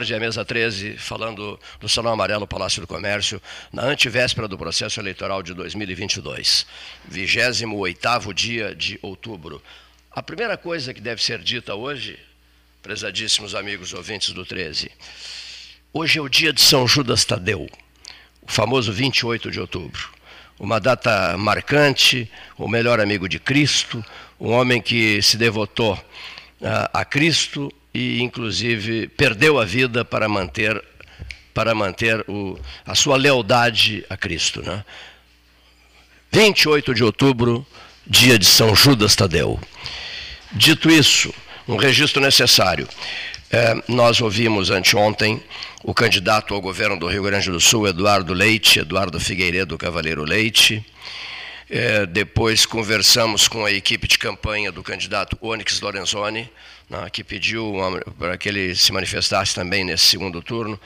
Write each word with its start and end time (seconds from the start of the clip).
tarde, 0.00 0.14
a 0.14 0.18
mesa 0.20 0.42
13, 0.42 0.96
falando 0.96 1.60
do 1.78 1.86
Salão 1.86 2.14
Amarelo 2.14 2.46
Palácio 2.46 2.80
do 2.80 2.86
Comércio, 2.86 3.40
na 3.70 3.82
antivéspera 3.82 4.48
do 4.48 4.56
processo 4.56 4.98
eleitoral 4.98 5.42
de 5.42 5.52
2022, 5.52 6.66
28º 7.12 8.32
dia 8.32 8.74
de 8.74 8.98
outubro. 9.02 9.62
A 10.10 10.22
primeira 10.22 10.56
coisa 10.56 10.94
que 10.94 11.02
deve 11.02 11.22
ser 11.22 11.40
dita 11.40 11.74
hoje, 11.74 12.18
prezadíssimos 12.82 13.54
amigos 13.54 13.92
ouvintes 13.92 14.32
do 14.32 14.46
13, 14.46 14.90
hoje 15.92 16.18
é 16.18 16.22
o 16.22 16.30
dia 16.30 16.50
de 16.50 16.62
São 16.62 16.88
Judas 16.88 17.22
Tadeu, 17.26 17.68
o 18.40 18.50
famoso 18.50 18.90
28 18.90 19.50
de 19.50 19.60
outubro. 19.60 20.08
Uma 20.58 20.80
data 20.80 21.36
marcante, 21.36 22.30
o 22.56 22.66
melhor 22.66 23.00
amigo 23.00 23.28
de 23.28 23.38
Cristo, 23.38 24.02
um 24.40 24.50
homem 24.52 24.80
que 24.80 25.20
se 25.20 25.36
devotou 25.36 26.02
a 26.90 27.04
Cristo 27.04 27.70
e, 27.92 28.22
inclusive, 28.22 29.08
perdeu 29.08 29.58
a 29.58 29.64
vida 29.64 30.04
para 30.04 30.28
manter, 30.28 30.82
para 31.52 31.74
manter 31.74 32.24
o, 32.28 32.58
a 32.86 32.94
sua 32.94 33.16
lealdade 33.16 34.04
a 34.08 34.16
Cristo. 34.16 34.62
Né? 34.62 34.84
28 36.32 36.94
de 36.94 37.02
outubro, 37.02 37.66
dia 38.06 38.38
de 38.38 38.46
São 38.46 38.74
Judas 38.74 39.16
Tadeu. 39.16 39.58
Dito 40.52 40.90
isso, 40.90 41.32
um 41.66 41.76
registro 41.76 42.20
necessário. 42.20 42.88
É, 43.52 43.74
nós 43.88 44.20
ouvimos 44.20 44.70
anteontem 44.70 45.42
o 45.82 45.92
candidato 45.92 46.54
ao 46.54 46.60
governo 46.60 46.96
do 46.96 47.08
Rio 47.08 47.24
Grande 47.24 47.50
do 47.50 47.60
Sul, 47.60 47.88
Eduardo 47.88 48.32
Leite, 48.32 48.78
Eduardo 48.78 49.18
Figueiredo 49.18 49.76
Cavaleiro 49.76 50.22
Leite. 50.22 50.84
É, 51.68 52.06
depois 52.06 52.64
conversamos 52.66 53.48
com 53.48 53.64
a 53.64 53.72
equipe 53.72 54.06
de 54.06 54.18
campanha 54.18 54.70
do 54.70 54.82
candidato 54.82 55.36
Onyx 55.40 55.80
Lorenzoni, 55.80 56.50
né, 56.90 57.08
que 57.08 57.22
pediu 57.22 57.72
para 58.18 58.36
que 58.36 58.48
ele 58.48 58.74
se 58.74 58.92
manifestasse 58.92 59.54
também 59.54 59.84
nesse 59.84 60.06
segundo 60.06 60.42
turno. 60.42 60.78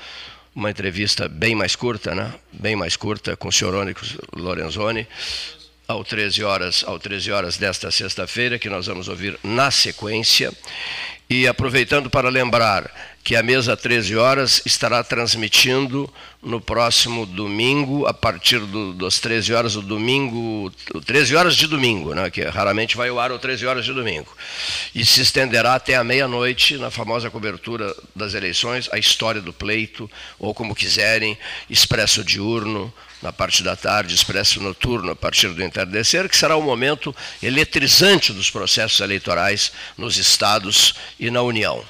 Uma 0.54 0.70
entrevista 0.70 1.28
bem 1.28 1.54
mais 1.54 1.75
curta, 1.75 2.15
né? 2.15 2.32
bem 2.53 2.76
mais 2.76 2.94
curta, 2.94 3.37
com 3.37 3.48
o 3.48 3.53
senhor 3.53 3.75
Onyx 3.75 4.19
Lorenzoni, 4.37 5.04
ao 5.88 6.04
13 6.04 6.44
horas, 6.44 6.84
ao 6.87 6.98
13 6.98 7.32
horas 7.32 7.56
desta 7.56 7.91
sexta-feira, 7.91 8.59
que 8.59 8.69
nós 8.69 8.87
vamos 8.87 9.09
ouvir 9.09 9.37
na 9.42 9.70
sequência. 9.70 10.53
E 11.28 11.48
aproveitando 11.48 12.09
para 12.09 12.28
lembrar 12.28 13.13
que 13.24 13.34
a 13.34 13.42
mesa 13.42 13.74
13 13.74 14.16
horas 14.16 14.60
estará 14.66 15.02
transmitindo 15.02 16.12
no 16.42 16.60
próximo 16.60 17.24
domingo, 17.24 18.06
a 18.06 18.12
partir 18.12 18.58
do, 18.58 18.92
das 18.92 19.18
13 19.18 19.54
horas, 19.54 19.76
o 19.76 19.80
domingo, 19.80 20.70
13 21.06 21.34
horas 21.34 21.56
de 21.56 21.66
domingo, 21.66 22.14
né, 22.14 22.30
que 22.30 22.42
raramente 22.42 22.98
vai 22.98 23.08
ao 23.08 23.18
ar 23.18 23.32
o 23.32 23.38
13 23.38 23.64
horas 23.64 23.86
de 23.86 23.94
domingo. 23.94 24.30
E 24.94 25.06
se 25.06 25.22
estenderá 25.22 25.74
até 25.74 25.96
a 25.96 26.04
meia-noite 26.04 26.76
na 26.76 26.90
famosa 26.90 27.30
cobertura 27.30 27.96
das 28.14 28.34
eleições, 28.34 28.90
a 28.92 28.98
história 28.98 29.41
do 29.41 29.54
pleito, 29.54 30.08
ou 30.38 30.52
como 30.52 30.74
quiserem, 30.74 31.38
expresso 31.70 32.22
diurno, 32.22 32.92
na 33.22 33.32
parte 33.32 33.62
da 33.62 33.74
tarde, 33.74 34.14
expresso 34.14 34.60
noturno 34.60 35.12
a 35.12 35.16
partir 35.16 35.48
do 35.48 35.62
entardecer, 35.62 36.28
que 36.28 36.36
será 36.36 36.56
o 36.56 36.62
momento 36.62 37.16
eletrizante 37.42 38.34
dos 38.34 38.50
processos 38.50 39.00
eleitorais 39.00 39.72
nos 39.96 40.18
estados 40.18 40.94
e 41.18 41.30
na 41.30 41.41
União. 41.41 41.82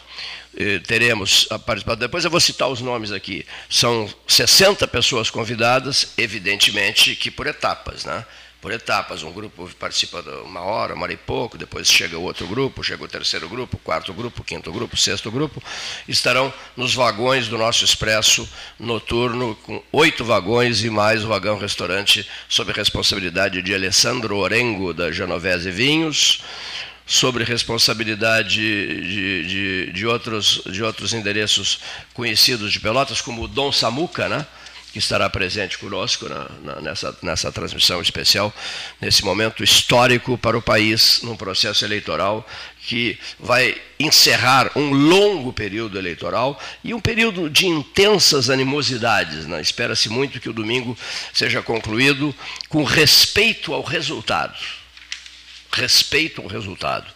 Eh, 0.56 0.78
teremos 0.78 1.48
a 1.50 1.58
participação. 1.58 1.98
Depois 1.98 2.24
eu 2.24 2.30
vou 2.30 2.40
citar 2.40 2.68
os 2.68 2.80
nomes 2.80 3.10
aqui. 3.10 3.44
São 3.68 4.08
60 4.26 4.86
pessoas 4.86 5.28
convidadas, 5.28 6.12
evidentemente 6.16 7.16
que 7.16 7.30
por 7.30 7.46
etapas, 7.46 8.04
né? 8.04 8.24
Por 8.60 8.70
etapas. 8.70 9.22
Um 9.22 9.32
grupo 9.32 9.68
participa 9.78 10.20
uma 10.44 10.60
hora, 10.60 10.94
uma 10.94 11.02
hora 11.02 11.12
e 11.12 11.16
pouco, 11.16 11.58
depois 11.58 11.90
chega 11.90 12.16
o 12.16 12.22
outro 12.22 12.46
grupo, 12.46 12.84
chega 12.84 13.02
o 13.02 13.08
terceiro 13.08 13.48
grupo, 13.48 13.76
quarto 13.78 14.12
grupo, 14.14 14.44
quinto 14.44 14.72
grupo, 14.72 14.96
sexto 14.96 15.30
grupo. 15.30 15.62
Estarão 16.08 16.54
nos 16.76 16.94
vagões 16.94 17.48
do 17.48 17.58
nosso 17.58 17.84
expresso 17.84 18.48
noturno, 18.78 19.56
com 19.64 19.82
oito 19.92 20.24
vagões 20.24 20.84
e 20.84 20.88
mais 20.88 21.24
o 21.24 21.28
vagão 21.28 21.58
restaurante, 21.58 22.26
sob 22.48 22.72
responsabilidade 22.72 23.60
de 23.60 23.74
Alessandro 23.74 24.36
Orengo, 24.36 24.94
da 24.94 25.10
Genovese 25.10 25.70
Vinhos 25.70 26.40
sobre 27.06 27.44
responsabilidade 27.44 28.56
de, 28.56 29.46
de, 29.46 29.92
de, 29.92 30.06
outros, 30.06 30.62
de 30.66 30.82
outros 30.82 31.12
endereços 31.12 31.80
conhecidos 32.14 32.72
de 32.72 32.80
Pelotas, 32.80 33.20
como 33.20 33.42
o 33.42 33.48
Dom 33.48 33.70
Samuca, 33.70 34.28
né? 34.28 34.46
que 34.94 35.00
estará 35.00 35.28
presente 35.28 35.76
conosco 35.76 36.28
na, 36.28 36.48
na, 36.62 36.80
nessa, 36.80 37.18
nessa 37.20 37.50
transmissão 37.50 38.00
especial, 38.00 38.54
nesse 39.00 39.24
momento 39.24 39.64
histórico 39.64 40.38
para 40.38 40.56
o 40.56 40.62
país, 40.62 41.18
num 41.24 41.36
processo 41.36 41.84
eleitoral 41.84 42.48
que 42.86 43.18
vai 43.40 43.76
encerrar 43.98 44.70
um 44.76 44.90
longo 44.94 45.52
período 45.52 45.98
eleitoral 45.98 46.56
e 46.84 46.94
um 46.94 47.00
período 47.00 47.50
de 47.50 47.66
intensas 47.66 48.48
animosidades. 48.48 49.46
Né? 49.46 49.60
Espera-se 49.60 50.08
muito 50.08 50.38
que 50.38 50.48
o 50.48 50.52
domingo 50.52 50.96
seja 51.32 51.60
concluído 51.60 52.32
com 52.68 52.84
respeito 52.84 53.74
ao 53.74 53.82
resultado 53.82 54.54
respeito 55.74 56.40
ao 56.40 56.48
resultado. 56.48 57.06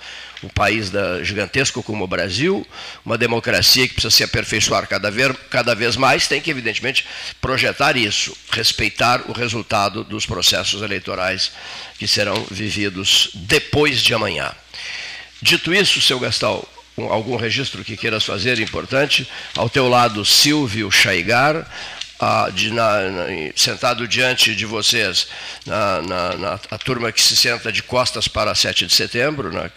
Um 0.43 0.49
país 0.49 0.89
da, 0.91 1.23
gigantesco 1.25 1.83
como 1.83 2.05
o 2.05 2.07
Brasil, 2.07 2.67
uma 3.05 3.19
democracia 3.19 3.89
que 3.89 3.95
precisa 3.95 4.15
se 4.15 4.23
aperfeiçoar 4.23 4.87
cada 4.87 5.11
vez, 5.11 5.35
cada 5.51 5.75
vez 5.75 5.97
mais, 5.97 6.29
tem 6.29 6.41
que, 6.41 6.51
evidentemente, 6.51 7.05
projetar 7.41 7.97
isso, 7.97 8.37
respeitar 8.53 9.23
o 9.29 9.33
resultado 9.33 10.05
dos 10.05 10.27
processos 10.27 10.81
eleitorais 10.81 11.51
que 11.99 12.07
serão 12.07 12.47
vividos 12.51 13.31
depois 13.35 14.01
de 14.01 14.15
amanhã. 14.15 14.53
Dito 15.43 15.75
isso, 15.75 16.01
seu 16.01 16.21
Gastal, 16.21 16.69
algum 16.97 17.37
registro 17.37 17.85
que 17.85 17.97
queiras 17.97 18.25
fazer 18.25 18.59
importante? 18.61 19.29
Ao 19.57 19.69
teu 19.69 19.89
lado, 19.89 20.25
Silvio 20.25 20.91
Chaigar, 20.91 21.69
de, 22.55 22.73
na, 22.73 23.01
na, 23.11 23.25
sentado 23.55 24.07
diante 24.09 24.55
de 24.55 24.67
vocês, 24.67 25.29
na, 25.65 26.03
na, 26.03 26.61
a 26.71 26.79
turma 26.79 27.13
que 27.13 27.21
se 27.21 27.37
senta 27.37 27.71
de 27.71 27.83
costas 27.83 28.27
para 28.27 28.55
7 28.55 28.87
de 28.87 28.93
setembro, 28.93 29.53
né? 29.53 29.71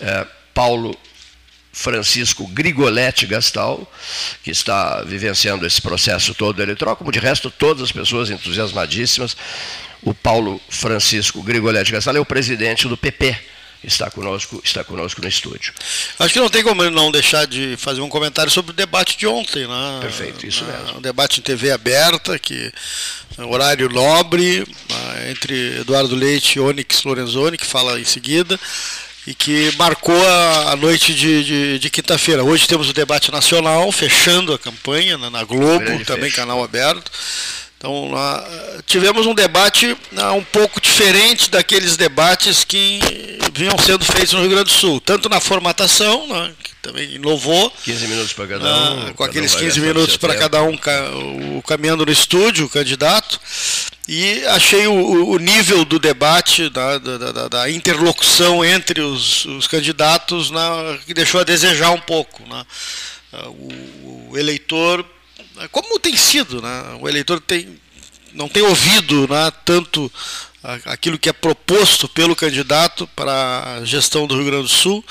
é, 0.00 0.26
Paulo 0.52 0.96
Francisco 1.72 2.46
Grigoletti 2.48 3.26
Gastal, 3.26 3.90
que 4.42 4.50
está 4.50 5.02
vivenciando 5.02 5.66
esse 5.66 5.80
processo 5.80 6.34
todo 6.34 6.62
eleitoral, 6.62 6.96
como 6.96 7.12
de 7.12 7.18
resto 7.18 7.50
todas 7.50 7.84
as 7.84 7.92
pessoas 7.92 8.30
entusiasmadíssimas. 8.30 9.36
O 10.02 10.14
Paulo 10.14 10.60
Francisco 10.68 11.42
Grigoletti 11.42 11.92
Gastal 11.92 12.16
é 12.16 12.20
o 12.20 12.24
presidente 12.24 12.88
do 12.88 12.96
PP, 12.96 13.38
está 13.82 14.10
conosco, 14.10 14.60
está 14.64 14.84
conosco 14.84 15.22
no 15.22 15.28
estúdio. 15.28 15.72
Acho 16.18 16.34
que 16.34 16.40
não 16.40 16.48
tem 16.48 16.62
como 16.62 16.88
não 16.90 17.10
deixar 17.10 17.46
de 17.46 17.76
fazer 17.78 18.00
um 18.00 18.08
comentário 18.08 18.50
sobre 18.50 18.72
o 18.72 18.74
debate 18.74 19.16
de 19.16 19.26
ontem, 19.26 19.66
né? 19.66 19.98
Perfeito, 20.00 20.46
isso 20.46 20.64
mesmo. 20.64 20.98
Um 20.98 21.00
debate 21.00 21.40
em 21.40 21.42
TV 21.42 21.70
aberta, 21.70 22.38
que 22.38 22.72
é 23.38 23.44
horário 23.44 23.88
nobre, 23.88 24.66
né, 24.88 25.30
entre 25.30 25.80
Eduardo 25.80 26.14
Leite 26.14 26.56
e 26.56 26.60
Onyx 26.60 27.04
Lorenzoni, 27.04 27.56
que 27.56 27.66
fala 27.66 27.98
em 27.98 28.04
seguida, 28.04 28.58
e 29.26 29.34
que 29.34 29.72
marcou 29.76 30.28
a, 30.28 30.76
noite 30.76 31.14
de, 31.14 31.44
de, 31.44 31.78
de 31.78 31.90
quinta-feira. 31.90 32.44
Hoje 32.44 32.66
temos 32.66 32.90
o 32.90 32.92
debate 32.92 33.30
nacional, 33.30 33.90
fechando 33.92 34.52
a 34.52 34.58
campanha 34.58 35.16
né, 35.16 35.30
na 35.30 35.44
Globo, 35.44 36.04
também 36.04 36.24
fecho. 36.24 36.36
canal 36.36 36.62
aberto. 36.62 37.10
Então, 37.80 38.10
tivemos 38.84 39.26
um 39.26 39.34
debate 39.34 39.96
né, 40.12 40.28
um 40.32 40.44
pouco 40.44 40.78
diferente 40.82 41.50
daqueles 41.50 41.96
debates 41.96 42.62
que 42.62 43.00
vinham 43.54 43.78
sendo 43.78 44.04
feitos 44.04 44.34
no 44.34 44.40
Rio 44.40 44.50
Grande 44.50 44.64
do 44.64 44.70
Sul, 44.70 45.00
tanto 45.00 45.30
na 45.30 45.40
formatação, 45.40 46.28
né, 46.28 46.52
que 46.62 46.74
também 46.82 47.14
inovou. 47.14 47.72
15 47.82 48.06
minutos 48.06 48.32
para 48.34 48.46
cada 48.48 48.92
um. 48.92 49.14
com 49.14 49.24
aqueles 49.24 49.54
15 49.54 49.80
minutos 49.80 50.18
para 50.18 50.36
cada 50.36 50.62
um, 50.62 50.78
o, 51.56 51.62
caminhando 51.62 52.04
no 52.04 52.12
estúdio, 52.12 52.66
o 52.66 52.68
candidato. 52.68 53.40
E 54.06 54.44
achei 54.48 54.86
o, 54.86 55.30
o 55.30 55.38
nível 55.38 55.82
do 55.82 55.98
debate, 55.98 56.68
da, 56.68 56.98
da, 56.98 57.16
da, 57.16 57.48
da 57.48 57.70
interlocução 57.70 58.62
entre 58.62 59.00
os, 59.00 59.46
os 59.46 59.66
candidatos, 59.66 60.50
né, 60.50 60.98
que 61.06 61.14
deixou 61.14 61.40
a 61.40 61.44
desejar 61.44 61.92
um 61.92 62.00
pouco. 62.00 62.42
Né. 62.46 62.62
O, 63.32 64.32
o 64.32 64.38
eleitor 64.38 65.02
como 65.68 65.98
tem 65.98 66.16
sido, 66.16 66.62
né? 66.62 66.98
o 67.00 67.08
eleitor 67.08 67.40
tem, 67.40 67.78
não 68.32 68.48
tem 68.48 68.62
ouvido 68.62 69.28
né, 69.28 69.52
tanto 69.64 70.10
aquilo 70.84 71.18
que 71.18 71.28
é 71.28 71.32
proposto 71.32 72.08
pelo 72.08 72.36
candidato 72.36 73.06
para 73.16 73.76
a 73.76 73.84
gestão 73.84 74.26
do 74.26 74.34
Rio 74.34 74.46
Grande 74.46 74.62
do 74.64 74.68
Sul, 74.68 75.04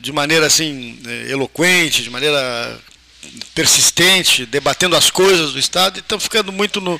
de 0.00 0.12
maneira 0.12 0.46
assim 0.46 0.98
é, 1.06 1.30
eloquente, 1.30 2.02
de 2.02 2.10
maneira 2.10 2.80
persistente, 3.54 4.46
debatendo 4.46 4.96
as 4.96 5.10
coisas 5.10 5.52
do 5.52 5.58
Estado, 5.58 5.98
e 5.98 6.00
estão 6.00 6.18
ficando 6.18 6.50
muito 6.50 6.80
no, 6.80 6.98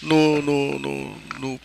no, 0.00 0.42
no, 0.42 0.78
no, 0.78 1.22
no 1.38 1.60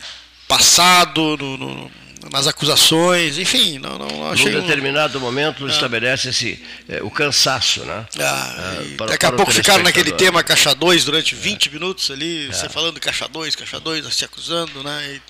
passado, 0.46 1.36
no, 1.38 1.90
nas 2.30 2.46
acusações, 2.46 3.38
enfim, 3.38 3.78
não, 3.78 3.98
não 3.98 4.30
achei. 4.30 4.50
Num 4.50 4.60
determinado 4.60 5.18
um... 5.18 5.20
momento 5.20 5.66
é. 5.66 5.70
estabelece-se 5.70 6.62
é, 6.88 7.02
o 7.02 7.10
cansaço, 7.10 7.84
né? 7.84 8.06
Ah, 8.18 8.76
é, 8.80 8.96
para, 8.96 9.06
daqui 9.12 9.26
a 9.26 9.32
pouco 9.32 9.52
ficaram 9.52 9.82
naquele 9.82 10.12
tema 10.12 10.42
Caixa 10.42 10.74
2 10.74 11.04
durante 11.04 11.34
20 11.34 11.70
minutos 11.70 12.10
ali, 12.10 12.48
é. 12.48 12.52
você 12.52 12.68
falando 12.68 12.94
de 12.94 13.00
Caixa 13.00 13.28
2, 13.28 13.56
Caixa 13.56 13.80
2, 13.80 14.14
se 14.14 14.24
acusando, 14.24 14.82
né? 14.82 15.20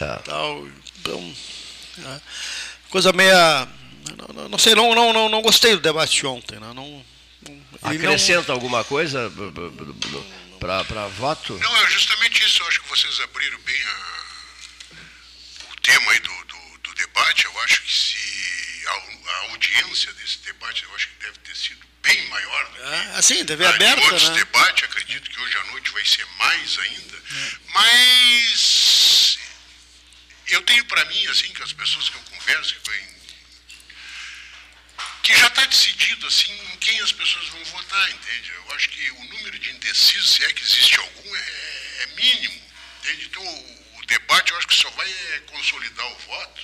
E 0.00 0.04
é. 0.04 0.16
tal. 0.24 0.66
Então, 1.00 1.34
coisa 2.90 3.12
meia. 3.12 3.68
Não, 4.36 4.48
não, 4.48 4.58
sei, 4.58 4.74
não, 4.74 4.94
não, 4.94 5.12
não, 5.12 5.28
não 5.28 5.42
gostei 5.42 5.72
do 5.72 5.80
debate 5.80 6.20
de 6.20 6.26
ontem, 6.26 6.58
né? 6.58 6.72
não, 6.74 7.04
Acrescenta 7.82 8.48
não... 8.48 8.54
alguma 8.54 8.82
coisa 8.84 9.30
para 10.58 11.06
voto? 11.08 11.58
Não, 11.58 11.76
é 11.76 11.90
justamente 11.90 12.44
isso. 12.44 12.62
Eu 12.62 12.68
acho 12.68 12.80
que 12.82 12.88
vocês 12.88 13.20
abriram 13.20 13.58
bem 13.64 13.76
a, 13.76 14.27
tema 15.80 16.12
aí 16.12 16.18
do, 16.20 16.44
do, 16.44 16.78
do, 16.78 16.94
debate. 16.94 17.44
Eu 17.44 17.60
acho 17.60 17.82
que 17.82 17.92
se 17.92 18.86
a, 18.86 18.92
a, 19.30 19.36
audiência 19.50 20.12
desse 20.14 20.38
debate, 20.38 20.84
eu 20.84 20.94
acho 20.94 21.08
que 21.08 21.14
deve 21.24 21.38
ter 21.38 21.56
sido 21.56 21.86
bem 22.02 22.28
maior. 22.28 22.64
Do 22.70 22.82
é, 22.84 23.16
assim, 23.16 23.44
deve 23.44 23.66
aberta, 23.66 24.02
outros 24.02 24.28
né? 24.30 24.34
debates. 24.36 24.84
Acredito 24.84 25.30
que 25.30 25.40
hoje 25.40 25.56
à 25.58 25.64
noite 25.64 25.90
vai 25.90 26.04
ser 26.04 26.26
mais 26.38 26.78
ainda. 26.78 27.16
É. 27.16 27.50
Mas 27.74 29.38
eu 30.48 30.62
tenho 30.62 30.84
para 30.86 31.04
mim, 31.06 31.26
assim, 31.28 31.52
que 31.52 31.62
as 31.62 31.72
pessoas 31.72 32.08
que 32.08 32.16
eu 32.16 32.22
converso, 32.22 32.74
que 32.74 32.90
eu 32.90 32.98
que 35.28 35.36
já 35.36 35.46
está 35.48 35.64
decidido 35.66 36.26
assim 36.26 36.50
em 36.72 36.76
quem 36.78 36.98
as 37.00 37.12
pessoas 37.12 37.48
vão 37.48 37.62
votar, 37.66 38.10
entende? 38.10 38.50
Eu 38.50 38.74
acho 38.74 38.88
que 38.88 39.10
o 39.10 39.24
número 39.24 39.58
de 39.58 39.70
indecisos, 39.72 40.30
se 40.30 40.42
é 40.42 40.52
que 40.54 40.62
existe 40.62 40.98
algum, 40.98 41.36
é, 41.36 42.02
é 42.02 42.06
mínimo, 42.16 42.62
entende? 42.98 43.26
Então 43.26 43.77
debate 44.08 44.50
eu 44.50 44.58
acho 44.58 44.66
que 44.66 44.74
só 44.74 44.90
vai 44.90 45.08
é, 45.08 45.40
consolidar 45.46 46.06
o 46.06 46.18
voto, 46.18 46.62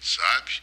sabe? 0.00 0.62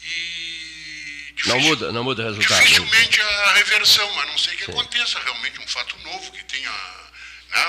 E 0.00 1.34
não 1.46 1.60
muda, 1.60 1.92
não 1.92 2.04
muda 2.04 2.22
o 2.22 2.26
resultado. 2.26 2.62
Dificilmente 2.62 3.20
a 3.20 3.52
reversão, 3.54 4.20
a 4.20 4.26
não 4.26 4.38
ser 4.38 4.56
que 4.56 4.64
Sim. 4.64 4.72
aconteça 4.72 5.18
realmente 5.20 5.60
um 5.60 5.68
fato 5.68 5.96
novo 5.98 6.32
que 6.32 6.44
tenha. 6.44 6.70
Né, 6.70 7.60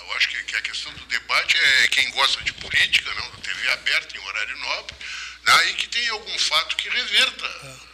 eu 0.00 0.16
acho 0.16 0.28
que, 0.28 0.42
que, 0.44 0.56
a 0.56 0.62
questão 0.62 0.92
do 0.94 1.04
debate 1.06 1.56
é 1.56 1.88
quem 1.88 2.10
gosta 2.12 2.42
de 2.42 2.52
política, 2.54 3.12
não, 3.14 3.30
TV 3.40 3.70
aberta 3.72 4.16
em 4.16 4.20
horário 4.20 4.56
nobre, 4.58 4.96
né, 5.44 5.70
e 5.70 5.74
que 5.74 5.88
tenha 5.88 6.12
algum 6.12 6.38
fato 6.38 6.76
que 6.76 6.88
reverta. 6.88 7.87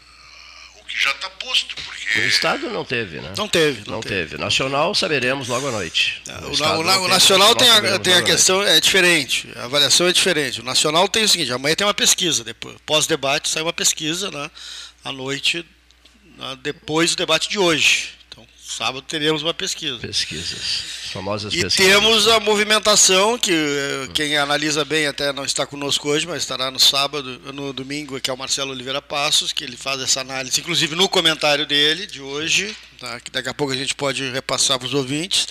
Que 0.94 1.02
já 1.02 1.11
está 1.11 1.29
posto. 1.29 1.75
Porque... 1.75 2.20
O 2.20 2.26
Estado 2.26 2.70
não 2.70 2.85
teve, 2.85 3.19
né? 3.19 3.32
Não 3.37 3.49
teve. 3.49 3.82
Não, 3.85 3.94
não 3.94 4.00
teve. 4.00 4.31
teve. 4.31 4.38
Nacional 4.38 4.94
saberemos 4.94 5.49
logo 5.49 5.67
à 5.67 5.73
noite. 5.73 6.23
É, 6.29 6.32
o, 6.44 6.50
o, 6.50 6.76
o, 6.76 7.05
o 7.05 7.08
Nacional 7.08 7.55
tem 7.56 7.69
a, 7.69 7.99
tem 7.99 8.14
a 8.14 8.23
questão, 8.23 8.62
é 8.62 8.79
diferente, 8.79 9.49
a 9.56 9.64
avaliação 9.64 10.06
é 10.06 10.12
diferente. 10.12 10.61
O 10.61 10.64
Nacional 10.64 11.08
tem 11.08 11.25
o 11.25 11.29
seguinte, 11.29 11.52
amanhã 11.52 11.75
tem 11.75 11.85
uma 11.85 11.94
pesquisa, 11.94 12.44
depois, 12.44 12.76
pós-debate 12.87 13.49
sai 13.49 13.62
uma 13.62 13.73
pesquisa 13.73 14.31
né, 14.31 14.49
à 15.05 15.11
noite, 15.11 15.67
né, 16.38 16.58
depois 16.62 17.11
do 17.11 17.17
debate 17.17 17.49
de 17.49 17.58
hoje. 17.58 18.11
Sábado 18.76 19.03
teremos 19.03 19.41
uma 19.41 19.55
pesquisa. 19.55 19.99
Pesquisas. 19.99 21.12
Famosas 21.12 21.55
e 21.55 21.62
pesquisas. 21.62 21.79
E 21.79 21.93
temos 21.93 22.26
a 22.26 22.41
movimentação, 22.41 23.38
que 23.38 23.53
eh, 23.53 24.09
quem 24.12 24.37
analisa 24.37 24.85
bem 24.85 25.06
até 25.06 25.32
não 25.32 25.44
está 25.44 25.65
conosco 25.65 26.09
hoje, 26.09 26.26
mas 26.26 26.38
estará 26.38 26.73
no 26.73 26.81
sábado, 26.81 27.41
no 27.53 27.73
domingo, 27.73 28.21
que 28.21 28.29
é 28.29 28.32
o 28.32 28.37
Marcelo 28.37 28.73
Oliveira 28.73 29.00
Passos, 29.00 29.53
que 29.53 29.62
ele 29.62 29.76
faz 29.76 30.00
essa 30.00 30.23
análise, 30.23 30.61
inclusive 30.61 30.97
no 30.97 31.09
comentário 31.09 31.65
dele 31.65 32.05
de 32.05 32.21
hoje, 32.21 32.75
tá? 32.99 33.21
que 33.21 33.31
daqui 33.31 33.49
a 33.49 33.55
pouco 33.55 33.73
a 33.73 33.76
gente 33.76 33.94
pode 33.94 34.29
repassar 34.32 34.77
para 34.77 34.88
os 34.88 34.94
ouvintes, 34.94 35.47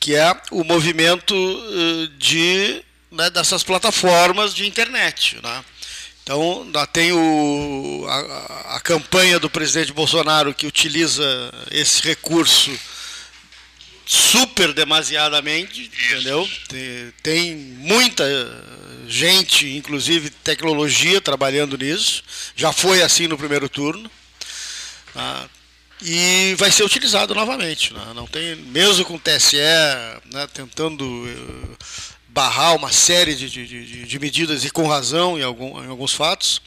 que 0.00 0.14
é 0.14 0.34
o 0.50 0.64
movimento 0.64 1.34
eh, 1.34 2.08
de, 2.16 2.82
né, 3.12 3.28
dessas 3.28 3.62
plataformas 3.62 4.54
de 4.54 4.66
internet. 4.66 5.36
Né? 5.42 5.64
Então, 6.28 6.70
tem 6.92 7.10
o, 7.10 8.04
a, 8.06 8.76
a, 8.76 8.80
campanha 8.80 9.40
do 9.40 9.48
presidente 9.48 9.94
Bolsonaro 9.94 10.52
que 10.52 10.66
utiliza 10.66 11.24
esse 11.70 12.02
recurso 12.02 12.70
super 14.04 14.74
demasiadamente, 14.74 15.90
entendeu? 16.04 16.46
Tem, 16.68 17.14
tem, 17.22 17.56
muita 17.56 18.26
gente, 19.06 19.74
inclusive 19.74 20.28
tecnologia, 20.28 21.18
trabalhando 21.18 21.78
nisso. 21.78 22.22
Já 22.54 22.74
foi 22.74 23.02
assim 23.02 23.26
no 23.26 23.38
primeiro 23.38 23.66
turno. 23.66 24.10
Tá? 25.14 25.48
E 26.02 26.54
vai 26.58 26.70
ser 26.70 26.84
utilizado 26.84 27.34
novamente. 27.34 27.94
Né? 27.94 28.12
Não 28.14 28.26
tem, 28.26 28.54
mesmo 28.54 29.02
com 29.06 29.14
o 29.14 29.18
TSE 29.18 29.56
né, 30.30 30.46
tentando 30.52 31.06
uh, 31.06 31.76
barrar 32.28 32.76
uma 32.76 32.92
série 32.92 33.34
de, 33.34 33.48
de, 33.48 34.04
de, 34.04 34.18
medidas 34.18 34.64
e 34.64 34.70
com 34.70 34.86
razão 34.86 35.38
em, 35.38 35.42
algum, 35.42 35.82
em 35.82 35.88
alguns 35.88 36.12
fatos. 36.12 36.60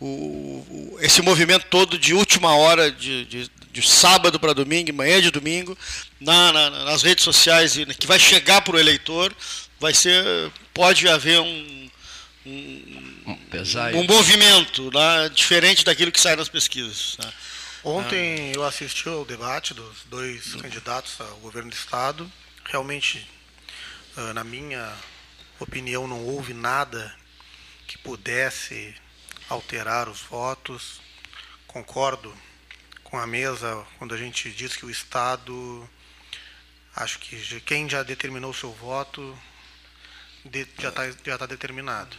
O, 0.00 0.06
o, 0.06 0.98
esse 1.00 1.22
movimento 1.22 1.66
todo 1.70 1.98
de 1.98 2.12
última 2.12 2.54
hora, 2.54 2.90
de, 2.90 3.24
de, 3.24 3.50
de 3.72 3.88
sábado 3.88 4.38
para 4.38 4.52
domingo, 4.52 4.92
manhã 4.92 5.22
de 5.22 5.30
domingo, 5.30 5.78
na, 6.20 6.52
na, 6.52 6.70
nas 6.70 7.02
redes 7.02 7.24
sociais, 7.24 7.76
que 7.98 8.06
vai 8.06 8.18
chegar 8.18 8.60
para 8.62 8.76
o 8.76 8.78
eleitor, 8.78 9.34
vai 9.80 9.94
ser, 9.94 10.24
pode 10.72 11.08
haver 11.08 11.40
um, 11.40 11.90
um, 12.46 13.36
um 13.94 14.04
movimento 14.04 14.90
né, 14.92 15.30
diferente 15.34 15.84
daquilo 15.84 16.12
que 16.12 16.20
sai 16.20 16.36
nas 16.36 16.48
pesquisas. 16.48 17.16
Né. 17.22 17.32
Ontem 17.84 18.52
eu 18.54 18.64
assisti 18.64 19.08
ao 19.08 19.24
debate 19.24 19.74
dos 19.74 19.98
dois 20.06 20.54
candidatos 20.54 21.20
ao 21.20 21.36
governo 21.36 21.70
do 21.70 21.76
Estado. 21.76 22.30
Realmente, 22.64 23.26
na 24.34 24.44
minha 24.44 24.94
opinião, 25.58 26.06
não 26.06 26.24
houve 26.24 26.54
nada 26.54 27.14
que 27.86 27.98
pudesse 27.98 28.94
alterar 29.48 30.08
os 30.08 30.20
votos. 30.22 31.00
Concordo 31.66 32.34
com 33.02 33.18
a 33.18 33.26
mesa 33.26 33.84
quando 33.98 34.14
a 34.14 34.16
gente 34.16 34.50
diz 34.50 34.76
que 34.76 34.86
o 34.86 34.90
Estado, 34.90 35.88
acho 36.94 37.18
que 37.18 37.60
quem 37.60 37.88
já 37.88 38.02
determinou 38.02 38.50
o 38.50 38.54
seu 38.54 38.72
voto 38.72 39.36
já 40.78 40.88
está 40.88 41.10
já 41.24 41.38
tá 41.38 41.46
determinado. 41.46 42.16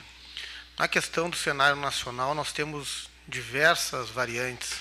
Na 0.78 0.88
questão 0.88 1.30
do 1.30 1.38
cenário 1.38 1.78
nacional, 1.78 2.36
nós 2.36 2.52
temos 2.52 3.10
diversas 3.28 4.10
variantes 4.10 4.74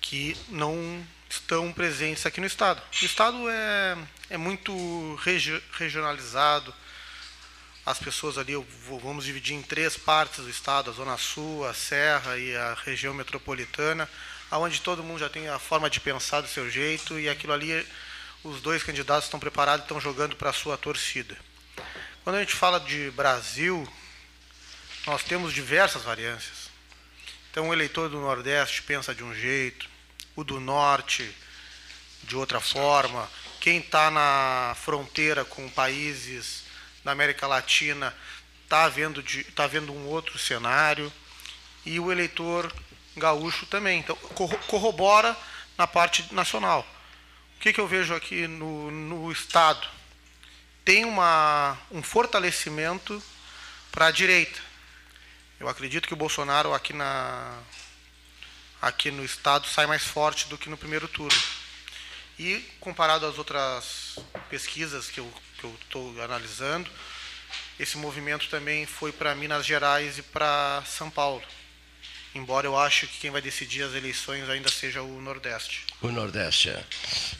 que 0.00 0.36
não 0.48 1.06
estão 1.28 1.72
presentes 1.72 2.26
aqui 2.26 2.40
no 2.40 2.46
Estado. 2.46 2.82
O 3.00 3.04
Estado 3.04 3.48
é, 3.48 3.96
é 4.30 4.36
muito 4.36 5.14
regi 5.16 5.62
regionalizado, 5.72 6.74
as 7.86 7.98
pessoas 7.98 8.38
ali, 8.38 8.54
vamos 9.02 9.26
dividir 9.26 9.54
em 9.54 9.62
três 9.62 9.96
partes 9.96 10.42
do 10.42 10.48
estado, 10.48 10.90
a 10.90 10.94
Zona 10.94 11.18
Sul, 11.18 11.66
a 11.66 11.74
Serra 11.74 12.38
e 12.38 12.56
a 12.56 12.74
região 12.82 13.12
metropolitana, 13.12 14.08
aonde 14.50 14.80
todo 14.80 15.02
mundo 15.02 15.18
já 15.18 15.28
tem 15.28 15.48
a 15.48 15.58
forma 15.58 15.90
de 15.90 16.00
pensar 16.00 16.40
do 16.40 16.48
seu 16.48 16.70
jeito 16.70 17.20
e 17.20 17.28
aquilo 17.28 17.52
ali, 17.52 17.86
os 18.42 18.62
dois 18.62 18.82
candidatos 18.82 19.24
estão 19.24 19.38
preparados 19.38 19.82
e 19.82 19.84
estão 19.84 20.00
jogando 20.00 20.34
para 20.34 20.50
a 20.50 20.54
sua 20.54 20.78
torcida. 20.78 21.36
Quando 22.22 22.36
a 22.36 22.40
gente 22.40 22.54
fala 22.54 22.80
de 22.80 23.10
Brasil, 23.10 23.86
nós 25.06 25.22
temos 25.22 25.52
diversas 25.52 26.02
variâncias. 26.02 26.70
Então, 27.50 27.68
o 27.68 27.72
eleitor 27.72 28.08
do 28.08 28.18
Nordeste 28.18 28.82
pensa 28.82 29.14
de 29.14 29.22
um 29.22 29.34
jeito, 29.34 29.86
o 30.34 30.42
do 30.42 30.58
Norte 30.58 31.30
de 32.22 32.34
outra 32.34 32.60
forma, 32.60 33.28
quem 33.64 33.78
está 33.78 34.10
na 34.10 34.76
fronteira 34.78 35.42
com 35.42 35.66
países 35.70 36.64
da 37.02 37.12
América 37.12 37.46
Latina 37.46 38.14
está 38.62 38.90
vendo, 38.90 39.24
tá 39.54 39.66
vendo 39.66 39.90
um 39.90 40.06
outro 40.06 40.38
cenário 40.38 41.10
e 41.82 41.98
o 41.98 42.12
eleitor 42.12 42.70
gaúcho 43.16 43.64
também. 43.64 44.00
Então, 44.00 44.14
corrobora 44.66 45.34
na 45.78 45.86
parte 45.86 46.26
nacional. 46.34 46.86
O 47.56 47.60
que, 47.60 47.72
que 47.72 47.80
eu 47.80 47.88
vejo 47.88 48.14
aqui 48.14 48.46
no, 48.46 48.90
no 48.90 49.32
Estado? 49.32 49.88
Tem 50.84 51.06
uma, 51.06 51.78
um 51.90 52.02
fortalecimento 52.02 53.22
para 53.90 54.08
a 54.08 54.10
direita. 54.10 54.60
Eu 55.58 55.70
acredito 55.70 56.06
que 56.06 56.12
o 56.12 56.18
Bolsonaro 56.18 56.74
aqui, 56.74 56.92
na, 56.92 57.58
aqui 58.82 59.10
no 59.10 59.24
Estado 59.24 59.66
sai 59.66 59.86
mais 59.86 60.04
forte 60.04 60.48
do 60.48 60.58
que 60.58 60.68
no 60.68 60.76
primeiro 60.76 61.08
turno. 61.08 61.63
E 62.38 62.60
comparado 62.80 63.26
às 63.26 63.38
outras 63.38 64.18
pesquisas 64.50 65.08
que 65.08 65.20
eu 65.20 65.32
estou 65.82 66.20
analisando, 66.20 66.90
esse 67.78 67.96
movimento 67.96 68.48
também 68.48 68.86
foi 68.86 69.12
para 69.12 69.34
Minas 69.34 69.64
Gerais 69.64 70.18
e 70.18 70.22
para 70.22 70.82
São 70.86 71.10
Paulo. 71.10 71.42
Embora 72.34 72.66
eu 72.66 72.76
acho 72.76 73.06
que 73.06 73.20
quem 73.20 73.30
vai 73.30 73.40
decidir 73.40 73.84
as 73.84 73.94
eleições 73.94 74.48
ainda 74.50 74.68
seja 74.68 75.00
o 75.02 75.20
Nordeste. 75.20 75.82
O 76.02 76.08
Nordeste, 76.08 76.68
é. 76.68 76.82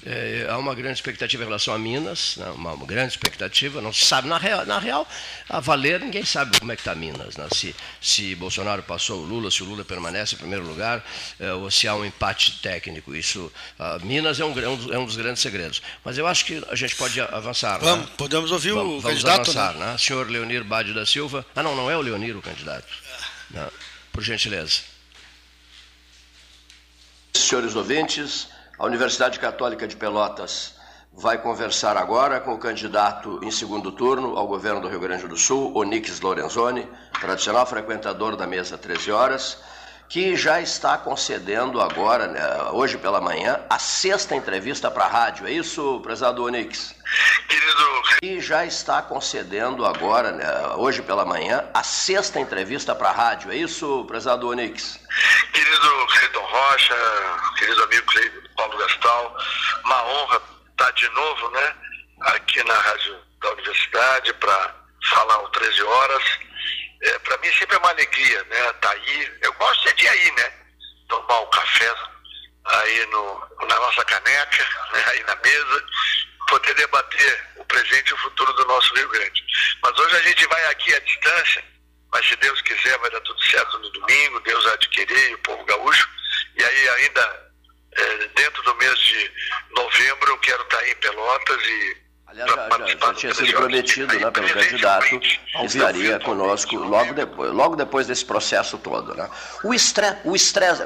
é 0.07 0.47
há 0.49 0.57
uma 0.57 0.73
grande 0.73 0.95
expectativa 0.95 1.43
em 1.43 1.47
relação 1.47 1.75
a 1.75 1.79
Minas, 1.79 2.37
né, 2.37 2.49
uma, 2.51 2.75
uma, 2.75 2.87
grande 2.87 3.09
expectativa, 3.09 3.81
não 3.81 3.93
se 3.93 4.05
sabe, 4.05 4.29
na 4.29 4.39
real, 4.39 4.65
na 4.65 4.79
real, 4.79 5.07
a 5.49 5.59
valer, 5.59 5.99
ninguém 5.99 6.25
sabe 6.25 6.61
como 6.61 6.71
é 6.71 6.77
que 6.77 6.83
está 6.83 6.95
Minas, 6.95 7.37
né, 7.37 7.49
se, 7.53 7.75
se 8.01 8.37
Bolsonaro 8.37 8.85
passou 8.85 9.21
o 9.21 9.27
Lula, 9.27 9.51
se 9.51 9.65
o 9.65 9.67
Lula 9.67 9.85
permanece 9.85 10.37
em 10.37 10.39
primeiro 10.39 10.65
lugar, 10.65 11.05
é, 11.41 11.53
ou 11.53 11.69
se 11.73 11.89
há 11.89 11.95
um 11.97 12.05
empate 12.05 12.61
técnico, 12.61 13.17
isso, 13.17 13.53
Minas 14.05 14.39
é 14.39 14.45
um, 14.45 14.59
é 14.93 14.99
um, 14.99 15.05
dos 15.05 15.17
grandes 15.17 15.43
segredos. 15.43 15.83
Mas 16.05 16.17
eu 16.17 16.27
acho 16.27 16.45
que 16.45 16.65
a 16.71 16.75
gente 16.77 16.95
pode 16.95 17.21
avançar. 17.21 17.81
Né? 17.81 17.85
Vamos, 17.85 18.07
né? 18.07 18.13
podemos 18.17 18.53
ouvir 18.53 18.73
vamos, 18.73 18.99
o 18.99 19.01
vamos 19.01 19.23
candidato. 19.23 19.53
Vamos 19.53 19.57
avançar, 19.57 19.79
né? 19.79 19.93
né? 19.93 19.99
Senhor 19.99 20.31
Leonir 20.31 20.63
Bade 20.63 20.95
da 20.95 21.05
Silva, 21.05 21.45
ah 21.57 21.63
não, 21.63 21.75
não 21.75 21.91
é 21.91 21.97
o 21.97 22.01
Leonir 22.01 22.37
o 22.37 22.43
candidato. 22.43 22.87
Não 23.51 23.69
por 24.15 24.23
gentileza. 24.23 24.83
Senhores 27.35 27.75
ouvintes, 27.75 28.47
a 28.79 28.87
Universidade 28.87 29.41
Católica 29.41 29.89
de 29.89 29.97
Pelotas 29.97 30.75
vai 31.13 31.37
conversar 31.37 31.97
agora 31.97 32.41
com 32.41 32.55
o 32.55 32.59
candidato 32.59 33.41
em 33.43 33.51
segundo 33.51 33.91
turno 33.91 34.37
ao 34.37 34.47
governo 34.47 34.81
do 34.81 34.89
Rio 34.89 35.01
Grande 35.01 35.27
do 35.27 35.37
Sul, 35.37 35.77
Onix 35.77 36.21
Lorenzoni, 36.21 36.89
tradicional 37.21 37.67
frequentador 37.67 38.37
da 38.37 38.47
mesa 38.47 38.79
13 38.79 39.11
horas, 39.11 39.59
que 40.15 40.37
já 40.37 40.61
está 40.61 40.97
concedendo 40.97 41.81
agora, 41.81 42.29
né, 42.29 42.41
hoje 42.71 42.97
pela 42.97 43.21
manhã, 43.21 43.61
a 43.69 43.81
sexta 43.81 44.37
entrevista 44.37 44.89
para 44.89 45.07
a 45.07 45.09
rádio. 45.09 45.45
É 45.45 45.51
isso, 45.51 45.99
prezado 46.05 46.45
Onix? 46.45 46.95
Querido. 47.49 48.03
Que 48.21 48.41
já 48.41 48.65
está 48.65 49.03
concedendo 49.03 49.85
agora, 49.85 50.31
né, 50.31 50.47
hoje 50.77 51.03
pela 51.03 51.25
manhã, 51.25 51.69
a 51.75 51.83
sexta 51.83 52.39
entrevista 52.39 52.95
para 52.95 53.09
a 53.09 53.13
rádio. 53.13 53.51
É 53.51 53.57
isso, 53.57 54.05
prezado 54.05 54.49
Onix? 54.49 55.01
Querido 55.53 56.07
Cleiton 56.07 56.45
Rocha, 56.45 56.95
querido 57.59 57.83
amigo 57.83 58.07
Paulo 58.57 58.79
Gastal, 58.79 59.37
uma 59.85 60.05
honra 60.05 60.41
estar 60.71 60.93
de 60.93 61.09
novo, 61.09 61.51
né, 61.51 61.75
aqui 62.21 62.63
na 62.63 62.75
rádio 62.75 63.17
da 63.43 63.51
universidade 63.51 64.33
para 64.35 64.77
falar 65.11 65.43
o 65.43 65.49
13 65.49 65.83
horas 65.83 66.23
é, 67.05 67.19
para 67.19 67.37
mim 67.39 67.53
sempre 67.53 67.77
é 67.77 67.79
uma 67.79 67.91
alegria, 67.91 68.45
né? 68.45 68.73
Tá 68.81 68.91
aí. 68.91 69.33
Eu 69.43 69.53
gosto 69.55 69.95
de 69.95 70.09
aí, 70.09 70.33
né? 70.33 70.53
Tomar 71.09 71.41
um 71.41 71.51
café 71.51 71.95
aí 72.65 73.07
no, 73.07 73.49
na 73.69 73.79
nossa 73.79 74.05
caneca, 74.05 74.67
né? 74.93 75.05
aí 75.09 75.23
na 75.25 75.37
mesa, 75.37 75.85
poder 76.49 76.75
debater 76.75 77.49
o 77.57 77.65
presente 77.67 78.09
e 78.09 78.15
o 78.15 78.19
futuro 78.19 78.53
do 78.55 78.65
nosso 78.65 78.95
Rio 78.95 79.09
Grande. 79.11 79.45
Mas 79.83 79.99
hoje 79.99 80.17
a 80.17 80.23
gente 80.23 80.47
vai 80.47 80.65
aqui 80.67 80.95
à 80.95 81.01
distância, 81.01 81.65
mas 82.11 82.27
se 82.27 82.37
Deus 82.37 82.61
quiser 82.63 82.99
vai 82.99 83.11
dar 83.11 83.21
tudo 83.21 83.43
certo 83.45 83.79
no 83.79 83.91
domingo, 83.91 84.41
Deus 84.41 84.67
adquirir 84.67 85.35
o 85.35 85.39
povo 85.39 85.65
gaúcho, 85.65 86.09
e 86.57 86.65
aí 86.65 86.89
ainda 86.89 87.53
é, 87.97 88.17
dentro 88.35 88.63
do 88.63 88.75
mês 88.77 88.99
de 88.99 89.33
novembro 89.77 90.33
eu 90.33 90.39
quero 90.39 90.63
estar 90.63 90.79
aí 90.79 90.91
em 90.91 90.97
Pelotas 90.97 91.63
e 91.63 92.04
Aliás, 92.35 92.51
já, 92.51 92.69
já, 92.69 93.07
já, 93.07 93.15
tinha 93.15 93.35
sido 93.35 93.53
prometido 93.53 94.19
né, 94.19 94.29
pelo 94.29 94.49
candidato 94.49 95.21
que 95.21 95.67
estaria 95.67 96.19
conosco 96.19 96.75
logo 96.77 97.15
depois, 97.15 97.53
logo 97.53 97.77
depois 97.77 98.09
desse 98.09 98.25
processo 98.25 98.77
todo. 98.77 99.15
Né? 99.15 99.31
O 99.63 99.73
estresse, 99.73 100.19
o 100.25 100.35
estresse 100.35 100.83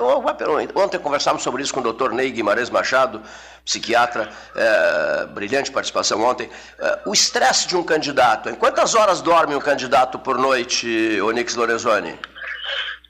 ontem 0.75 0.99
conversamos 0.99 1.43
sobre 1.43 1.62
isso 1.62 1.73
com 1.73 1.81
o 1.81 1.83
doutor 1.83 2.12
Ney 2.12 2.31
Guimarães 2.31 2.69
Machado, 2.69 3.23
psiquiatra, 3.64 4.28
é, 4.55 5.26
brilhante 5.26 5.73
participação 5.73 6.23
ontem. 6.23 6.50
É, 6.78 6.99
o 7.07 7.14
estresse 7.14 7.67
de 7.67 7.76
um 7.76 7.83
candidato, 7.83 8.50
em 8.50 8.55
quantas 8.55 8.95
horas 8.95 9.23
dorme 9.23 9.55
um 9.55 9.61
candidato 9.61 10.19
por 10.19 10.37
noite, 10.37 11.19
Onix 11.23 11.55
Lorenzoni? 11.55 12.19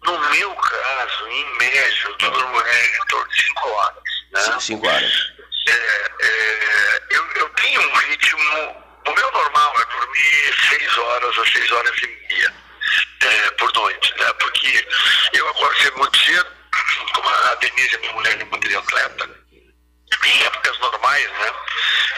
No 0.05 0.31
meu 0.31 0.55
caso, 0.55 1.27
em 1.29 1.59
média, 1.59 1.93
eu 2.05 2.31
durmo 2.31 2.57
em 2.57 3.07
torno 3.09 3.29
de 3.29 3.43
5 3.43 3.69
horas. 3.69 4.03
Né? 4.33 4.61
5 4.61 4.87
horas. 4.87 5.38
É, 5.69 6.11
é, 6.23 7.03
eu, 7.11 7.25
eu 7.37 7.49
tenho 7.51 7.81
um 7.81 7.95
ritmo. 7.97 8.85
O 9.07 9.13
meu 9.13 9.33
normal 9.33 9.75
é 9.81 9.85
dormir 9.85 10.55
seis 10.69 10.99
horas 10.99 11.39
a 11.39 11.47
seis 11.47 11.71
horas 11.73 11.99
e 12.03 12.07
meia 12.07 12.55
é, 13.21 13.51
por 13.53 13.73
noite, 13.73 14.15
né? 14.19 14.33
Porque 14.35 14.89
eu 15.35 15.49
acordo 15.49 15.77
sempre 15.79 15.99
muito 15.99 16.19
cedo, 16.19 16.51
como 17.15 17.29
a 17.29 17.55
Denise, 17.57 17.99
minha 17.99 18.13
mulher, 18.13 18.41
é 18.41 18.45
muito 18.45 18.79
atleta, 18.79 19.31
em 20.25 20.43
épocas 20.43 20.79
normais, 20.79 21.31
né? 21.31 21.53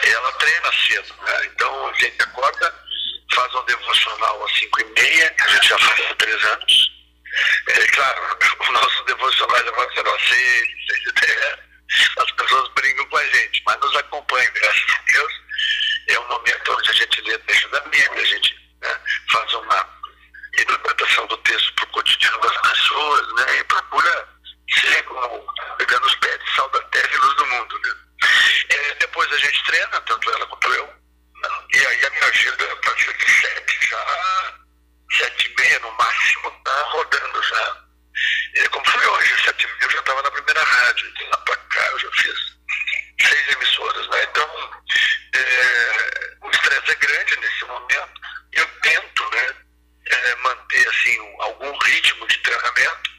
Ela 0.03 0.31
treina 0.33 0.71
cedo, 0.87 1.13
né? 1.23 1.45
Então 1.45 1.87
a 1.87 1.93
gente 1.93 2.21
acorda, 2.21 2.73
faz 3.33 3.53
um 3.55 3.65
devocional 3.65 4.45
às 4.45 4.53
cinco 4.57 4.81
e 4.81 4.85
meia, 4.85 5.35
a 5.39 5.47
gente 5.49 5.67
já 5.67 5.77
faz 5.77 6.11
há 6.11 6.15
três 6.15 6.45
anos. 6.45 6.91
É 7.67 7.87
claro, 7.87 8.37
o 8.59 8.71
nosso 8.71 9.03
devocional 9.05 9.57
já 9.57 9.71
ser 9.93 10.07
às 10.07 10.21
seis, 10.21 10.67
seis 10.87 11.07
e 11.07 11.11
dez 11.13 11.70
as 12.17 12.31
pessoas 12.31 12.69
brincam 12.69 13.05
com 13.07 13.17
a 13.17 13.25
gente, 13.25 13.63
mas 13.65 13.79
nos 13.79 13.95
acompanham, 13.97 14.53
graças 14.53 14.85
a 14.89 15.11
Deus. 15.11 15.33
É 16.07 16.19
um 16.19 16.27
momento 16.27 16.73
onde 16.73 16.89
a 16.89 16.93
gente 16.93 17.21
lê 17.21 17.37
texto 17.39 17.69
da 17.69 17.79
Bíblia, 17.81 18.21
a 18.21 18.25
gente 18.25 18.55
né, 18.81 18.99
faz 19.31 19.53
uma 19.53 19.89
interpretação 20.59 21.27
do 21.27 21.37
texto 21.37 21.73
para 21.75 21.85
o 21.85 21.87
cotidiano 21.89 22.39
das 22.41 22.57
pessoas, 22.57 23.35
né, 23.35 23.59
e 23.59 23.63
procura 23.65 24.29
ser 24.79 25.03
como 25.03 25.45
pegando 25.77 26.05
os 26.07 26.15
pés 26.15 26.39
de 26.43 26.53
sal 26.53 26.69
da 26.69 26.81
terra 26.83 27.09
e 27.13 27.17
luz 27.17 27.35
do 27.35 27.45
mundo. 27.45 27.79
Né. 27.79 27.95
É, 28.69 28.95
depois 28.95 29.31
a 29.31 29.37
gente 29.37 29.63
treina, 29.65 30.01
tanto 30.01 30.31
ela 30.31 30.45
quanto 30.47 30.73
eu, 30.73 30.87
né, 30.87 31.49
e 31.73 31.85
aí 31.85 32.05
a 32.05 32.09
minha 32.09 32.25
agenda 32.25 32.71
a 32.71 32.75
partir 32.77 33.13
de 33.17 33.31
sete 33.31 33.87
já, 33.87 34.53
sete 35.17 35.51
e 35.51 35.61
meia 35.61 35.79
no 35.79 35.91
máximo, 35.91 36.51
tá 36.63 36.83
rodando 36.91 37.43
já. 37.43 37.90
É, 38.55 38.67
como 38.69 38.85
foi 38.89 39.05
hoje, 39.05 39.41
sete 39.45 39.63
e 39.63 39.67
meia 39.67 39.77
eu 39.81 39.91
já 39.91 39.99
estava 39.99 40.21
na 40.21 40.31
primeira 40.31 40.63
rádio, 40.63 41.13
de 41.13 41.23
lá 41.25 41.37
para 41.37 41.55
cá 41.55 41.87
eu 41.91 41.99
já 41.99 42.11
fiz 42.11 42.51
seis 43.21 43.51
emissoras, 43.51 44.07
né? 44.09 44.23
Então, 44.23 44.81
é, 45.33 46.35
o 46.41 46.49
estresse 46.49 46.91
é 46.91 46.95
grande 46.95 47.35
nesse 47.39 47.65
momento. 47.65 48.21
Eu 48.53 48.67
tento, 48.81 49.29
né, 49.31 49.55
é, 50.07 50.35
manter, 50.35 50.87
assim, 50.87 51.35
algum 51.39 51.77
ritmo 51.79 52.27
de 52.27 52.37
treinamento. 52.39 53.11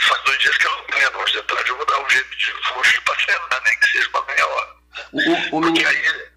Faz 0.00 0.22
dois 0.22 0.38
dias 0.38 0.56
que 0.56 0.66
eu 0.66 0.70
não 0.70 0.84
treino, 0.84 1.18
hoje 1.18 1.32
de 1.32 1.42
tarde 1.42 1.70
eu 1.70 1.76
vou 1.76 1.86
dar 1.86 1.98
um 1.98 2.10
jeito 2.10 2.36
de 2.36 2.52
fugir 2.68 3.00
para 3.04 3.14
treinar, 3.16 3.62
nem 3.64 3.78
que 3.78 3.86
seja 3.86 4.08
uma 4.08 4.24
meia 4.26 4.46
hora. 4.46 4.74
O, 5.12 5.58
o, 5.58 5.60
porque, 5.60 5.84
aí, 5.84 6.30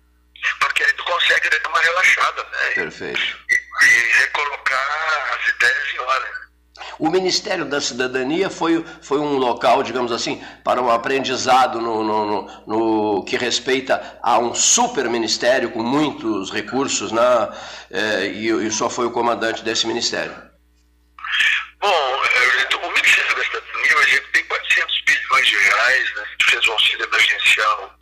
porque 0.60 0.84
aí 0.84 0.94
tu 0.94 1.04
consegue 1.04 1.50
dar 1.50 1.70
uma 1.70 1.80
relaxada, 1.80 2.44
né? 2.44 2.70
Perfeito. 2.76 3.38
E, 3.50 3.86
e 3.86 4.12
recolocar 4.20 5.40
as 5.40 5.48
ideias 5.48 5.94
em 5.94 6.00
ordem. 6.00 6.45
O 7.00 7.10
Ministério 7.10 7.66
da 7.66 7.80
Cidadania 7.80 8.50
foi, 8.50 8.84
foi 9.02 9.20
um 9.20 9.38
local, 9.38 9.82
digamos 9.82 10.12
assim, 10.12 10.44
para 10.64 10.82
um 10.82 10.90
aprendizado 10.90 11.80
no, 11.80 12.04
no, 12.04 12.26
no, 12.26 12.64
no 12.68 13.26
que 13.26 13.38
respeita 13.38 14.20
a 14.22 14.38
um 14.38 14.54
super 14.54 15.10
ministério 15.10 15.72
com 15.72 15.82
muitos 15.82 16.52
recursos, 16.52 17.12
né? 17.12 17.22
É, 17.90 18.28
e, 18.28 18.50
e 18.50 18.72
só 18.72 18.90
foi 18.90 19.06
o 19.06 19.12
comandante 19.12 19.64
desse 19.64 19.88
ministério. 19.88 20.34
Bom, 21.80 21.88
é, 21.88 22.76
o 22.76 22.92
Ministério 22.92 23.36
da 23.36 23.44
Cidadania, 23.44 23.98
a 23.98 24.06
gente 24.08 24.32
tem 24.34 24.44
400 24.46 25.02
bilhões 25.06 25.48
de 25.48 25.56
reais, 25.56 26.16
né? 26.16 26.24
fez 26.50 26.68
um 26.68 26.72
auxílio 26.74 27.06
emergencial 27.06 27.96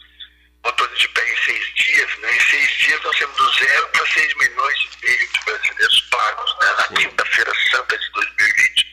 botou 0.63 0.87
de 0.87 1.07
pé 1.09 1.29
em 1.29 1.45
seis 1.45 1.73
dias, 1.75 2.17
né? 2.19 2.35
Em 2.35 2.39
seis 2.39 2.69
dias 2.77 3.01
nós 3.03 3.17
temos 3.17 3.37
do 3.37 3.53
zero 3.53 3.87
para 3.89 4.05
seis 4.07 4.33
milhões 4.35 4.79
e 4.79 5.05
meio 5.05 5.19
de 5.19 5.45
brasileiros 5.45 6.01
pagos, 6.09 6.55
né? 6.61 6.73
Na 6.77 6.87
quinta-feira 6.97 7.53
santa 7.71 7.97
de 7.97 8.09
2020. 8.11 8.87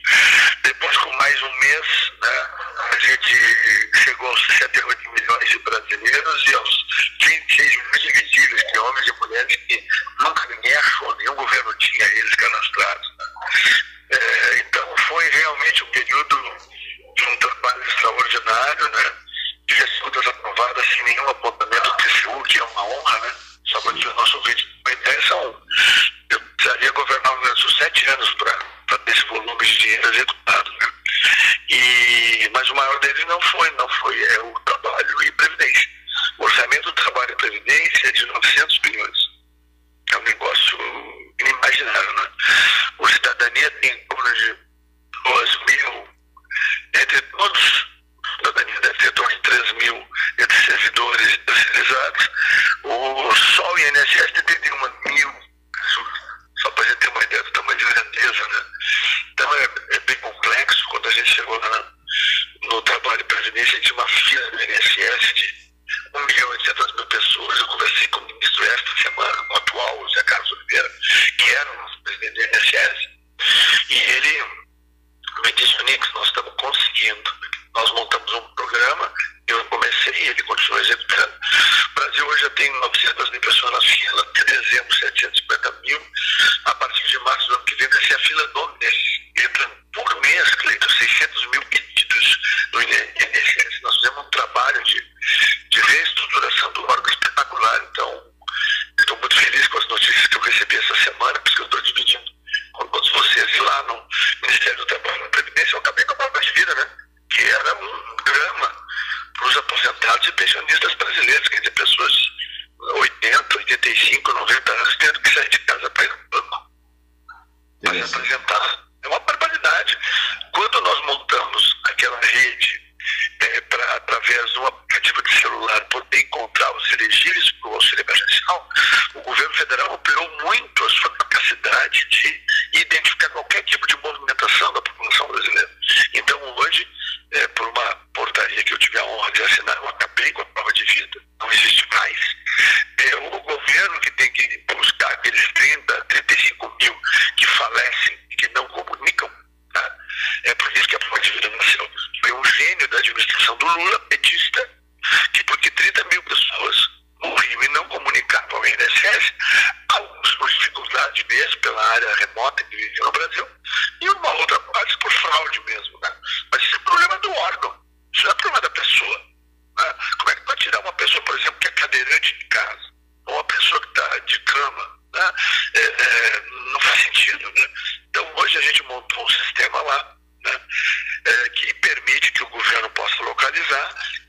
Depois, 0.65 0.97
com 0.99 1.13
mais 1.17 1.43
um 1.43 1.59
mês, 1.61 2.13
né? 2.23 2.49
A 2.93 2.99
gente 2.99 3.91
chegou 3.95 4.29
aos 4.29 4.47
68 4.47 5.11
milhões 5.13 5.49
de 5.49 5.59
brasileiros 5.61 6.49
e 6.49 6.55
aos 6.55 6.87
26 7.23 7.77
milhões 7.77 8.03
de 8.03 8.09
elegíveis, 8.09 8.73
de 8.73 8.79
homens 8.79 9.07
e 9.07 9.13
mulheres 9.13 9.59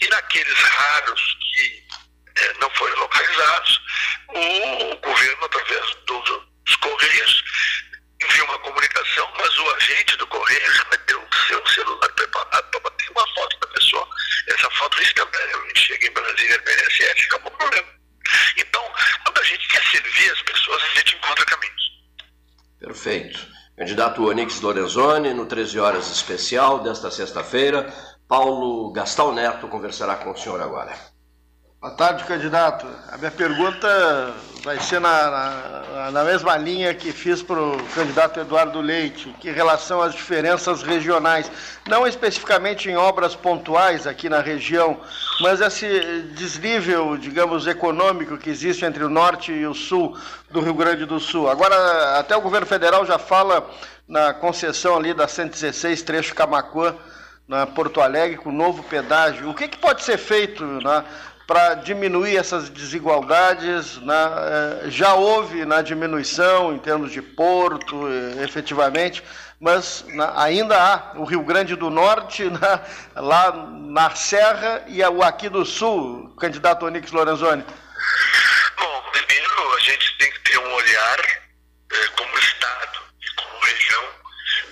e 0.01 0.07
naqueles 0.09 0.59
raros 0.59 1.37
que 1.53 1.83
é, 2.37 2.53
não 2.59 2.69
foram 2.71 2.97
localizados, 2.99 3.81
o 4.29 4.95
governo, 4.95 5.45
através 5.45 5.95
dos 6.07 6.75
Correios, 6.77 7.43
envia 8.23 8.45
uma 8.45 8.59
comunicação, 8.59 9.31
mas 9.37 9.57
o 9.57 9.75
agente 9.75 10.17
do 10.17 10.27
Correio 10.27 10.73
já 10.73 10.85
ter 10.85 11.15
o 11.15 11.27
seu 11.47 11.67
celular 11.67 12.09
preparado 12.09 12.71
para 12.71 12.79
bater 12.79 13.11
uma 13.11 13.27
foto 13.35 13.59
da 13.59 13.67
pessoa. 13.67 14.07
Essa 14.47 14.69
foto 14.71 15.01
instantaneamente 15.01 15.79
chega 15.79 16.07
em 16.07 16.11
Brasília, 16.11 16.61
PNSS, 16.61 17.25
acabou 17.25 17.51
o 17.53 17.57
problema. 17.57 17.87
Então, 18.57 18.93
quando 19.25 19.39
a 19.39 19.43
gente 19.43 19.67
quer 19.67 19.83
servir 19.83 20.31
as 20.31 20.41
pessoas, 20.43 20.83
a 20.83 20.99
gente 20.99 21.15
encontra 21.15 21.45
caminhos. 21.45 21.91
Perfeito. 22.79 23.47
Candidato 23.77 24.23
Onix 24.23 24.61
Lorenzoni, 24.61 25.33
no 25.33 25.45
13 25.45 25.79
horas 25.79 26.09
especial 26.11 26.79
desta 26.83 27.09
sexta-feira. 27.09 27.91
Paulo 28.31 28.93
Gastal 28.93 29.33
Neto 29.33 29.67
conversará 29.67 30.15
com 30.15 30.31
o 30.31 30.37
senhor 30.37 30.61
agora. 30.61 30.93
Boa 31.81 31.93
tarde, 31.93 32.23
candidato. 32.23 32.87
A 33.11 33.17
minha 33.17 33.29
pergunta 33.29 34.33
vai 34.63 34.79
ser 34.79 35.01
na, 35.01 35.29
na, 35.29 36.11
na 36.11 36.23
mesma 36.23 36.55
linha 36.55 36.93
que 36.93 37.11
fiz 37.11 37.43
para 37.43 37.61
o 37.61 37.77
candidato 37.93 38.39
Eduardo 38.39 38.79
Leite, 38.79 39.35
que 39.41 39.49
em 39.49 39.53
relação 39.53 40.01
às 40.01 40.15
diferenças 40.15 40.81
regionais, 40.81 41.51
não 41.85 42.07
especificamente 42.07 42.89
em 42.89 42.95
obras 42.95 43.35
pontuais 43.35 44.07
aqui 44.07 44.29
na 44.29 44.39
região, 44.39 45.01
mas 45.41 45.59
esse 45.59 46.21
desnível, 46.33 47.17
digamos, 47.17 47.67
econômico 47.67 48.37
que 48.37 48.49
existe 48.49 48.85
entre 48.85 49.03
o 49.03 49.09
norte 49.09 49.51
e 49.51 49.67
o 49.67 49.73
sul 49.73 50.17
do 50.49 50.61
Rio 50.61 50.73
Grande 50.73 51.05
do 51.05 51.19
Sul. 51.19 51.49
Agora, 51.49 52.17
até 52.17 52.37
o 52.37 52.41
governo 52.41 52.65
federal 52.65 53.05
já 53.05 53.19
fala 53.19 53.69
na 54.07 54.33
concessão 54.33 54.95
ali 54.95 55.13
da 55.13 55.27
116, 55.27 56.01
trecho 56.01 56.33
Camacuã, 56.33 56.95
na 57.51 57.67
Porto 57.67 57.99
Alegre, 57.99 58.37
com 58.37 58.49
novo 58.49 58.81
pedágio. 58.81 59.49
O 59.49 59.53
que, 59.53 59.67
que 59.67 59.77
pode 59.77 60.03
ser 60.03 60.17
feito 60.17 60.63
né, 60.63 61.03
para 61.45 61.73
diminuir 61.73 62.37
essas 62.37 62.69
desigualdades. 62.69 63.97
Né? 63.97 64.15
Já 64.85 65.15
houve 65.15 65.65
na 65.65 65.81
diminuição 65.81 66.73
em 66.73 66.79
termos 66.79 67.11
de 67.11 67.21
porto, 67.21 68.07
efetivamente, 68.41 69.21
mas 69.59 70.05
né, 70.07 70.31
ainda 70.37 70.81
há 70.81 71.11
o 71.19 71.25
Rio 71.25 71.43
Grande 71.43 71.75
do 71.75 71.89
Norte, 71.89 72.45
né, 72.49 72.81
lá 73.17 73.51
na 73.51 74.11
Serra, 74.11 74.85
e 74.87 75.03
o 75.03 75.21
aqui 75.21 75.49
do 75.49 75.65
Sul, 75.65 76.33
candidato 76.39 76.85
Onix 76.85 77.11
Lorenzoni. 77.11 77.65
Bom, 78.79 79.03
primeiro 79.11 79.75
a 79.75 79.79
gente 79.81 80.17
tem 80.19 80.31
que 80.31 80.39
ter 80.39 80.57
um 80.57 80.73
olhar 80.73 81.19
eh, 81.19 82.07
como 82.15 82.37
Estado 82.37 82.99
e 83.21 83.35
como 83.35 83.59
região 83.65 84.20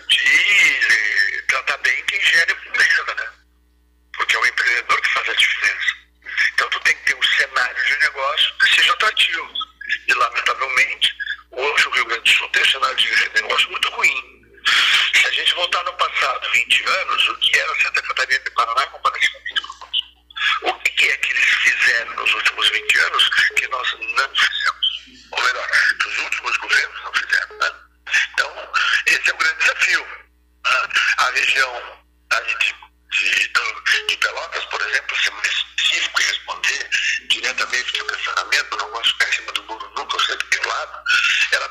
de 0.10 1.44
tratar 1.48 1.78
bem 1.78 2.04
quem 2.06 2.22
gera 2.22 2.52
empresa, 2.52 3.16
né? 3.16 3.30
Porque 4.16 4.36
é 4.36 4.40
o 4.40 4.46
empreendedor 4.46 5.02
que 5.02 5.10
faz 5.10 5.30
a 5.30 5.34
diferença. 5.34 5.94
Então, 6.54 6.70
tu 6.70 6.80
tem 6.82 6.96
que 6.96 7.04
ter 7.06 7.16
um 7.16 7.24
cenário 7.24 7.86
de 7.86 8.00
negócio 8.00 8.58
que 8.58 8.76
seja 8.76 8.94
atrativo. 8.94 9.50
E, 10.08 10.14
lamentavelmente, 10.14 11.16
hoje 11.52 11.88
o 11.88 11.92
Rio 11.92 12.06
Grande 12.06 12.24
do 12.24 12.38
Sul 12.38 12.50
tem 12.50 12.62
um 12.62 12.70
cenário 12.70 12.96
de 12.98 13.42
negócio 13.42 13.70
muito 13.72 13.90
ruim. 13.90 14.40
Se 15.14 15.28
a 15.28 15.32
gente 15.32 15.54
voltar 15.56 15.84
no 15.84 15.94
passado, 15.94 16.52
20 16.52 16.84
anos, 16.86 17.30
o 17.30 17.36
que 17.38 17.60
era 17.60 17.82
Santa 17.82 18.02
Catarina 18.02 18.44
e 18.46 18.52
Paraná 18.52 18.88
comparativamente 18.88 19.62
conosco? 19.62 20.08
O 20.64 20.74
que 20.74 21.10
é 21.10 21.18
que 21.18 21.32
eles 21.32 21.46
fizeram 21.46 22.16
nos 22.16 22.34
últimos 22.34 22.70
20 22.70 23.00
anos 23.00 23.30
que 23.56 23.68
nós 23.68 23.94
não 23.94 24.36
fizemos? 24.36 25.30
Ou 25.32 25.44
melhor, 25.44 25.70
que 26.00 26.08
os 26.08 26.18
últimos 26.20 26.58
governos 26.58 27.04
não 27.04 27.14
fizeram. 27.14 27.58
Né? 27.58 27.89
Então, 28.34 28.72
esse 29.06 29.30
é 29.30 29.34
o 29.34 29.38
grande 29.38 29.60
desafio. 29.60 30.06
Né? 30.06 30.88
A 31.18 31.30
região 31.32 32.00
de, 33.10 33.48
de, 33.48 34.08
de 34.08 34.18
Pelotas, 34.18 34.66
por 34.66 34.82
exemplo, 34.82 35.18
ser 35.18 35.32
mais 35.32 35.48
específico 35.48 36.22
e 36.22 36.26
responder 36.26 36.90
diretamente 37.30 38.02
o 38.02 38.08
questionamento, 38.08 38.78
não 38.78 39.02
de 39.02 39.10
ficar 39.12 39.30
em 39.30 39.34
cima 39.34 39.52
do 39.54 39.64
muro 39.64 39.92
nunca, 39.96 40.16
eu 40.16 40.20
sempre 40.22 40.48
tenho 40.48 40.68
lado, 40.68 41.04
ela 41.52 41.70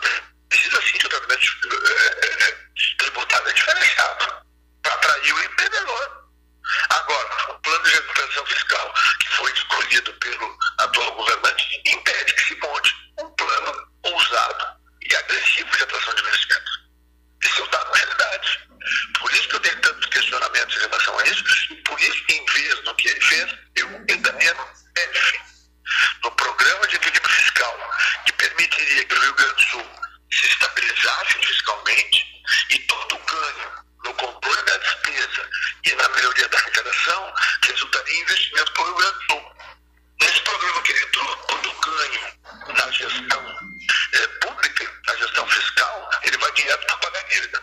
precisa 0.49 0.83
sim 0.83 0.99
de 0.99 1.07
um 1.07 1.09
tratamento 1.09 1.47
é, 1.87 2.57
tributário 2.99 3.55
diferenciado 3.55 4.43
para 4.83 4.95
atrair 4.95 5.33
o 5.33 5.45
empreendedor. 5.45 6.29
Agora, 6.91 7.53
o 7.53 7.59
plano 7.61 7.85
de 7.85 7.91
recuperação 7.91 8.47
fiscal 8.47 8.95
que 9.21 9.29
foi 9.37 9.53
escolhido 9.53 10.13
pelo 10.15 10.59
atual 10.79 11.15
governante 11.15 11.83
impede 11.87 12.35
que 12.35 12.41
se 12.43 12.55
monte 12.57 12.95
um 13.19 13.31
plano 13.31 13.89
ousado 14.03 14.78
e 15.11 15.17
agressivo 15.17 15.77
de 15.77 15.83
atração 15.83 16.15
de 16.15 16.23
investimentos. 16.23 16.81
Isso 17.45 17.61
é 17.61 17.65
um 17.65 17.71
dado 17.71 17.93
realidade. 17.93 18.69
Por 19.21 19.33
isso 19.33 19.49
que 19.49 19.55
eu 19.55 19.61
tenho 19.61 19.81
tantos 19.81 20.07
questionamentos 20.07 20.77
em 20.77 20.81
relação 20.81 21.19
a 21.19 21.25
isso, 21.25 21.45
e 21.71 21.75
por 21.77 22.01
isso 22.01 22.25
que, 22.25 22.35
em 22.35 22.47
vez 22.47 22.85
do 22.85 22.95
que 22.95 23.09
ele 23.09 23.21
fez, 23.21 23.55
eu 23.77 23.89
no 23.89 24.69
F, 24.97 25.41
no 26.25 26.31
programa 26.33 26.87
de 26.87 26.97
equilíbrio 26.97 27.35
fiscal, 27.35 27.91
que 28.27 28.33
permitiria 28.33 29.05
que 29.05 29.15
o 29.15 29.21
Rio 29.21 29.35
Grande 29.35 29.55
do 29.55 29.71
Sul 29.71 29.91
se 30.31 30.47
estabilizasse 30.47 31.39
fiscalmente 31.39 32.27
e 32.71 32.79
todo 32.81 33.15
o 33.15 33.19
ganho 33.19 33.73
no 34.05 34.15
controle 34.15 34.63
da 34.63 34.77
despesa 34.79 35.51
e 35.85 35.95
na 35.95 36.09
melhoria 36.11 36.49
da 36.49 36.59
arrecadação 36.59 37.35
resultaria 37.63 38.15
em 38.15 38.23
investimento 38.23 38.73
para 38.73 38.83
o 38.83 38.87
Rio 38.87 38.97
Grande 38.97 39.19
do 39.19 39.25
Sul. 39.33 39.58
Nesse 40.21 40.41
programa 40.41 40.83
que 40.83 40.93
ele 40.93 41.05
entrou, 41.05 41.37
todo 41.37 41.71
o 41.71 41.81
ganho 41.81 42.21
na 42.77 42.91
gestão 42.91 43.59
é, 44.15 44.27
pública, 44.45 44.93
na 45.07 45.17
gestão 45.17 45.47
fiscal, 45.49 46.11
ele 46.23 46.39
vai 46.39 46.53
direto 46.53 46.87
para 46.87 46.97
pagar 46.99 47.23
dívida. 47.29 47.63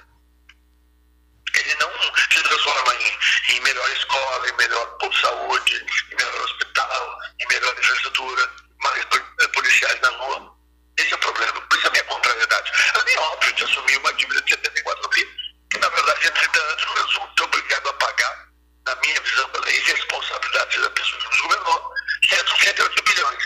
Ele 1.55 1.75
não 1.75 1.91
se 2.15 2.43
transforma 2.43 2.95
em, 2.95 3.55
em 3.55 3.59
melhor 3.61 3.89
escola, 3.91 4.49
em 4.49 4.57
melhor 4.57 4.95
saúde, 5.21 5.85
em 6.11 6.15
melhor 6.15 6.41
hospital, 6.41 7.19
em 7.39 7.47
melhor 7.47 7.79
infraestrutura, 7.79 8.51
mais 8.81 9.05
policiais 9.53 9.99
na 10.01 10.09
rua. 10.09 10.55
Esse 10.97 11.13
é 11.13 11.15
o 11.15 11.19
problema, 11.19 11.61
por 11.61 11.77
isso 11.77 11.87
a 11.87 11.91
minha 11.91 12.03
contrariedade. 12.05 12.71
É 12.95 13.03
bem 13.03 13.17
óbvio 13.17 13.53
de 13.53 13.63
assumir 13.63 13.97
uma 13.97 14.13
dívida 14.13 14.41
de 14.41 14.49
74 14.51 15.09
mil, 15.09 15.27
que 15.71 15.77
na 15.79 15.89
verdade 15.89 16.27
há 16.27 16.31
30 16.31 16.61
anos 16.61 16.83
eu 16.97 17.07
sou 17.09 17.29
obrigado 17.45 17.89
a 17.89 17.93
pagar, 17.93 18.47
na 18.85 18.95
minha 18.97 19.21
visão 19.21 19.49
pela 19.49 19.69
irresponsabilidade 19.71 20.81
da 20.81 20.89
pessoa 20.91 21.21
que 21.21 21.27
nos 21.27 21.41
governou, 21.41 21.93
168 22.29 23.03
bilhões. 23.03 23.43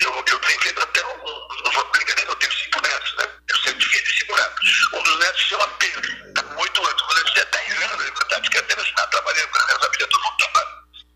Eu, 0.00 0.14
eu 0.14 0.38
tenho 0.38 0.58
feito 0.60 0.82
até 0.82 1.06
um, 1.06 1.48
não 1.64 1.72
vou 1.72 1.90
brincar, 1.90 2.22
eu 2.22 2.36
tenho 2.36 2.52
cinco 2.52 2.80
netos, 2.82 3.14
né? 3.16 3.28
Eu 3.48 3.56
sempre 3.58 3.88
tive 3.88 4.18
cinco 4.18 4.36
netos. 4.36 4.88
Um 4.92 5.02
dos 5.02 5.18
netos 5.18 5.40
se 5.40 5.48
chama 5.48 5.68
Pedro, 5.78 6.28
está 6.28 6.42
com 6.42 6.60
oito 6.60 6.86
anos. 6.86 7.02
Quando 7.02 7.18
ele 7.18 7.30
tinha 7.32 7.44
10 7.46 7.82
anos, 7.82 8.00
ele 8.00 8.10
está 8.10 8.38
de 8.38 8.50
carteira 8.50 8.82
assinada, 8.82 9.10
trabalhando 9.10 9.48
com 9.48 9.58
essa 9.58 9.90
vida, 9.90 10.06
todo 10.08 10.22
mundo 10.22 10.36
trabalha. 10.36 10.68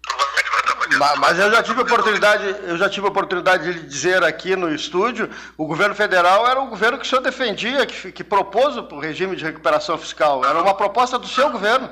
Provavelmente 0.07 0.51
vai 0.51 0.63
trabalhando. 0.63 0.88
Mas, 0.99 1.39
eu 1.39 1.51
já 1.51 1.63
tive 1.63 1.81
oportunidade, 1.81 2.57
eu 2.65 2.77
já 2.77 2.89
tive 2.89 3.07
oportunidade 3.07 3.73
de 3.73 3.87
dizer 3.87 4.23
aqui 4.25 4.57
no 4.57 4.75
estúdio, 4.75 5.31
o 5.57 5.67
governo 5.67 5.95
federal 5.95 6.47
era 6.47 6.61
o 6.61 6.67
governo 6.67 6.99
que 6.99 7.07
o 7.07 7.09
senhor 7.09 7.23
defendia, 7.23 7.87
que, 7.87 8.11
que 8.11 8.25
propôs 8.25 8.77
o 8.77 8.99
regime 8.99 9.37
de 9.37 9.45
recuperação 9.45 9.97
fiscal. 9.97 10.45
Era 10.45 10.61
uma 10.61 10.75
proposta 10.75 11.19
do 11.19 11.29
seu 11.29 11.51
governo. 11.51 11.89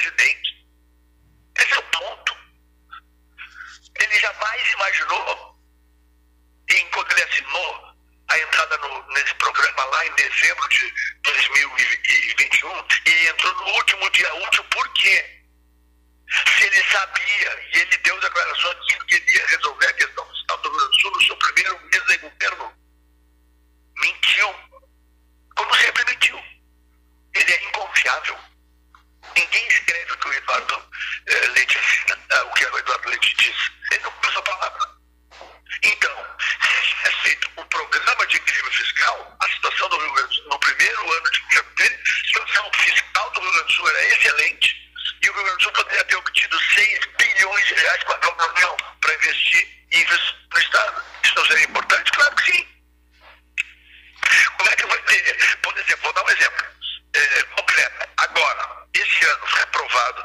Presidente. 0.00 0.66
Esse 1.58 1.74
é 1.74 1.78
o 1.78 1.82
ponto 1.82 2.40
ele 4.00 4.20
jamais 4.20 4.70
imaginou, 4.72 5.60
enquanto 6.70 7.12
ele 7.12 7.22
assinou 7.24 7.94
a 8.28 8.38
entrada 8.38 8.78
no, 8.78 9.06
nesse 9.12 9.34
programa 9.34 9.84
lá 9.84 10.06
em 10.06 10.14
dezembro 10.14 10.68
de 10.68 10.94
2021, 11.22 12.86
e 13.06 13.26
entrou 13.28 13.54
no 13.54 13.72
último 13.74 14.10
dia 14.10 14.34
útil, 14.46 14.64
por 14.64 14.88
quê? 14.94 15.42
Se 16.30 16.64
ele 16.64 16.82
sabia, 16.90 17.68
e 17.74 17.78
ele 17.78 17.96
deu 17.98 18.20
declarações 18.20 18.86
de 18.86 18.98
que 18.98 19.04
queria 19.06 19.46
resolver 19.48 19.86
a 19.86 19.92
questão 19.94 20.24
do 20.24 20.70
Rio 20.70 20.78
Grande 20.78 20.96
do 20.96 21.02
Sul 21.02 21.10
no 21.10 21.22
seu 21.22 21.36
primeiro 21.36 21.80
mês 21.80 22.06
de 22.06 22.18
governo, 22.18 22.72
mentiu. 24.00 24.54
Como 25.56 25.74
sempre 25.74 26.04
mentiu. 26.04 26.42
Ele 27.34 27.52
é 27.52 27.64
inconfiável. 27.64 28.49
Ninguém 29.36 29.66
escreve 29.68 30.12
o 30.12 30.16
que 30.18 30.28
o 30.28 30.32
Eduardo 30.32 30.88
eh, 31.26 31.46
Leite 31.48 31.78
assina, 31.78 32.18
ah, 32.32 32.42
o 32.44 32.52
que 32.54 32.66
o 32.66 32.78
Eduardo 32.78 33.08
Leite 33.08 33.34
diz. 33.36 33.56
Ele 33.90 34.02
não 34.02 34.12
usa 34.28 34.38
a 34.38 34.42
palavra. 34.42 34.90
Então, 35.82 36.26
se 36.60 37.08
é 37.08 37.12
feito 37.22 37.50
um 37.56 37.64
programa 37.66 38.26
de 38.26 38.38
crime 38.40 38.70
fiscal, 38.70 39.36
a 39.40 39.48
situação 39.48 39.88
do 39.88 39.98
Rio 39.98 40.12
Grande 40.12 40.28
do 40.28 40.34
Sul, 40.34 40.48
no 40.50 40.58
primeiro 40.58 41.12
ano 41.12 41.30
de 41.30 41.40
governo 41.40 41.74
dele, 41.76 41.98
a 42.02 42.26
situação 42.26 42.70
fiscal 42.74 43.30
do 43.30 43.40
Rio 43.40 43.52
Grande 43.52 43.66
do 43.66 43.72
Sul 43.72 43.88
era 43.88 44.04
excelente, 44.08 44.76
e 45.22 45.30
o 45.30 45.32
Rio 45.32 45.44
Grande 45.44 45.56
do 45.56 45.62
Sul 45.62 45.72
poderia 45.72 46.04
ter 46.04 46.16
obtido 46.16 46.60
6 46.60 47.00
bilhões 47.18 47.66
de 47.66 47.74
reais 47.74 48.04
com 48.04 48.12
a 48.12 48.48
União 48.52 48.76
para 49.00 49.14
investir 49.14 49.80
em 49.92 50.04
no 50.04 50.58
Estado. 50.58 51.02
Isso 51.24 51.34
não 51.36 51.46
seria 51.46 51.64
importante? 51.64 52.12
Claro 52.12 52.36
que 52.36 52.52
sim. 52.52 52.66
Como 54.56 54.70
é 54.70 54.76
que 54.76 54.86
vai 54.86 55.02
ter? 55.02 55.56
Por 55.62 55.76
exemplo, 55.78 56.02
vou 56.02 56.12
dar 56.12 56.24
um 56.24 56.30
exemplo 56.30 56.66
é, 57.14 57.42
concreto. 57.42 58.08
Agora, 58.16 58.79
esse 58.94 59.24
ano 59.24 59.46
foi 59.46 59.62
aprovado, 59.62 60.24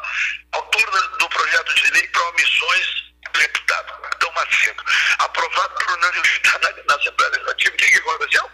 autor 0.54 1.18
do 1.20 1.30
projeto 1.30 1.76
de 1.76 1.92
lei 1.92 2.08
para 2.08 2.30
omissões 2.30 2.88
do 3.32 3.40
deputado 3.40 4.06
Adão 4.06 4.32
Macedo, 4.34 4.84
aprovado 5.20 5.76
por 5.76 5.92
unanimidade 5.92 6.84
na 6.88 6.96
Assembleia 6.96 7.32
Legislativa. 7.32 7.76
O 7.76 7.78
que, 7.78 7.92
que 7.92 7.98
aconteceu? 7.98 8.52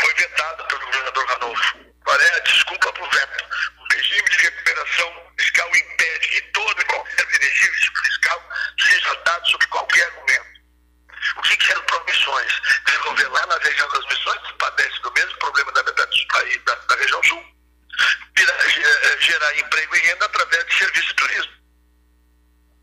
Foi 0.00 0.14
vetado 0.14 0.64
pelo 0.66 0.86
governador 0.86 1.26
Ranolfo. 1.26 1.78
Qual 2.04 2.20
é 2.20 2.36
a 2.36 2.40
desculpa 2.40 2.92
para 2.92 3.04
o 3.04 3.10
veto? 3.10 3.44
O 3.78 3.94
regime 3.94 4.30
de 4.30 4.36
recuperação 4.36 5.32
fiscal 5.38 5.68
impede 5.76 6.28
que 6.28 6.42
todo 6.52 6.80
e 6.80 6.84
qualquer 6.84 7.26
benefício 7.26 7.92
fiscal 8.02 8.48
seja 8.80 9.14
dado 9.24 9.50
sob 9.50 9.66
qualquer 9.66 10.06
argumento. 10.06 10.54
O 11.36 11.42
que, 11.42 11.56
que 11.56 11.72
eram 11.72 11.82
promissões? 11.82 12.52
Desenvolver 12.84 13.28
lá 13.28 13.46
na 13.46 13.58
região 13.58 13.88
das 13.88 14.06
missões, 14.06 14.52
padece 14.58 15.00
do 15.00 15.12
mesmo 15.12 15.38
problema 15.38 15.72
da 15.72 15.82
metade 15.82 16.28
da, 16.64 16.74
da 16.74 16.96
região 16.96 17.22
sul 17.24 17.53
eh, 18.36 19.16
gerar 19.20 19.58
emprego 19.58 19.96
e 19.96 20.00
renda 20.00 20.26
através 20.26 20.66
de 20.66 20.74
serviço 20.74 21.06
de 21.08 21.14
turismo. 21.14 21.52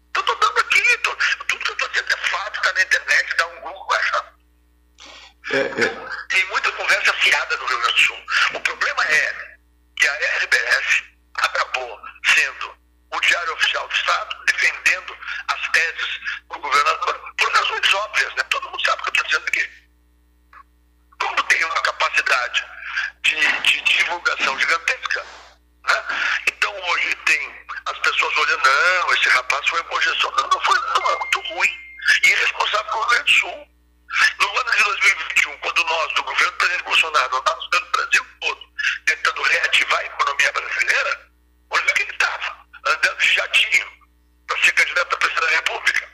Então, 0.09 0.21
estou 0.23 0.35
dando 0.39 0.59
aqui, 0.59 0.97
tô, 0.97 1.15
tudo 1.47 1.63
que 1.63 1.71
eu 1.71 1.73
estou 1.73 1.89
dizendo 1.89 2.13
é 2.13 2.17
fato, 2.29 2.57
está 2.57 2.73
na 2.73 2.81
internet, 2.81 3.35
dá 3.37 3.47
um 3.47 3.61
Google, 3.61 3.87
vai 3.87 3.99
achar. 3.99 4.33
É, 5.51 5.57
é. 5.57 6.27
Tem 6.29 6.45
muita 6.47 6.71
conversa 6.73 7.13
fiada 7.13 7.57
no 7.57 7.65
Rio 7.65 7.79
Grande 7.79 7.93
do 7.93 7.99
Sul. 7.99 8.25
O 8.53 8.59
problema 8.61 9.05
é 9.05 9.57
que 9.97 10.07
a 10.07 10.13
RBS 10.39 11.03
acabou 11.35 11.99
sendo 12.33 12.77
o 13.11 13.19
Diário 13.19 13.53
Oficial 13.53 13.87
do 13.87 13.95
Estado, 13.95 14.45
defendendo 14.45 15.17
as 15.47 15.69
teses 15.69 16.19
do 16.49 16.59
governador, 16.59 17.33
por 17.37 17.51
razões 17.51 17.93
óbvias, 17.93 18.35
né? 18.35 18.43
Todo 18.43 18.69
mundo 18.69 18.85
sabe 18.85 19.01
o 19.01 19.03
que 19.03 19.09
eu 19.09 19.25
estou 19.25 19.25
dizendo 19.25 19.47
aqui. 19.47 19.71
Como 21.19 21.43
tem 21.43 21.63
uma 21.65 21.81
capacidade 21.81 22.65
de, 23.23 23.61
de 23.61 23.81
divulgação 23.81 24.59
gigantesca, 24.59 25.25
né? 25.87 26.05
Então 26.47 26.73
hoje 26.89 27.15
tem 27.25 27.61
as 27.85 27.97
pessoas 27.99 28.37
olhando, 28.37 28.63
não, 28.63 29.13
esse 29.13 29.29
rapaz 29.29 29.67
foi 29.67 29.81
uma 29.81 29.95
objeção. 29.95 30.31
Não, 30.31 30.47
não 30.47 30.61
foi 30.61 30.79
não, 30.79 31.11
é 31.11 31.17
muito 31.17 31.41
ruim. 31.53 31.69
E 32.23 32.29
irresponsável 32.29 32.91
com 32.91 32.97
o 32.97 33.01
Rio 33.01 33.09
Grande 33.09 33.33
do 33.33 33.39
Sul. 33.39 33.67
No 34.39 34.59
ano 34.59 34.71
de 34.71 34.83
2021, 34.83 35.57
quando 35.59 35.83
nós, 35.85 36.13
do 36.13 36.23
governo 36.23 36.51
do 36.51 36.57
presidente 36.57 36.83
Bolsonaro, 36.83 37.37
andávamos 37.37 37.67
pelo 37.69 37.91
Brasil 37.91 38.25
todo, 38.41 38.61
tentando 39.05 39.41
reativar 39.43 39.99
a 39.99 40.05
economia 40.05 40.51
brasileira, 40.51 41.31
olha 41.69 41.93
que 41.93 42.01
ele 42.03 42.11
estava, 42.11 42.65
andando 42.85 43.17
de 43.17 43.33
jatinho, 43.33 43.87
para 44.47 44.57
ser 44.59 44.71
candidato 44.73 45.13
a 45.13 45.17
presidente 45.17 45.45
da 45.45 45.55
República. 45.55 46.10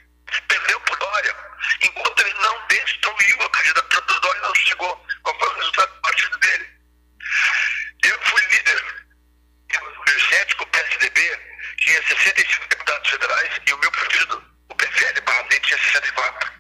Perdeu 0.47 0.79
por 0.81 0.97
Dória. 0.97 1.35
Enquanto 1.81 2.19
ele 2.19 2.33
não 2.39 2.67
destruiu 2.67 3.41
a 3.41 3.49
candidatura 3.49 4.01
do 4.01 4.19
Dória, 4.19 4.41
não 4.41 4.55
chegou. 4.55 5.05
Qual 5.23 5.39
foi 5.39 5.49
o 5.49 5.55
resultado 5.57 5.93
do 5.93 6.01
partido 6.01 6.37
dele? 6.39 6.67
Eu 8.03 8.19
fui 8.21 8.41
líder 8.47 9.05
do 10.05 10.21
cético 10.29 10.65
PSDB, 10.67 11.39
tinha 11.77 12.01
65 12.07 12.67
deputados 12.69 13.09
federais 13.09 13.61
e 13.67 13.73
o 13.73 13.77
meu 13.79 13.91
partido, 13.91 14.43
o 14.69 14.75
PFL, 14.75 15.21
Barra 15.25 15.43
tinha 15.61 15.77
64. 15.77 16.51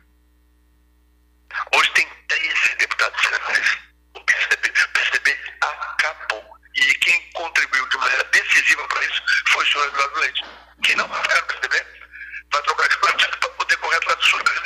Hoje 1.73 1.91
tem 1.91 2.07
13 2.27 2.75
deputados 2.75 3.21
federais. 3.21 3.77
O 4.13 4.21
PSDB, 4.21 4.69
o 4.69 4.89
PSDB 4.89 5.39
acabou. 5.61 6.57
E 6.75 6.95
quem 6.95 7.31
contribuiu 7.31 7.87
de 7.89 7.97
maneira 7.97 8.23
decisiva 8.25 8.87
para 8.87 9.05
isso 9.05 9.23
foi 9.49 9.63
o 9.63 9.67
senhor 9.67 9.87
Eduardo 9.87 10.19
Leite. 10.19 10.45
Quem 10.83 10.95
não 10.95 11.07
vai 11.07 11.39
o 11.39 11.45
PSDB 11.45 11.96
vai 12.51 12.61
trocar 12.63 12.89
de 12.89 12.97
partido 12.97 13.37
para 13.39 13.49
poder 13.49 13.77
correr 13.77 13.97
atrás 13.97 14.19
do 14.19 14.43
presidente. 14.43 14.57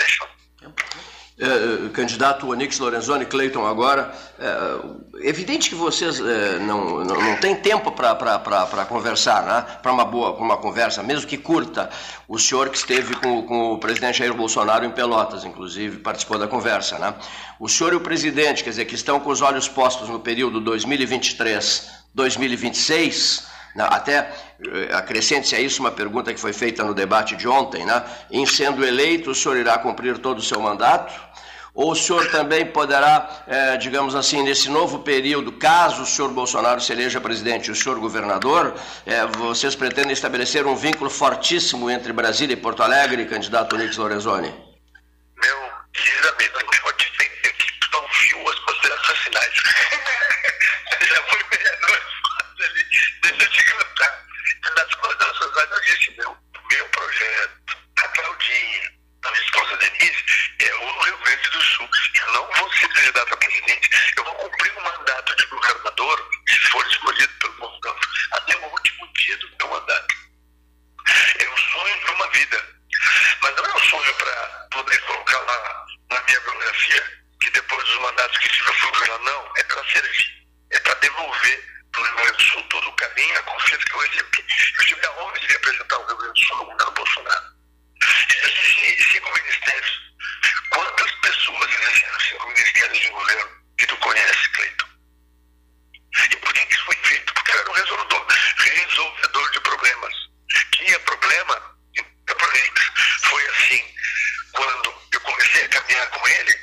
É, 1.42 1.88
é, 1.88 1.90
candidato 1.90 2.48
Onix 2.50 2.78
Lorenzoni, 2.78 3.26
Cleiton 3.26 3.66
agora, 3.66 4.14
é, 4.38 5.28
evidente 5.28 5.70
que 5.70 5.76
vocês 5.76 6.20
é, 6.20 6.60
não, 6.60 7.04
não, 7.04 7.20
não 7.20 7.36
têm 7.38 7.56
tempo 7.56 7.92
para 7.92 8.86
conversar, 8.88 9.42
né? 9.44 9.66
para 9.82 9.92
uma 9.92 10.06
boa 10.06 10.34
uma 10.34 10.58
conversa, 10.58 11.02
mesmo 11.02 11.28
que 11.28 11.38
curta. 11.38 11.90
O 12.28 12.38
senhor 12.38 12.70
que 12.70 12.78
esteve 12.78 13.16
com, 13.16 13.42
com, 13.44 13.74
o 13.74 13.80
presidente 13.80 14.20
Jair 14.20 14.36
Bolsonaro 14.36 14.86
em 14.86 14.92
Pelotas, 14.92 15.44
inclusive, 15.44 15.98
participou 15.98 16.38
da 16.38 16.48
conversa. 16.48 17.00
Né? 17.00 17.16
O 17.60 17.68
senhor 17.68 17.94
e 17.94 17.96
o 17.96 18.02
presidente, 18.02 18.64
quer 18.64 18.70
dizer, 18.70 18.86
que 18.86 18.94
estão 18.94 19.20
com 19.20 19.32
os 19.32 19.42
olhos 19.42 19.68
postos 19.68 20.10
no 20.10 20.20
período 20.20 20.62
2023-2026, 20.62 23.40
né? 23.40 23.51
Até 23.78 24.32
eh, 24.66 24.90
acrescente-se 24.94 25.56
a 25.56 25.60
isso 25.60 25.82
uma 25.82 25.92
pergunta 25.92 26.34
que 26.34 26.40
foi 26.40 26.54
feita 26.54 26.84
no 26.84 26.94
debate 26.94 27.36
de 27.36 27.48
ontem, 27.48 27.86
né? 27.86 28.04
em 28.30 28.46
sendo 28.46 28.86
eleito, 28.86 29.32
o 29.32 29.36
senhor 29.36 29.58
irá 29.58 29.78
cumprir 29.78 30.18
todo 30.18 30.40
o 30.40 30.42
seu 30.42 30.60
mandato? 30.60 31.14
Ou 31.74 31.92
o 31.92 31.96
senhor 31.96 32.30
também 32.32 32.66
poderá, 32.66 33.44
é, 33.48 33.78
digamos 33.78 34.14
assim, 34.14 34.44
nesse 34.44 34.70
novo 34.70 35.00
período, 35.00 35.54
caso 35.54 36.04
o 36.04 36.06
senhor 36.06 36.30
Bolsonaro 36.32 36.82
se 36.82 36.92
eleja 36.92 37.22
presidente 37.22 37.68
e 37.68 37.72
o 37.72 37.76
senhor 37.76 37.98
governador, 37.98 38.76
é, 39.06 39.26
vocês 39.26 39.74
pretendem 39.74 40.12
estabelecer 40.12 40.66
um 40.66 40.76
vínculo 40.76 41.10
fortíssimo 41.10 41.90
entre 41.90 42.12
Brasília 42.12 42.54
e 42.54 42.58
Porto 42.58 42.84
Alegre, 42.84 43.26
candidato 43.26 43.78
Nix 43.78 43.96
Lorenzoni? 43.96 44.50
Meu 44.50 45.58
querido 45.94 46.28
amigo, 46.28 46.60
eu 46.60 46.82
vou 46.84 46.94
te 46.94 47.10
dizer 47.10 47.54
que 47.54 47.64
estão 47.86 48.04
as 48.04 48.60
considerações 48.60 49.20
finais. 49.20 49.54
Já 51.08 51.24
foi 51.24 51.40
deixa 52.68 53.44
eu 53.44 53.50
te 53.50 53.72
contar. 53.72 54.26
Nas 54.76 54.94
finais 54.94 55.72
eu 55.72 55.82
disse, 55.82 56.12
meu, 56.18 56.38
meu 56.72 56.86
projeto, 56.90 57.78
a 57.98 58.08
Claudinha, 58.10 58.92
a 59.24 59.32
minha 59.32 59.44
esposa 59.44 59.78
Denise, 59.78 60.24
é 60.60 60.76
o 60.76 61.02
Rio 61.02 61.18
Grande 61.18 61.50
do 61.50 61.62
Sul. 61.62 61.90
Eu 62.14 62.34
não 62.34 62.52
vou 62.54 62.74
ser 62.74 62.88
candidato 62.90 63.34
a 63.34 63.38
presidente, 63.38 63.90
eu 64.18 64.24
vou 64.24 64.36
cumprir 64.36 64.78
um 64.78 64.82
mandato 64.82 65.36
de 65.36 65.46
governador, 65.48 66.30
se 66.48 66.60
for 66.70 66.86
escolhido 66.88 67.34
pelo 67.40 67.54
povo 67.54 67.80
até 68.32 68.58
o 68.58 68.66
último 68.66 69.14
dia 69.14 69.38
do 69.38 69.50
meu 69.60 69.68
mandato. 69.70 70.16
É 71.40 71.50
um 71.50 71.58
sonho 71.58 72.06
de 72.06 72.12
uma 72.12 72.30
vida. 72.30 72.82
Mas 73.42 73.56
não 73.56 73.66
é 73.66 73.76
um 73.76 73.80
sonho 73.80 74.14
para 74.16 74.68
poder 74.72 74.98
colocar 75.02 75.40
lá 75.40 75.86
na 76.12 76.22
minha 76.24 76.40
biografia 76.42 77.20
que 77.40 77.50
depois 77.50 77.84
dos 77.86 78.00
mandatos 78.00 78.38
que 78.38 78.50
tive 78.50 78.70
eu 78.70 78.74
fui 78.76 78.92
governador, 78.92 79.26
não. 79.26 79.54
É 79.58 79.64
para 79.64 79.84
servir. 79.90 80.48
É 80.72 80.80
para 80.80 80.94
devolver 80.96 81.72
para 81.92 82.02
o 82.02 82.06
Rio 82.06 82.16
Grande 82.16 82.38
do 82.38 82.44
Sul 82.44 82.64
todo 82.64 82.88
o 82.88 82.96
caminho, 82.96 83.40
a 83.40 83.44
confiança 83.44 83.86
que 83.86 83.94
eu 83.94 84.00
recebi. 84.00 84.46
Eu 84.80 84.86
tive 84.86 85.06
a 85.06 85.12
honra 85.12 85.40
de 85.40 85.48
representar 85.48 85.98
o 85.98 86.08
Rio 86.08 86.18
Grande 86.18 86.42
do 86.42 86.48
Sul 86.48 86.58
no 86.58 86.66
governo 86.66 86.92
Bolsonaro. 86.92 87.46
Exerci 88.30 89.04
cinco 89.12 89.34
ministérios. 89.34 90.02
Quantas 90.70 91.12
pessoas 91.12 91.70
exerceram 91.70 92.20
cinco 92.20 92.48
ministérios 92.48 93.00
de 93.00 93.10
governo 93.10 93.52
que 93.78 93.88
tu 93.88 93.98
conhece, 93.98 94.50
Cleiton? 94.54 94.88
E 96.32 96.36
por 96.38 96.54
que 96.54 96.74
isso 96.74 96.86
foi 96.86 96.96
feito? 97.04 97.34
Porque 97.34 97.52
eu 97.52 97.60
era 97.60 97.70
um 97.70 97.74
resolvedor, 97.74 98.28
resolvedor 98.58 99.52
de 99.52 99.60
problemas. 99.62 100.14
Tinha 100.72 101.00
problema, 101.02 101.76
foi 103.24 103.48
assim, 103.48 103.96
quando 104.54 104.94
eu 105.14 105.22
comecei 105.22 105.66
a 105.66 105.70
caminhar 105.70 106.10
com 106.10 106.28
ele, 106.28 106.60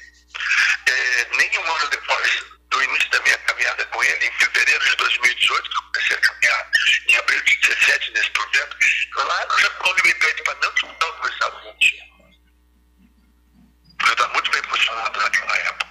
é, 0.86 1.28
nem 1.36 1.58
um 1.58 1.74
ano 1.74 1.88
depois 1.90 2.57
do 2.78 2.84
início 2.84 3.10
da 3.10 3.20
minha 3.22 3.38
caminhada 3.38 3.84
com 3.86 4.04
ele, 4.04 4.26
em 4.26 4.32
fevereiro 4.32 4.84
de 4.84 4.96
2018, 4.96 5.70
que 5.70 5.76
eu 5.76 5.82
comecei 5.82 6.16
a 6.16 6.20
caminhar 6.20 6.70
em 7.08 7.16
abril 7.16 7.42
de 7.42 7.56
17 7.56 8.10
nesse 8.12 8.30
projeto, 8.30 8.76
lá 9.16 9.46
no 9.46 9.58
Japão 9.58 9.94
ele 9.98 10.08
me 10.08 10.14
pede 10.14 10.42
para 10.44 10.54
não 10.62 10.72
disputar 10.74 11.10
o 11.10 11.28
estado 11.28 11.64
mundial. 11.64 12.06
Eu 14.06 14.12
estava 14.12 14.32
muito 14.32 14.50
bem 14.52 14.62
posicionado 14.62 15.20
naquela 15.20 15.56
época. 15.58 15.88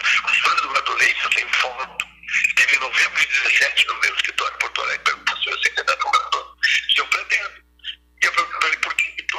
O 0.00 0.28
senhor 0.30 0.58
Eduardo 0.58 0.94
Leite, 0.94 1.24
eu 1.24 1.30
tenho 1.30 1.54
foto, 1.54 2.06
esteve 2.46 2.76
em 2.76 2.78
novembro 2.78 3.20
de 3.20 3.26
17 3.26 3.86
no 3.88 4.00
meu 4.00 4.14
escritório 4.14 4.54
em 4.54 4.58
Porto 4.58 4.82
Alegre, 4.82 5.04
perguntou 5.04 5.42
se 5.42 5.50
eu 5.50 5.58
sei 5.58 5.72
candidato 5.72 6.00
a 6.00 6.10
governador. 6.10 6.56
Se 6.62 6.98
eu 7.00 7.06
pretendo. 7.08 7.62
E 8.22 8.26
eu 8.26 8.32
perguntei 8.32 8.58
para 8.60 8.68
ele, 8.68 8.76
por 8.78 8.94
que 8.94 9.22
tu 9.24 9.38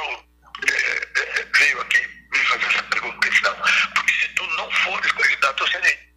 é, 0.68 1.40
é, 1.40 1.44
veio 1.44 1.80
aqui 1.80 2.06
me 2.30 2.38
fazer 2.44 2.66
essa 2.66 2.82
pergunta? 2.82 3.26
Ele 3.26 3.30
disse, 3.30 3.42
não, 3.42 3.56
porque 3.94 4.12
se 4.12 4.28
tu 4.34 4.46
não 4.48 4.70
fores 4.70 5.12
candidato, 5.12 5.64
eu 5.64 5.68
serei. 5.68 6.09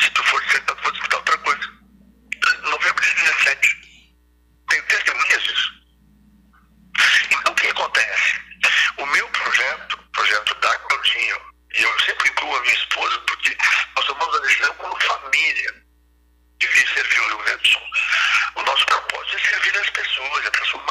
Se 0.00 0.10
tu 0.10 0.22
for 0.24 0.42
candidato, 0.46 0.82
vou 0.82 0.92
disputar 0.92 1.18
outra 1.18 1.38
coisa. 1.38 1.68
Novembro 2.62 3.02
de 3.02 3.14
17. 3.14 3.80
Tenho 4.68 4.82
testemunhas 4.84 5.42
disso. 5.42 5.72
Então, 7.30 7.52
o 7.52 7.54
que 7.54 7.66
acontece? 7.68 8.40
O 8.96 9.06
meu 9.06 9.28
projeto, 9.28 9.94
o 9.94 10.12
projeto 10.12 10.54
da 10.60 10.78
Claudinho, 10.78 11.36
e 11.76 11.82
eu 11.82 12.00
sempre 12.00 12.30
incluo 12.30 12.56
a 12.56 12.60
minha 12.62 12.74
esposa, 12.74 13.18
porque 13.20 13.56
nós 13.96 14.06
tomamos 14.06 14.36
a 14.36 14.40
decisão 14.40 14.74
como 14.74 15.00
família 15.00 15.74
de 16.58 16.66
vir 16.66 16.88
servir 16.88 17.20
o 17.20 17.28
Rio 17.28 17.38
Grande 17.38 17.62
do 17.62 17.68
Sul. 17.68 17.82
O 18.56 18.62
nosso 18.62 18.86
propósito 18.86 19.36
é 19.36 19.50
servir 19.50 19.78
as 19.78 19.90
pessoas, 19.90 20.46
é 20.46 20.50
transformar 20.50 20.89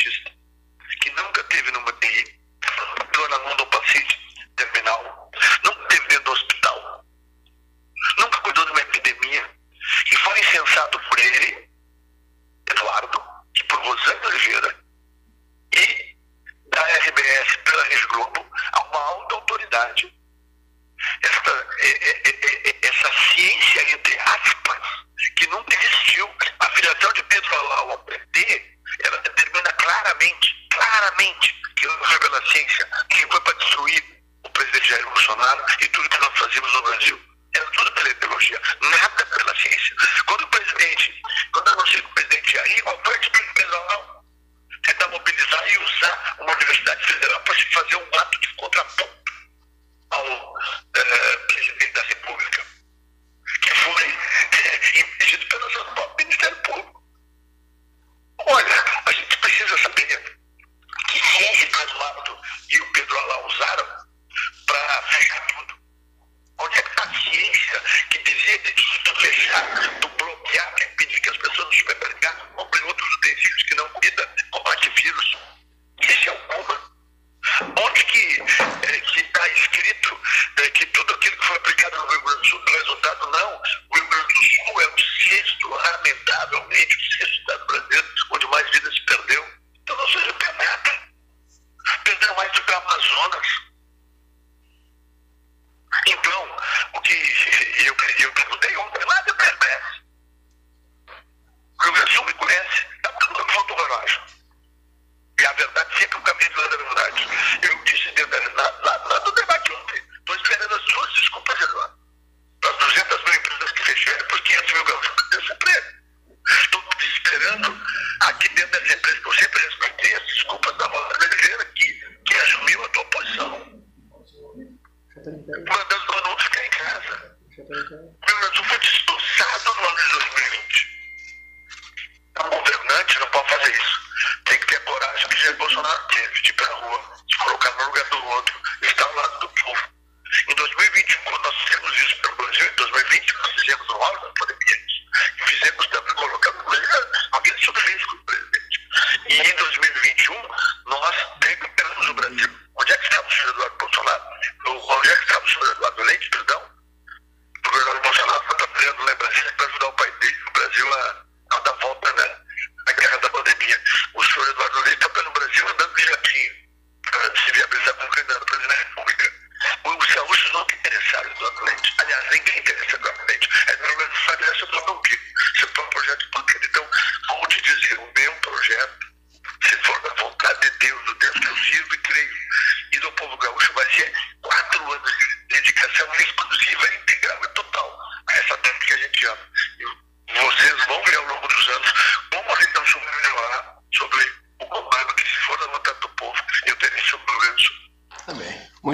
чисто. 0.00 0.39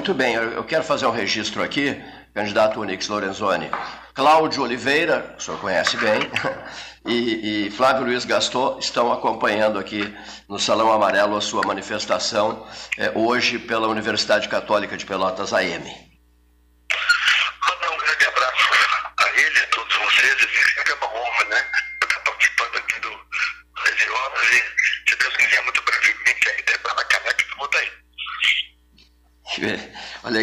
Muito 0.06 0.18
bem, 0.18 0.34
eu 0.34 0.62
quero 0.62 0.84
fazer 0.84 1.04
um 1.04 1.10
registro 1.10 1.60
aqui, 1.64 2.00
candidato 2.32 2.80
Unix 2.80 3.08
Lorenzoni. 3.08 3.68
Cláudio 4.14 4.62
Oliveira, 4.62 5.34
o 5.36 5.42
senhor 5.42 5.58
conhece 5.58 5.96
bem, 5.96 6.20
e, 7.04 7.66
e, 7.66 7.70
Flávio 7.72 8.04
Luiz 8.04 8.24
Gaston 8.24 8.78
estão 8.78 9.12
acompanhando 9.12 9.80
aqui 9.80 10.14
no 10.48 10.60
Salão 10.60 10.92
Amarelo 10.92 11.36
a 11.36 11.40
sua 11.40 11.66
manifestação 11.66 12.64
eh, 12.96 13.10
hoje 13.16 13.58
pela 13.58 13.88
Universidade 13.88 14.48
Católica 14.48 14.96
de 14.96 15.04
Pelotas 15.04 15.52
AM. 15.52 16.05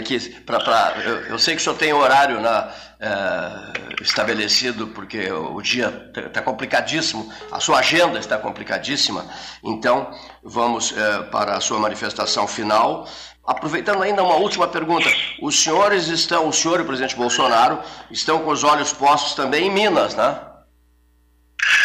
Aqui, 0.04 0.20
pra, 0.42 0.60
pra, 0.60 0.94
eu, 1.04 1.16
eu, 1.28 1.40
sei 1.40 1.56
que 1.56 1.62
o 1.62 1.64
senhor 1.64 1.78
tem 1.78 1.94
horário 1.94 2.40
na, 2.40 2.72
é, 3.00 4.04
estabelecido, 4.04 4.88
porque 4.88 5.32
o, 5.32 5.62
dia 5.62 6.12
está 6.16 6.42
complicadíssimo, 6.42 7.34
a 7.52 7.60
sua 7.60 7.80
agenda 7.80 8.20
está 8.20 8.38
complicadíssima, 8.38 9.26
então 9.64 10.12
vamos 10.44 10.96
é, 10.96 11.24
para 11.24 11.56
a 11.56 11.62
sua 11.62 11.80
manifestação 11.80 12.48
final. 12.48 13.08
Aproveitando 13.46 14.02
ainda 14.02 14.24
uma 14.24 14.36
última 14.36 14.68
pergunta, 14.68 15.10
os 15.42 15.62
senhores 15.62 16.08
estão, 16.08 16.48
o 16.48 16.54
senhor 16.54 16.80
e 16.80 16.84
o 16.84 16.86
presidente 16.86 17.16
Bolsonaro, 17.16 17.82
estão 18.10 18.40
com 18.40 18.52
os 18.52 18.64
olhos 18.64 18.94
postos 18.94 19.36
também 19.36 19.68
em 19.68 19.72
Minas, 19.72 20.16
né? 20.16 20.40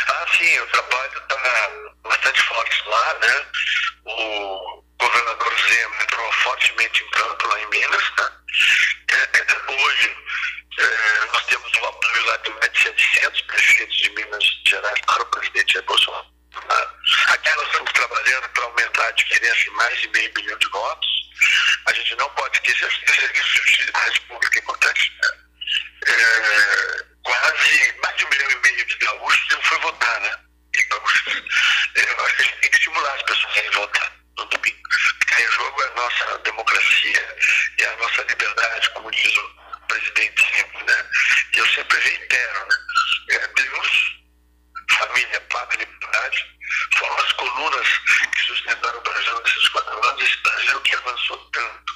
Ah, 0.09 0.27
sim, 0.37 0.59
o 0.61 0.67
trabalho 0.67 1.19
está 1.19 1.71
bastante 2.05 2.41
forte 2.43 2.85
lá, 2.87 3.15
né? 3.21 3.43
O 4.07 4.83
governador 5.01 5.48
fortemente 6.49 7.05
em 7.05 7.11
campo 7.11 7.47
lá 7.49 7.61
em 7.61 7.67
Minas, 7.67 8.13
né? 8.19 8.31
Hoje, 9.69 10.17
é, 10.79 11.27
nós 11.27 11.45
temos 11.45 11.71
um 11.75 11.87
apoio 11.87 12.25
lá 12.25 12.37
de 12.39 12.51
mais 12.51 12.73
de 12.73 12.83
700 12.83 13.41
prefeitos 13.43 13.97
de 13.97 14.11
Minas 14.11 14.45
Gerais 14.67 15.01
para 15.07 15.23
o 15.23 15.27
presidente 15.27 15.75
Jair 15.75 15.85
Bolsonaro. 15.85 16.27
Aqui 17.29 17.55
nós 17.55 17.67
estamos 17.67 17.93
trabalhando 17.93 18.49
para 18.49 18.65
aumentar 18.65 19.09
a 19.09 19.13
diferença 19.13 19.69
em 19.69 19.75
mais 19.75 20.01
de 20.01 20.09
meio 20.09 20.33
bilhão 20.33 20.59
de 20.59 20.69
votos. 20.71 21.09
A 21.87 21.93
gente 21.93 22.17
não 22.17 22.31
pode 22.31 22.57
esquecer 22.57 22.89
que 22.89 23.11
o 23.11 23.15
serviço 23.15 23.53
de 23.53 23.61
utilidade 23.61 24.21
pública 24.23 24.59
é 24.59 24.63
importante. 24.63 25.13
Né? 25.23 25.31
É, 26.07 27.05
quase 27.25 27.95
mais 28.03 28.17
de 28.17 28.25
um 28.25 28.29
milhão 28.31 28.51
e 28.51 28.57
meio 28.57 28.87
de 28.87 28.97
gaúchos 28.97 29.49
não 29.51 29.63
foi 29.63 29.79
votar, 29.81 30.21
né? 30.23 30.39
Gaúchos. 30.91 31.43
Que 31.95 32.01
a 32.01 32.43
gente 32.43 32.61
tem 32.61 32.71
que 32.71 32.77
estimular 32.77 33.15
as 33.15 33.23
pessoas 33.23 33.59
a 33.59 33.71
votar 33.73 34.18
no 34.39 34.45
domingo. 34.47 34.89
Porque 35.19 35.43
em 35.43 35.51
jogo 35.53 35.83
é 35.83 35.87
a 35.87 35.95
nossa 35.95 36.39
democracia 36.39 37.37
e 37.79 37.85
a 37.85 37.97
nossa 37.97 38.23
liberdade, 38.23 38.91
como 38.91 39.11
diz 39.11 39.37
o 39.37 39.87
presidente 39.89 40.57
sempre, 40.57 40.85
né? 40.85 41.07
E 41.55 41.59
eu 41.59 41.67
sempre 41.69 41.99
reitero, 41.99 42.61
né? 42.67 42.77
É 43.31 43.49
Deus, 43.49 44.21
família, 44.91 45.41
pátria 45.43 45.83
e 45.83 45.87
liberdade 45.87 46.59
foram 46.99 47.17
as 47.19 47.33
colunas 47.33 47.89
que 48.33 48.41
sustentaram 48.47 48.99
o 48.99 49.03
Brasil 49.03 49.43
nesses 49.45 49.69
quatro 49.69 50.09
anos, 50.09 50.23
esse 50.23 50.37
Brasil 50.43 50.81
que 50.81 50.97
avançou 50.97 51.39
tanto. 51.53 51.95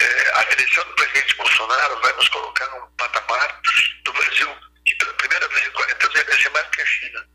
É, 0.00 0.32
a 0.34 0.52
eleição 0.52 0.84
do 0.84 0.94
presidente 0.94 1.36
Bolsonaro 1.36 2.00
vai 2.00 2.12
nos 2.14 2.28
colocar 2.28 2.66
num 2.68 2.86
patamar 2.96 3.60
do 4.04 4.12
Brasil 4.12 4.56
que 4.84 4.94
pela 4.96 5.14
primeira 5.14 5.48
vez 5.48 5.66
em 5.66 5.70
40 5.70 6.04
anos 6.04 6.14
vai 6.14 6.24
crescer 6.24 6.50
mais 6.50 6.68
que 6.68 6.82
a 6.82 6.86
China 6.86 7.28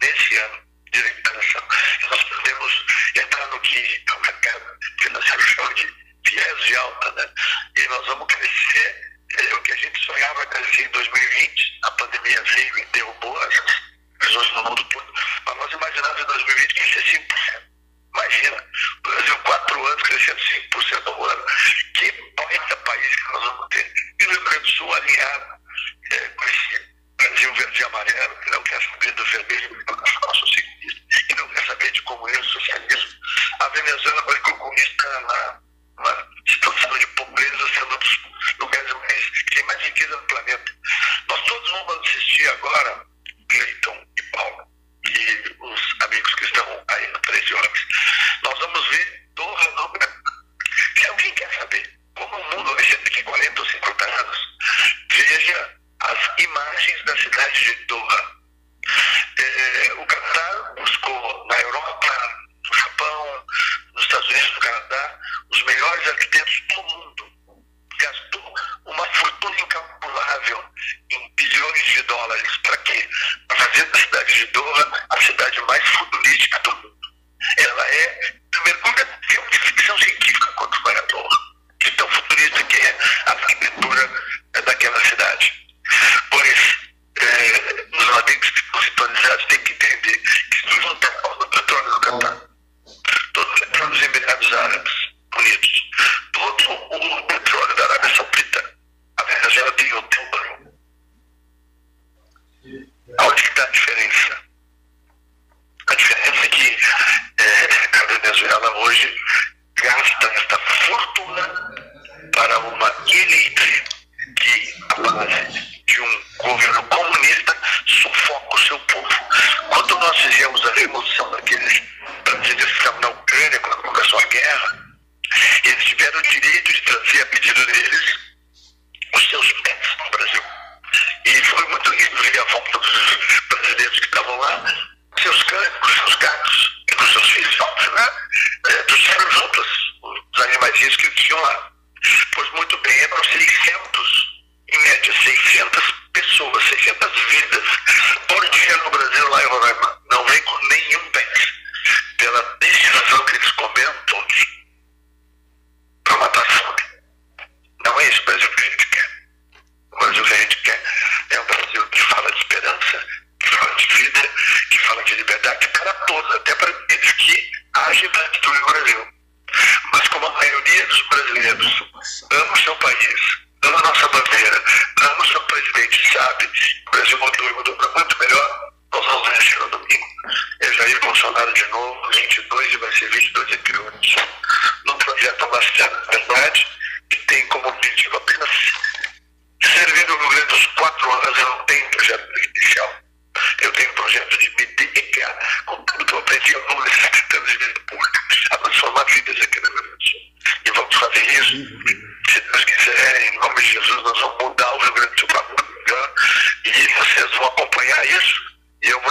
nesse 0.00 0.36
ano 0.36 0.73
E 0.96 2.06
nós 2.08 2.22
podemos 2.22 2.84
entrar 3.16 3.46
no 3.48 3.60
que 3.60 4.04
o 4.14 4.20
mercado 4.20 4.78
financeiro 5.02 5.42
chama 5.42 5.74
de 5.74 5.94
viés 6.28 6.64
de 6.64 6.76
alta, 6.76 7.12
né? 7.12 7.28
E 7.76 7.88
nós 7.88 8.06
vamos 8.06 8.26
crescer 8.28 9.14
é, 9.36 9.54
o 9.54 9.62
que 9.62 9.72
a 9.72 9.76
gente 9.76 10.06
sonhava 10.06 10.46
crescer 10.46 10.82
em 10.84 10.90
2020, 10.90 11.80
a 11.82 11.90
pandemia 11.92 12.42
veio 12.42 12.78
e 12.78 12.84
derrubou 12.92 13.42
essas 13.44 13.82
pessoas 14.20 14.52
no 14.52 14.64
mundo 14.64 14.84
todo, 14.84 15.12
mas 15.46 15.56
nós 15.56 15.72
imaginávamos 15.72 16.22
em 16.22 16.26
2020 16.26 16.74
que 16.74 16.80
ia 16.80 16.92
ser 16.92 17.02
5%. 17.02 17.74
Imagina, 18.14 18.64
o 19.04 19.08
Brasil 19.08 19.36
quatro 19.38 19.86
anos 19.86 20.02
crescendo 20.04 20.40
5% 20.40 21.06
ao 21.06 21.24
ano. 21.24 21.44
Que 21.94 22.12
baita 22.36 22.76
país 22.76 23.14
que 23.16 23.32
nós 23.32 23.44
vamos 23.44 23.68
ter. 23.70 23.92
E 24.20 24.24
o 24.24 24.30
Rio 24.30 24.44
Grande 24.44 24.60
do 24.60 24.70
Sul 24.70 24.94
alinhado 24.94 25.46
é, 26.12 26.18
com 26.28 26.44
esse 26.44 26.93
Brasil 27.18 27.54
verde 27.54 27.80
e 27.80 27.84
amarelo, 27.84 28.36
que 28.40 28.50
não 28.50 28.62
quer 28.62 28.82
saber 28.82 29.12
do 29.12 29.24
vermelho, 29.24 29.84
socialista, 30.34 31.26
que 31.28 31.34
não 31.36 31.48
quer 31.48 31.66
saber 31.66 31.90
de 31.92 32.02
comunismo, 32.02 32.44
socialismo. 32.44 33.10
A 33.60 33.68
Venezuela 33.68 34.22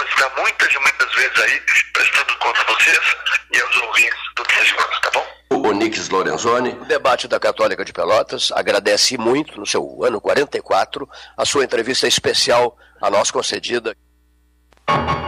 vou 0.04 0.10
estar 0.10 0.42
muitas 0.42 0.72
e 0.72 0.78
muitas 0.78 1.14
vezes 1.14 1.40
aí 1.40 1.60
prestando 1.92 2.38
conta 2.38 2.60
a 2.60 2.64
vocês 2.72 3.16
e 3.52 3.60
aos 3.60 3.76
ouvintes 3.82 4.18
do 4.36 4.42
Três 4.44 4.72
tá 5.02 5.10
bom? 5.12 5.26
O 5.50 5.72
Nix 5.72 6.08
Lorenzoni, 6.08 6.70
o 6.70 6.84
debate 6.84 7.26
da 7.26 7.40
Católica 7.40 7.84
de 7.84 7.92
Pelotas, 7.92 8.52
agradece 8.52 9.16
muito 9.16 9.58
no 9.58 9.66
seu 9.66 10.04
ano 10.04 10.20
44 10.20 11.08
a 11.36 11.44
sua 11.44 11.64
entrevista 11.64 12.06
especial 12.06 12.76
a 13.00 13.10
nós 13.10 13.30
concedida. 13.30 13.96
A 14.86 15.24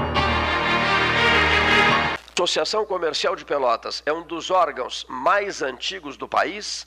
Associação 2.34 2.84
Comercial 2.84 3.34
de 3.34 3.46
Pelotas 3.46 4.02
é 4.04 4.12
um 4.12 4.22
dos 4.22 4.50
órgãos 4.50 5.06
mais 5.08 5.62
antigos 5.62 6.18
do 6.18 6.28
país, 6.28 6.86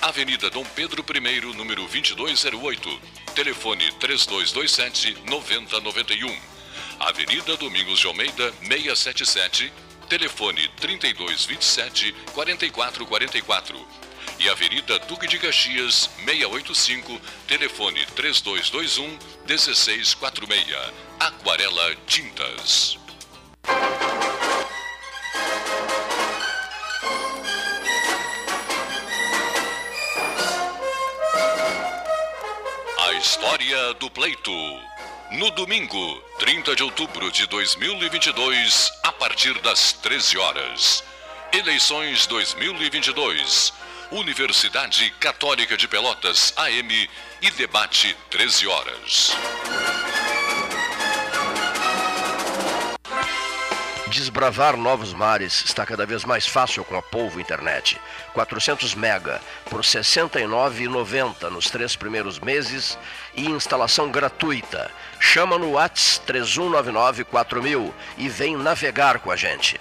Avenida 0.00 0.48
Dom 0.48 0.64
Pedro 0.76 1.02
I, 1.02 1.56
número 1.56 1.82
2208, 1.82 3.00
telefone 3.34 3.90
3227 3.98 5.16
9091. 5.24 6.40
Avenida 7.00 7.56
Domingos 7.56 7.98
de 7.98 8.06
Almeida 8.06 8.52
677, 8.62 9.72
telefone 10.08 10.68
3227 10.80 12.14
4444. 12.32 13.86
E 14.38 14.48
Avenida 14.48 15.00
Duque 15.00 15.26
de 15.26 15.36
Caxias 15.36 16.08
685, 16.24 17.20
telefone 17.48 18.06
3221 18.14 19.18
1646. 19.48 20.16
Aquarela 21.18 21.96
Tintas. 22.06 22.96
História 33.30 33.92
do 34.00 34.08
Pleito. 34.08 34.50
No 35.32 35.50
domingo, 35.50 36.24
30 36.38 36.74
de 36.74 36.82
outubro 36.82 37.30
de 37.30 37.46
2022, 37.46 38.90
a 39.02 39.12
partir 39.12 39.52
das 39.60 39.92
13 39.92 40.38
horas. 40.38 41.04
Eleições 41.52 42.26
2022. 42.26 43.74
Universidade 44.12 45.10
Católica 45.20 45.76
de 45.76 45.86
Pelotas, 45.86 46.54
AM 46.56 47.10
e 47.42 47.50
debate 47.50 48.16
13 48.30 48.66
horas. 48.66 49.36
Desbravar 54.10 54.74
novos 54.74 55.12
mares 55.12 55.62
está 55.66 55.84
cada 55.84 56.06
vez 56.06 56.24
mais 56.24 56.46
fácil 56.46 56.82
com 56.82 56.96
a 56.96 57.02
Polvo 57.02 57.40
Internet. 57.40 58.00
400 58.32 58.94
mega 58.94 59.38
por 59.68 59.80
R$ 59.80 59.86
69,90 59.86 61.50
nos 61.50 61.68
três 61.68 61.94
primeiros 61.94 62.40
meses 62.40 62.98
e 63.34 63.46
instalação 63.46 64.10
gratuita. 64.10 64.90
Chama 65.20 65.58
no 65.58 65.72
Whats 65.72 66.22
31994000 66.26 67.92
e 68.16 68.28
vem 68.30 68.56
navegar 68.56 69.18
com 69.18 69.30
a 69.30 69.36
gente. 69.36 69.78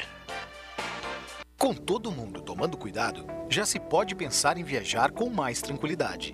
Com 1.58 1.74
todo 1.74 2.12
mundo 2.12 2.42
tomando 2.42 2.76
cuidado, 2.76 3.26
já 3.50 3.66
se 3.66 3.80
pode 3.80 4.14
pensar 4.14 4.58
em 4.58 4.64
viajar 4.64 5.10
com 5.12 5.30
mais 5.30 5.62
tranquilidade. 5.62 6.34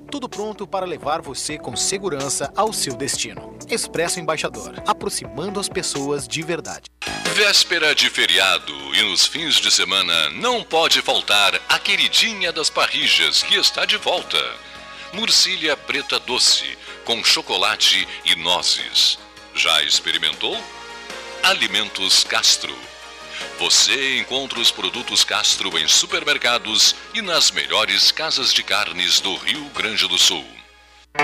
Tudo 0.11 0.27
pronto 0.27 0.67
para 0.67 0.85
levar 0.85 1.21
você 1.21 1.57
com 1.57 1.73
segurança 1.73 2.51
ao 2.53 2.73
seu 2.73 2.93
destino. 2.95 3.57
Expresso 3.69 4.19
Embaixador, 4.19 4.83
aproximando 4.85 5.57
as 5.57 5.69
pessoas 5.69 6.27
de 6.27 6.41
verdade. 6.41 6.83
Véspera 7.33 7.95
de 7.95 8.09
feriado 8.09 8.73
e 8.93 9.03
nos 9.03 9.25
fins 9.25 9.55
de 9.55 9.71
semana 9.71 10.29
não 10.31 10.65
pode 10.65 11.01
faltar 11.01 11.57
a 11.69 11.79
queridinha 11.79 12.51
das 12.51 12.69
parrijas 12.69 13.41
que 13.41 13.55
está 13.55 13.85
de 13.85 13.95
volta. 13.95 14.37
Murcilha 15.13 15.77
preta 15.77 16.19
doce 16.19 16.77
com 17.05 17.23
chocolate 17.23 18.05
e 18.25 18.35
nozes. 18.35 19.17
Já 19.55 19.81
experimentou? 19.81 20.57
Alimentos 21.41 22.25
Castro. 22.25 22.90
Você 23.59 24.19
encontra 24.19 24.59
os 24.59 24.71
produtos 24.71 25.23
Castro 25.23 25.77
em 25.77 25.87
supermercados 25.87 26.95
e 27.13 27.21
nas 27.21 27.51
melhores 27.51 28.11
casas 28.11 28.53
de 28.53 28.63
carnes 28.63 29.19
do 29.19 29.35
Rio 29.35 29.65
Grande 29.75 30.07
do 30.07 30.17
Sul. 30.17 30.45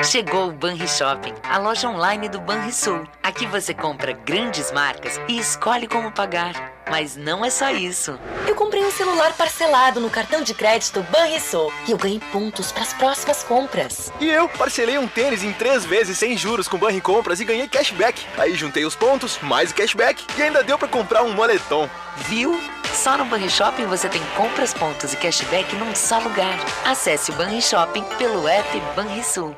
Chegou 0.03 0.49
o 0.49 0.51
Banri 0.51 0.87
Shopping, 0.87 1.33
a 1.43 1.57
loja 1.57 1.89
online 1.89 2.29
do 2.29 2.39
Banrisul. 2.39 3.07
Aqui 3.23 3.47
você 3.47 3.73
compra 3.73 4.13
grandes 4.13 4.71
marcas 4.71 5.19
e 5.27 5.39
escolhe 5.39 5.87
como 5.87 6.11
pagar. 6.11 6.76
Mas 6.89 7.15
não 7.15 7.43
é 7.43 7.49
só 7.49 7.69
isso. 7.69 8.17
Eu 8.47 8.55
comprei 8.55 8.83
um 8.83 8.91
celular 8.91 9.33
parcelado 9.33 9.99
no 9.99 10.09
cartão 10.09 10.41
de 10.41 10.53
crédito 10.53 11.01
Banrisul 11.11 11.71
e 11.87 11.91
eu 11.91 11.97
ganhei 11.97 12.19
pontos 12.31 12.71
para 12.71 12.83
as 12.83 12.93
próximas 12.93 13.43
compras. 13.43 14.11
E 14.19 14.29
eu 14.29 14.47
parcelei 14.49 14.97
um 14.97 15.07
tênis 15.07 15.43
em 15.43 15.53
três 15.53 15.85
vezes 15.85 16.17
sem 16.17 16.37
juros 16.37 16.67
com 16.67 16.77
Banri 16.77 17.01
Compras 17.01 17.39
e 17.39 17.45
ganhei 17.45 17.67
cashback. 17.67 18.25
Aí 18.37 18.55
juntei 18.55 18.85
os 18.85 18.95
pontos, 18.95 19.37
mais 19.41 19.71
o 19.71 19.75
cashback 19.75 20.23
e 20.37 20.41
ainda 20.41 20.63
deu 20.63 20.77
para 20.77 20.87
comprar 20.87 21.23
um 21.23 21.33
moletom. 21.33 21.89
Viu? 22.27 22.59
Só 22.93 23.17
no 23.17 23.25
Banri 23.25 23.49
Shopping 23.49 23.85
você 23.85 24.09
tem 24.09 24.21
compras, 24.35 24.73
pontos 24.73 25.13
e 25.13 25.17
cashback 25.17 25.75
num 25.75 25.93
só 25.93 26.19
lugar. 26.19 26.57
Acesse 26.85 27.31
o 27.31 27.33
Banri 27.35 27.61
Shopping 27.61 28.03
pelo 28.17 28.47
app 28.47 28.79
Banrisul. 28.95 29.55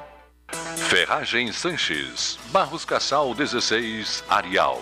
Ferragem 0.90 1.52
Sanches, 1.52 2.40
Barros 2.52 2.84
Cassal 2.84 3.34
16, 3.36 4.24
Arial. 4.28 4.82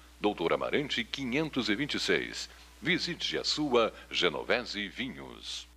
Doutor 0.21 0.53
Amarante 0.53 1.03
526. 1.03 2.47
Visite 2.79 3.39
a 3.39 3.43
sua 3.43 3.91
Genovese 4.11 4.87
Vinhos. 4.87 5.67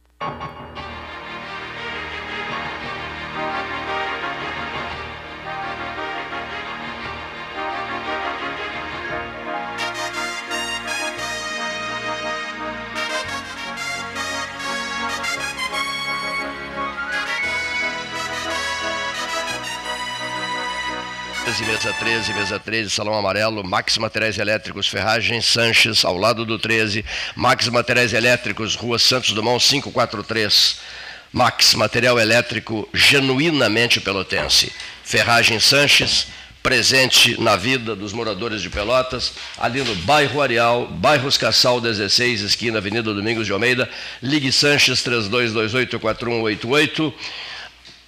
Mesa 21.63 21.93
13, 21.93 22.35
mesa 22.35 22.59
13, 22.59 22.91
Salão 22.91 23.15
Amarelo, 23.15 23.63
Max 23.63 23.97
Materiais 23.99 24.39
Elétricos, 24.39 24.89
Ferragem 24.89 25.41
Sanches, 25.41 26.05
ao 26.05 26.17
lado 26.17 26.45
do 26.45 26.59
13, 26.59 27.05
Max 27.37 27.69
Materiais 27.69 28.13
Elétricos, 28.13 28.75
Rua 28.75 28.99
Santos 28.99 29.33
Dumont 29.33 29.63
543. 29.63 30.79
Max 31.33 31.75
Material 31.75 32.19
Elétrico 32.19 32.89
genuinamente 32.95 34.01
pelotense. 34.01 34.73
Ferragem 35.03 35.61
Sanches, 35.61 36.29
presente 36.63 37.39
na 37.41 37.57
vida 37.57 37.95
dos 37.95 38.13
moradores 38.13 38.63
de 38.63 38.71
Pelotas, 38.71 39.35
ali 39.59 39.83
no 39.83 39.95
bairro 39.97 40.41
Areal, 40.41 40.87
bairros 40.87 41.37
Cassal 41.37 41.81
16, 41.81 42.41
esquina 42.41 42.79
Avenida 42.79 43.13
Domingos 43.13 43.47
de 43.47 43.53
Almeida, 43.53 43.89
Ligue 44.23 44.51
Sanches 44.51 45.05
32284188. 45.05 47.13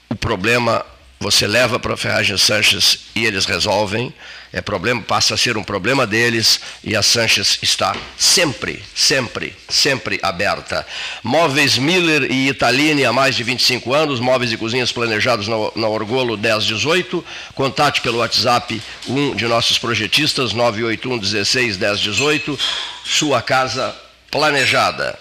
O 0.09 0.15
problema 0.15 0.87
você 1.19 1.47
leva 1.47 1.79
para 1.79 1.97
Ferragem 1.97 2.37
Sanches 2.37 3.01
e 3.15 3.25
eles 3.25 3.47
resolvem. 3.47 4.13
É 4.53 4.61
problema, 4.61 5.03
passa 5.03 5.35
a 5.35 5.37
ser 5.37 5.57
um 5.57 5.63
problema 5.63 6.07
deles 6.07 6.61
e 6.85 6.95
a 6.95 7.03
Sanches 7.03 7.59
está 7.63 7.97
sempre, 8.17 8.83
sempre, 8.95 9.55
sempre 9.69 10.21
aberta. 10.23 10.87
Móveis 11.23 11.79
Miller 11.79 12.31
e 12.31 12.49
Italine 12.49 13.05
há 13.05 13.13
mais 13.13 13.35
de 13.35 13.43
25 13.43 13.93
anos, 13.93 14.21
móveis 14.21 14.53
e 14.53 14.57
cozinhas 14.57 14.93
planejados 14.93 15.49
na 15.49 15.89
Orgolo 15.89 16.37
1018. 16.37 17.25
Contate 17.55 18.01
pelo 18.03 18.19
WhatsApp 18.19 18.81
um 19.09 19.35
de 19.35 19.47
nossos 19.47 19.79
projetistas, 19.79 20.53
981 20.53 21.19
16 21.19 21.77
1018. 21.77 22.59
Sua 23.05 23.43
casa 23.43 23.95
planejada. 24.31 25.19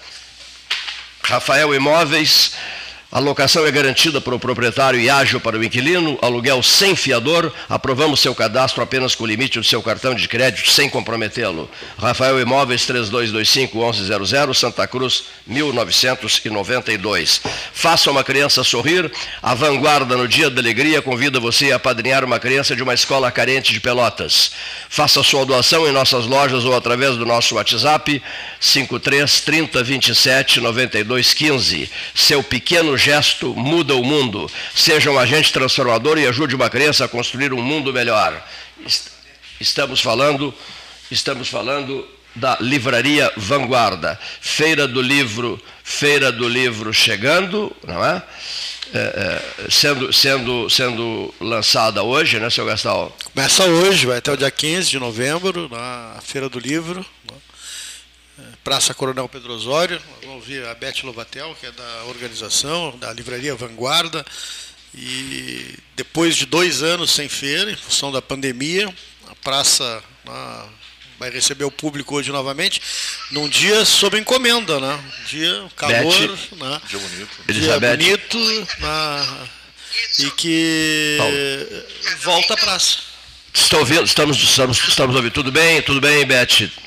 Rafael 1.24 1.74
Imóveis 1.74 2.52
a 3.16 3.20
locação 3.20 3.66
é 3.66 3.72
garantida 3.72 4.20
para 4.20 4.36
o 4.36 4.40
proprietário 4.40 5.00
e 5.00 5.10
ágil 5.10 5.40
para 5.40 5.58
o 5.58 5.64
inquilino, 5.64 6.20
aluguel 6.22 6.62
sem 6.62 6.98
fiador, 6.98 7.50
aprovamos 7.70 8.20
seu 8.20 8.36
cadastro 8.36 8.84
apenas 8.84 9.16
com 9.16 9.24
o 9.24 9.28
limite 9.28 9.58
do 9.58 9.64
seu 9.64 9.82
cartão 9.82 10.14
de 10.14 10.28
crédito 10.28 10.70
sem 10.70 10.90
comprometê-lo. 10.90 11.72
Rafael 11.98 12.42
Imóveis 12.42 12.82
3225-1100, 12.82 14.54
Santa 14.54 14.86
Cruz, 14.86 15.28
1992. 15.48 17.42
Faça 17.72 18.12
uma 18.12 18.22
criança 18.22 18.66
sorrir, 18.66 19.10
a 19.42 19.54
vanguarda 19.54 20.18
no 20.18 20.28
dia 20.28 20.50
da 20.50 20.60
alegria 20.60 21.02
convida 21.02 21.40
você 21.40 21.72
a 21.72 21.80
padrinhar 21.80 22.26
uma 22.26 22.38
criança 22.38 22.76
de 22.76 22.84
uma 22.84 22.94
escola 22.94 23.32
carente 23.32 23.72
de 23.72 23.80
Pelotas. 23.80 24.52
Faça 24.90 25.24
sua 25.24 25.46
doação 25.46 25.88
em 25.88 25.94
nossas 25.94 26.26
lojas 26.26 26.66
ou 26.66 26.76
através 26.76 27.16
do 27.16 27.26
nosso 27.26 27.56
WhatsApp 27.56 28.22
53 28.60 29.40
30 29.40 29.82
27 29.82 30.60
92 30.60 31.34
15. 31.34 31.90
Seu 32.14 32.44
pequeno 32.44 33.05
gesto 33.06 33.54
muda 33.56 33.94
o 33.94 34.04
mundo. 34.04 34.50
Seja 34.74 35.12
um 35.12 35.20
agente 35.20 35.54
transformador 35.54 36.18
e 36.18 36.26
ajude 36.26 36.56
uma 36.56 36.70
criança 36.70 37.06
a 37.06 37.08
construir 37.08 37.54
um 37.54 37.62
mundo 37.62 37.94
melhor. 37.94 38.44
Estamos 39.62 40.02
falando, 40.02 40.54
estamos 41.12 41.48
falando 41.48 42.08
da 42.34 42.58
Livraria 42.60 43.32
Vanguarda. 43.38 44.20
Feira 44.42 44.88
do 44.88 45.02
Livro, 45.02 45.62
Feira 45.84 46.32
do 46.32 46.50
Livro 46.50 46.92
chegando, 46.92 47.72
não 47.86 48.04
é? 48.04 48.24
É, 48.94 49.00
é, 49.00 49.70
sendo, 49.70 50.12
sendo, 50.14 50.70
sendo 50.70 51.34
lançada 51.40 52.04
hoje, 52.04 52.40
né, 52.40 52.50
seu 52.50 52.66
Gastal? 52.66 53.16
Começa 53.34 53.66
hoje, 53.66 54.06
vai 54.06 54.18
até 54.18 54.32
o 54.32 54.38
dia 54.38 54.50
15 54.50 54.90
de 54.90 55.00
novembro, 55.00 55.70
na 55.70 56.20
Feira 56.24 56.50
do 56.50 56.60
Livro. 56.60 57.06
Né? 58.66 58.72
Praça 58.72 58.94
Coronel 58.96 59.30
Pedro 59.30 59.54
Osório. 59.54 60.02
Vamos 60.22 60.38
ouvir 60.38 60.66
a 60.66 60.74
Beth 60.74 61.04
Lovatel, 61.04 61.56
que 61.60 61.68
é 61.68 61.72
da 61.72 62.04
organização, 62.06 62.98
da 62.98 63.14
Livraria 63.14 63.56
Vanguarda. 63.56 64.26
E 64.94 65.78
depois 65.96 66.36
de 66.36 66.48
dois 66.48 66.82
anos 66.82 67.12
sem 67.12 67.30
feira, 67.30 67.72
em 67.72 67.76
função 67.76 68.12
da 68.12 68.22
pandemia, 68.22 68.92
a 69.28 69.36
praça 69.36 70.04
ah, 70.28 70.68
vai 71.20 71.30
receber 71.30 71.66
o 71.66 71.72
público 71.72 72.16
hoje 72.16 72.32
novamente, 72.32 72.82
num 73.30 73.48
dia 73.48 73.86
sob 73.86 74.18
encomenda, 74.18 74.80
né? 74.80 75.00
Dia 75.28 75.66
calor, 75.76 76.28
Beth, 76.28 76.58
né? 76.58 76.82
dia 76.90 77.00
bonito, 77.00 77.54
dia 77.54 77.80
bonito 77.80 78.68
na, 78.80 79.48
e 80.20 80.32
que 80.32 81.16
Paulo. 81.18 82.18
volta 82.22 82.54
à 82.54 82.58
praça. 82.58 82.98
Estou 83.54 83.80
ouvindo, 83.80 84.04
estamos, 84.06 84.38
estamos, 84.38 84.78
estamos 84.88 85.16
ouvindo. 85.16 85.34
Tudo 85.34 85.52
bem? 85.52 85.82
Tudo 85.82 86.02
bem, 86.02 86.26
Beth? 86.26 86.85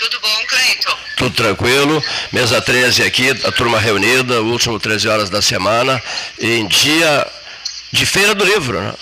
Tudo 0.00 0.18
bom, 0.20 0.46
Cleiton? 0.46 0.98
Tudo 1.18 1.36
tranquilo. 1.36 2.02
Mesa 2.32 2.58
13 2.58 3.02
aqui, 3.02 3.28
a 3.44 3.52
turma 3.52 3.78
reunida, 3.78 4.40
último 4.40 4.80
13 4.80 5.08
horas 5.08 5.28
da 5.28 5.42
semana, 5.42 6.02
em 6.40 6.66
dia 6.66 7.26
de 7.92 8.06
Feira 8.06 8.34
do 8.34 8.42
Livro, 8.42 8.80
né? 8.80 8.94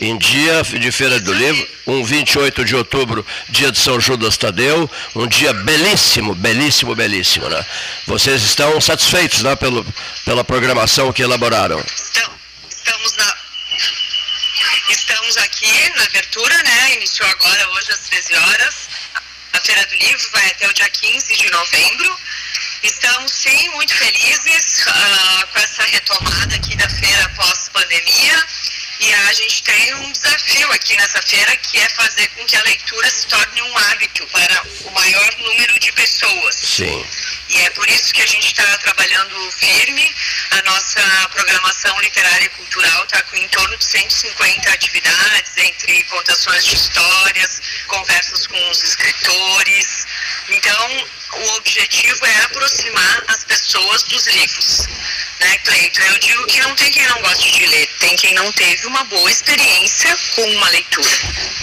Em 0.00 0.16
dia 0.16 0.62
de 0.62 0.90
Feira 0.90 1.20
do 1.20 1.32
Livro, 1.32 1.68
um 1.86 2.02
28 2.02 2.64
de 2.64 2.74
outubro, 2.74 3.24
dia 3.50 3.70
de 3.70 3.78
São 3.78 4.00
Judas 4.00 4.38
Tadeu, 4.38 4.90
um 5.14 5.26
dia 5.26 5.52
belíssimo, 5.52 6.34
belíssimo, 6.34 6.94
belíssimo, 6.94 7.48
né? 7.50 7.64
Vocês 8.06 8.42
estão 8.42 8.80
satisfeitos, 8.80 9.42
né, 9.42 9.54
pelo, 9.56 9.84
pela 10.24 10.42
programação 10.42 11.12
que 11.12 11.22
elaboraram? 11.22 11.82
Estamos 11.86 13.16
na, 13.16 13.36
Estamos 14.88 15.36
aqui 15.36 15.92
na 15.96 16.04
abertura, 16.04 16.62
né? 16.62 16.94
Iniciou 16.94 17.28
agora, 17.28 17.68
hoje 17.72 17.92
às 17.92 17.98
13 18.00 18.34
horas. 18.36 18.95
A 19.56 19.60
Feira 19.62 19.86
do 19.86 19.94
Livro 19.94 20.30
vai 20.32 20.50
até 20.50 20.68
o 20.68 20.72
dia 20.74 20.88
15 20.90 21.34
de 21.34 21.50
novembro. 21.50 22.20
Estamos, 22.82 23.32
sim, 23.32 23.70
muito 23.70 23.94
felizes 23.94 24.84
uh, 24.86 25.46
com 25.46 25.58
essa 25.58 25.82
retomada 25.84 26.54
aqui 26.56 26.76
da 26.76 26.86
feira 26.90 27.26
pós-pandemia. 27.30 28.46
E 29.00 29.12
a 29.12 29.32
gente 29.32 29.62
tem 29.62 29.94
um 29.94 30.12
desafio 30.12 30.72
aqui 30.72 30.96
nessa 30.96 31.20
feira 31.22 31.56
que 31.56 31.78
é 31.78 31.88
fazer 31.90 32.28
com 32.28 32.44
que 32.46 32.56
a 32.56 32.62
leitura 32.62 33.10
se 33.10 33.26
torne 33.26 33.62
um 33.62 33.78
hábito 33.78 34.26
para 34.28 34.62
o 34.84 34.90
maior 34.90 35.36
número 35.38 35.78
de 35.78 35.92
pessoas. 35.92 36.56
Sim. 36.56 37.06
E 37.48 37.58
é 37.58 37.70
por 37.70 37.88
isso 37.88 38.12
que 38.12 38.22
a 38.22 38.26
gente 38.26 38.46
está 38.46 38.78
trabalhando 38.78 39.52
firme. 39.52 40.14
A 40.50 40.62
nossa 40.62 41.28
programação 41.32 42.00
literária 42.00 42.46
e 42.46 42.48
cultural 42.50 43.04
está 43.04 43.22
com 43.22 43.36
em 43.36 43.48
torno 43.48 43.76
de 43.76 43.84
150 43.84 44.70
atividades, 44.70 45.52
entre 45.58 46.02
contações 46.04 46.64
de 46.64 46.74
histórias, 46.74 47.60
conversas 47.86 48.46
com 48.46 48.70
os 48.70 48.82
escritores. 48.82 50.06
Então, 50.48 51.08
o 51.32 51.56
objetivo 51.56 52.24
é 52.24 52.44
aproximar 52.44 53.24
as 53.28 53.44
pessoas 53.44 54.02
dos 54.04 54.26
livros. 54.28 54.86
Né, 55.40 55.58
Cleiton? 55.58 56.02
Eu 56.02 56.18
digo 56.18 56.46
que 56.46 56.60
não 56.60 56.74
tem 56.74 56.90
quem 56.90 57.06
não 57.08 57.20
goste 57.20 57.50
de 57.52 57.66
ler, 57.66 57.86
tem 57.98 58.16
quem 58.16 58.34
não 58.34 58.50
teve 58.52 58.86
uma 58.86 59.04
boa 59.04 59.30
experiência 59.30 60.16
com 60.34 60.42
uma 60.52 60.68
leitura. 60.70 61.10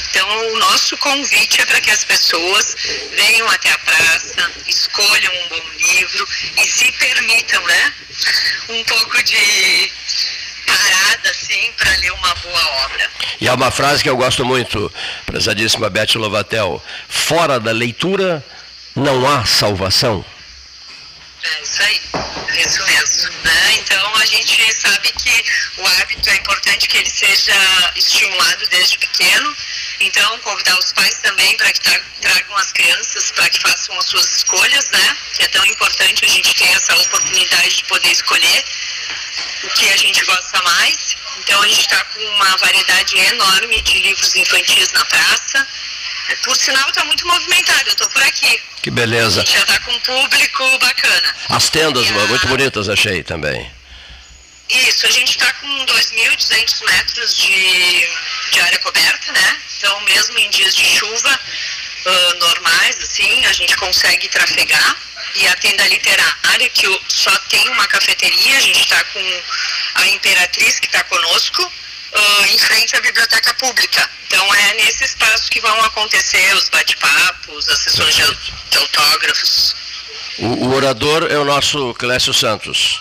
Então, 0.10 0.54
o 0.54 0.60
nosso 0.60 0.98
convite 0.98 1.62
é 1.62 1.66
para 1.66 1.82
que 1.82 1.90
as 1.90 2.04
pessoas 2.04 2.76
venham 3.16 3.48
até 3.48 3.72
a 3.72 3.78
praça, 3.80 4.52
escolham 4.68 5.34
um 5.34 5.48
bom 5.50 5.64
livro 5.80 6.28
e 6.58 6.68
se 6.68 6.92
permitam, 6.92 7.64
né? 7.66 7.94
Um 8.70 8.84
pouco 8.84 9.24
de 9.24 9.92
parada, 10.68 11.30
assim, 11.30 11.72
para 11.78 11.92
ler 11.98 12.12
uma 12.12 12.36
boa 12.36 12.86
obra. 12.86 13.10
E 13.42 13.48
há 13.48 13.54
uma 13.54 13.72
frase 13.72 14.04
que 14.04 14.10
eu 14.10 14.18
gosto 14.18 14.46
muito, 14.46 14.92
prezadíssima 15.26 15.90
Beth 15.90 16.16
Lovatel: 16.16 16.84
fora 17.10 17.60
da 17.60 17.72
leitura 17.72 18.44
não 18.96 19.28
há 19.28 19.46
salvação. 19.46 20.26
É 21.44 21.62
isso 21.62 21.84
aí, 21.84 22.02
é 22.50 22.62
isso 22.62 22.84
mesmo. 22.84 23.32
Né? 23.44 23.74
Então 23.80 24.16
a 24.16 24.26
gente 24.26 24.74
sabe 24.74 25.12
que 25.12 25.44
o 25.78 25.88
hábito 25.88 26.30
é 26.30 26.36
importante 26.36 26.88
que 26.88 26.98
ele 26.98 27.10
seja 27.10 27.92
estimulado 27.96 28.66
desde 28.70 28.98
pequeno. 28.98 29.56
Então 30.00 30.40
convidar 30.40 30.78
os 30.80 30.92
pais 30.94 31.18
também 31.22 31.56
para 31.58 31.72
que 31.74 31.82
tragam 31.82 32.58
as 32.58 32.72
crianças 32.72 33.32
para 33.32 33.50
que 33.50 33.60
façam 33.60 33.98
as 33.98 34.06
suas 34.06 34.38
escolhas, 34.38 34.90
né? 34.92 35.18
Que 35.36 35.44
é 35.44 35.48
tão 35.50 35.66
importante 35.66 36.26
a 36.26 36.28
gente 36.28 36.54
ter 36.54 36.70
essa 36.70 36.96
oportunidade 36.96 37.76
de 37.76 37.84
poder 37.86 38.12
escolher 38.12 38.66
o 39.64 39.70
que 39.70 39.90
a 39.90 39.98
gente 39.98 40.24
gosta 40.24 40.62
mais. 40.62 41.16
Então 41.40 41.62
a 41.62 41.68
gente 41.68 41.82
está 41.82 42.04
com 42.06 42.20
uma 42.22 42.58
variedade 42.58 43.18
enorme 43.18 43.82
de 43.82 44.00
livros 44.00 44.36
infantis 44.36 44.92
na 44.94 45.04
praça. 45.06 45.68
Por 46.44 46.56
sinal, 46.56 46.90
está 46.90 47.04
muito 47.06 47.26
movimentado, 47.28 47.84
eu 47.88 47.94
estou 47.94 48.10
por 48.10 48.24
aqui. 48.24 48.62
Que 48.82 48.92
beleza. 48.92 49.42
A 49.42 49.46
gente 49.46 49.54
já 49.54 49.64
está 49.64 49.80
com 49.80 49.92
um 49.92 50.00
público 50.00 50.80
bacana. 50.80 51.36
As 51.50 51.70
tendas, 51.70 52.10
a... 52.10 52.14
muito 52.28 52.48
bonitas, 52.48 52.90
achei 52.90 53.24
também. 53.24 53.72
Isso, 54.70 55.06
a 55.06 55.12
gente 55.12 55.32
está 55.32 55.52
com 55.54 55.86
2.200 55.86 56.86
metros 56.86 57.38
de, 57.38 58.10
de 58.52 58.60
área 58.60 58.80
coberta, 58.80 59.32
né? 59.32 59.58
Então, 59.78 60.02
mesmo 60.02 60.40
em 60.40 60.50
dias 60.50 60.76
de 60.76 60.86
chuva 60.86 61.40
uh, 62.06 62.40
normais, 62.40 62.98
assim, 63.04 63.46
a 63.46 63.54
gente 63.54 63.76
consegue 63.76 64.28
trafegar. 64.30 64.98
E 65.36 65.48
a 65.48 65.56
tenda 65.56 65.88
literária, 65.88 66.70
que 66.70 66.88
só 67.10 67.36
tem 67.50 67.68
uma 67.70 67.88
cafeteria, 67.88 68.58
a 68.58 68.62
gente 68.62 68.82
está 68.82 69.04
com 69.06 69.42
a 69.96 70.08
Imperatriz, 70.08 70.80
que 70.80 70.86
está 70.86 71.04
conosco, 71.06 71.72
uh, 72.16 72.46
em 72.46 72.58
frente 72.58 72.96
à 72.96 73.02
biblioteca 73.02 73.54
pública. 73.56 74.10
Então 74.28 74.54
é 74.54 74.74
nesse 74.76 75.04
espaço 75.04 75.50
que 75.50 75.60
vão 75.62 75.80
acontecer 75.86 76.56
os 76.56 76.70
bate-papos, 76.70 77.70
as 77.70 77.80
sessões 77.80 78.16
de, 78.16 78.78
autógrafos. 78.78 79.76
O, 80.40 80.46
o, 80.46 80.76
orador 80.76 81.28
é 81.30 81.38
o 81.38 81.46
nosso 81.46 81.94
Clécio 81.96 82.34
Santos. 82.34 83.00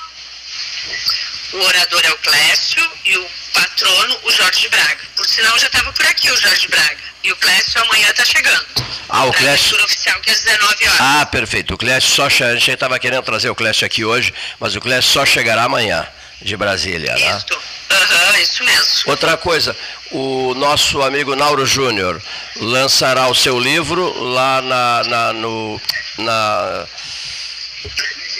O 1.53 1.59
orador 1.59 2.03
é 2.05 2.11
o 2.11 2.19
Clécio 2.19 2.91
e 3.07 3.17
o 3.17 3.27
patrono 3.55 4.19
o 4.25 4.31
Jorge 4.31 4.69
Braga. 4.69 5.01
Por 5.17 5.27
sinal, 5.27 5.59
já 5.59 5.67
estava 5.67 5.93
por 5.93 6.07
aqui 6.07 6.31
o 6.31 6.37
Jorge 6.37 6.69
Braga. 6.69 7.13
E 7.25 7.33
o 7.33 7.37
Clécio 7.37 7.81
amanhã 7.83 8.09
está 8.11 8.25
chegando. 8.25 8.67
Ah, 9.09 9.25
o 9.27 9.33
Clécio. 9.33 9.83
oficial 9.85 10.21
que 10.21 10.31
é 10.31 10.33
às 10.33 10.41
19 10.41 10.89
horas. 10.89 11.01
Ah, 11.01 11.27
perfeito. 11.27 11.75
O 11.75 11.79
Clécio 11.79 12.11
só. 12.11 12.27
A 12.27 12.55
gente 12.55 12.71
estava 12.71 12.99
querendo 12.99 13.23
trazer 13.23 13.49
o 13.49 13.55
Clécio 13.55 13.87
aqui 13.87 14.05
hoje, 14.05 14.35
mas 14.59 14.75
o 14.75 14.81
Clécio 14.81 15.13
só 15.13 15.25
chegará 15.25 15.65
amanhã 15.65 16.07
de 16.43 16.57
Brasília, 16.57 17.15
né? 17.15 17.37
Isso. 17.37 17.73
Uhum, 17.93 18.37
isso 18.41 18.65
mesmo. 18.65 19.11
Outra 19.11 19.37
coisa, 19.37 19.77
o 20.11 20.55
nosso 20.55 21.03
amigo 21.03 21.37
Nauro 21.37 21.67
Júnior 21.67 22.21
lançará 22.57 23.29
o 23.29 23.35
seu 23.35 23.59
livro 23.59 24.23
lá 24.33 24.63
na, 24.63 25.05
na 25.05 25.33
no, 25.33 25.81
na 26.19 26.87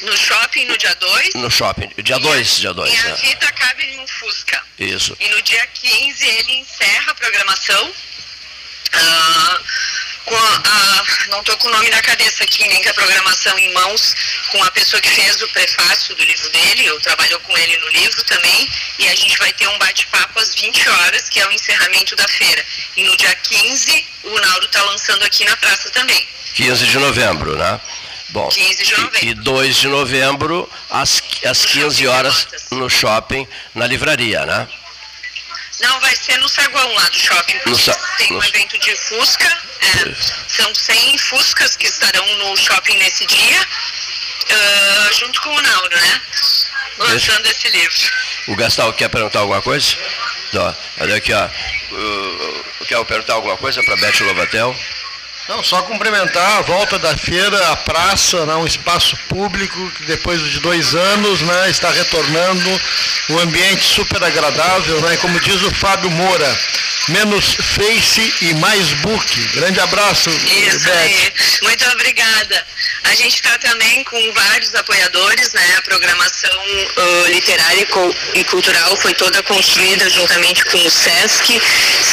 No 0.03 0.17
shopping 0.17 0.65
no 0.67 0.79
dia 0.79 0.95
2? 0.95 1.35
No 1.35 1.51
shopping, 1.51 1.91
dia 2.03 2.19
2, 2.19 2.57
dia 2.59 2.73
2. 2.75 2.93
E 2.93 2.97
a 2.97 3.05
né? 3.05 3.15
Vita 3.23 3.53
cabe 3.53 3.85
em 3.85 4.01
um 4.01 4.07
Fusca. 4.07 4.63
Isso. 4.79 5.17
E 5.21 5.29
no 5.29 5.43
dia 5.43 5.67
15 5.67 6.27
ele 6.27 6.53
encerra 6.61 7.13
a 7.13 7.15
programação. 7.15 7.93
Ah, 8.95 9.61
com 10.25 10.37
a, 10.37 11.05
não 11.29 11.41
estou 11.41 11.57
com 11.57 11.69
o 11.69 11.73
nome 11.73 11.91
na 11.91 12.01
cabeça 12.03 12.45
aqui, 12.45 12.67
nem 12.69 12.83
com 12.83 12.91
a 12.91 12.95
programação 12.95 13.59
em 13.59 13.73
mãos, 13.73 14.15
com 14.51 14.63
a 14.63 14.71
pessoa 14.71 15.01
que 15.01 15.11
fez 15.11 15.41
o 15.43 15.49
prefácio 15.49 16.15
do 16.15 16.25
livro 16.25 16.49
dele, 16.51 16.87
eu 16.87 17.01
trabalhou 17.01 17.41
com 17.41 17.57
ele 17.57 17.77
no 17.79 17.89
livro 17.89 18.23
também, 18.25 18.71
e 18.99 19.09
a 19.09 19.15
gente 19.15 19.37
vai 19.39 19.53
ter 19.53 19.67
um 19.69 19.79
bate-papo 19.79 20.39
às 20.39 20.55
20 20.55 20.89
horas, 20.89 21.29
que 21.29 21.41
é 21.41 21.47
o 21.47 21.53
encerramento 21.53 22.15
da 22.17 22.29
feira. 22.29 22.65
E 22.97 23.05
no 23.05 23.17
dia 23.17 23.35
15, 23.35 24.07
o 24.25 24.41
Nauro 24.41 24.65
está 24.67 24.83
lançando 24.83 25.25
aqui 25.25 25.45
na 25.45 25.57
praça 25.57 25.91
também. 25.91 26.29
15 26.55 26.87
de 26.87 26.99
novembro, 26.99 27.57
né? 27.57 27.81
Bom, 28.31 28.49
15 28.49 28.85
de 28.85 28.93
novembro. 28.93 29.25
E, 29.25 29.29
e 29.29 29.35
2 29.35 29.77
de 29.77 29.89
novembro, 29.89 30.71
às, 30.91 31.23
às 31.45 31.65
15 31.65 32.07
horas, 32.07 32.47
no 32.71 32.89
shopping, 32.89 33.47
na 33.75 33.87
livraria, 33.87 34.47
né? 34.47 34.69
Não, 35.83 36.01
vai 36.01 36.15
ser 36.17 36.39
no 36.39 36.49
saguão 36.49 36.93
lá 36.95 37.09
do 37.09 37.19
shopping, 37.19 37.61
No 37.67 37.77
sa- 37.79 37.95
tem 38.19 38.33
um 38.33 38.43
evento 38.43 38.79
de 38.79 38.95
Fusca. 38.97 39.49
é, 39.81 40.15
são 40.49 40.73
100 40.75 41.19
Fuscas 41.19 41.77
que 41.77 41.87
estarão 41.87 42.25
no 42.37 42.57
shopping 42.57 42.97
nesse 42.99 43.27
dia, 43.27 43.67
ah, 44.51 45.11
junto 45.19 45.41
com 45.43 45.51
o 45.51 45.61
Nauro, 45.63 45.97
né? 45.97 46.23
Lançando 46.99 47.47
esse 47.47 47.69
livro. 47.71 48.13
O 48.49 48.57
Gastal 48.57 48.93
quer 48.93 49.09
perguntar 49.09 49.41
alguma 49.41 49.61
coisa? 49.63 49.97
Ó, 50.55 50.75
olha 51.01 51.17
aqui, 51.17 51.33
ó. 51.33 51.47
Uh, 51.93 52.65
quer 52.87 53.05
perguntar 53.05 53.35
alguma 53.35 53.57
coisa 53.57 53.83
para 53.83 53.97
Beth 53.97 54.21
Lovatel? 54.21 54.77
Não, 55.49 55.63
só 55.63 55.83
cumprimentar 55.83 56.59
a 56.59 56.63
volta 56.63 56.99
da 56.99 57.17
feira, 57.17 57.73
a 57.73 57.77
praça, 57.77 58.47
né, 58.47 58.55
um 58.55 58.67
espaço 58.67 59.17
público 59.29 59.91
que 59.97 60.05
depois 60.05 60.41
de 60.41 60.61
dois 60.61 60.95
anos 60.95 61.41
né, 61.43 61.69
está 61.69 61.91
retornando, 61.91 62.81
um 63.31 63.39
ambiente 63.41 63.83
super 63.85 64.23
agradável, 64.23 65.01
né, 65.01 65.17
como 65.17 65.39
diz 65.41 65.61
o 65.63 65.75
Fábio 65.75 66.11
Moura, 66.11 66.59
menos 67.09 67.55
face 67.61 68.33
e 68.43 68.55
mais 68.55 68.93
book. 68.95 69.41
Grande 69.55 69.81
abraço, 69.81 70.31
Isso 70.31 70.79
Beth. 70.85 70.93
aí. 70.97 71.33
Muito 71.63 71.85
obrigada. 71.91 72.67
A 73.05 73.15
gente 73.17 73.35
está 73.35 73.59
também 73.59 74.05
com 74.05 74.33
vários 74.33 74.73
apoiadores, 74.75 75.53
né? 75.53 75.75
A 75.79 75.83
programação 75.83 76.51
ah, 76.97 77.29
literária 77.29 77.81
e 77.83 77.87
cu- 77.87 78.15
cultural 78.49 78.97
foi 78.97 79.13
toda 79.15 79.43
construída 79.43 80.09
juntamente 80.09 80.65
com 80.67 80.79
o 80.79 80.91
SESC, 80.91 81.61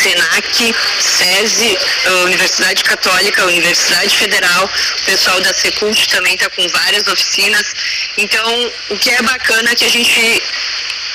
SENAC, 0.01 0.75
SESI, 0.99 1.77
a 2.07 2.11
Universidade 2.25 2.83
Católica, 2.83 3.18
a 3.41 3.45
Universidade 3.45 4.17
Federal, 4.17 4.65
o 4.65 5.05
pessoal 5.05 5.41
da 5.41 5.53
Secult 5.53 6.07
também 6.07 6.35
está 6.35 6.49
com 6.49 6.67
várias 6.69 7.07
oficinas. 7.07 7.73
Então, 8.17 8.71
o 8.89 8.97
que 8.97 9.09
é 9.09 9.21
bacana 9.21 9.71
é 9.71 9.75
que 9.75 9.85
a 9.85 9.89
gente 9.89 10.41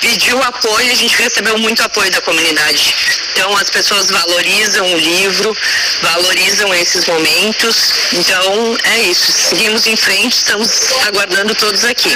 pediu 0.01 0.41
apoio, 0.43 0.91
a 0.91 0.95
gente 0.95 1.15
recebeu 1.15 1.57
muito 1.57 1.81
apoio 1.81 2.11
da 2.11 2.21
comunidade. 2.21 2.95
Então 3.31 3.55
as 3.57 3.69
pessoas 3.69 4.09
valorizam 4.09 4.93
o 4.93 4.97
livro, 4.97 5.57
valorizam 6.01 6.73
esses 6.75 7.05
momentos. 7.05 7.93
Então 8.13 8.77
é 8.83 9.01
isso. 9.01 9.31
Seguimos 9.31 9.87
em 9.87 9.95
frente, 9.95 10.33
estamos 10.33 10.91
aguardando 11.07 11.55
todos 11.55 11.83
aqui. 11.83 12.15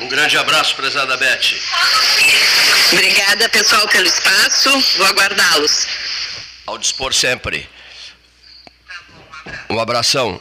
Um 0.00 0.08
grande 0.08 0.36
abraço, 0.36 0.74
prezada 0.74 1.16
Beth. 1.16 1.54
Obrigada, 2.92 3.48
pessoal, 3.48 3.86
pelo 3.88 4.06
espaço. 4.06 4.70
Vou 4.96 5.06
aguardá-los. 5.06 5.86
Ao 6.66 6.78
dispor 6.78 7.14
sempre. 7.14 7.68
Um 9.68 9.78
abração. 9.78 10.40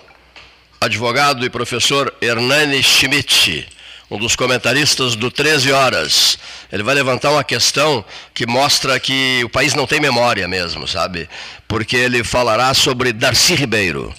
Advogado 0.80 1.46
e 1.46 1.50
professor 1.50 2.14
Hernani 2.22 2.82
Schmidt, 2.84 3.68
um 4.10 4.18
dos 4.18 4.36
comentaristas 4.36 5.16
do 5.16 5.32
13 5.32 5.72
Horas. 5.72 6.38
Ele 6.72 6.84
vai 6.84 6.96
levantar 6.96 7.32
uma 7.32 7.44
questão 7.44 8.06
que 8.34 8.46
mostra 8.46 9.00
que 9.00 9.42
o 9.44 9.50
país 9.50 9.74
não 9.74 9.88
tem 9.88 10.00
memória 10.00 10.48
mesmo, 10.48 10.88
sabe? 10.88 11.28
Porque 11.68 11.96
ele 11.96 12.24
falará 12.24 12.74
sobre 12.74 13.12
Darcy 13.12 13.56
Ribeiro. 13.56 14.14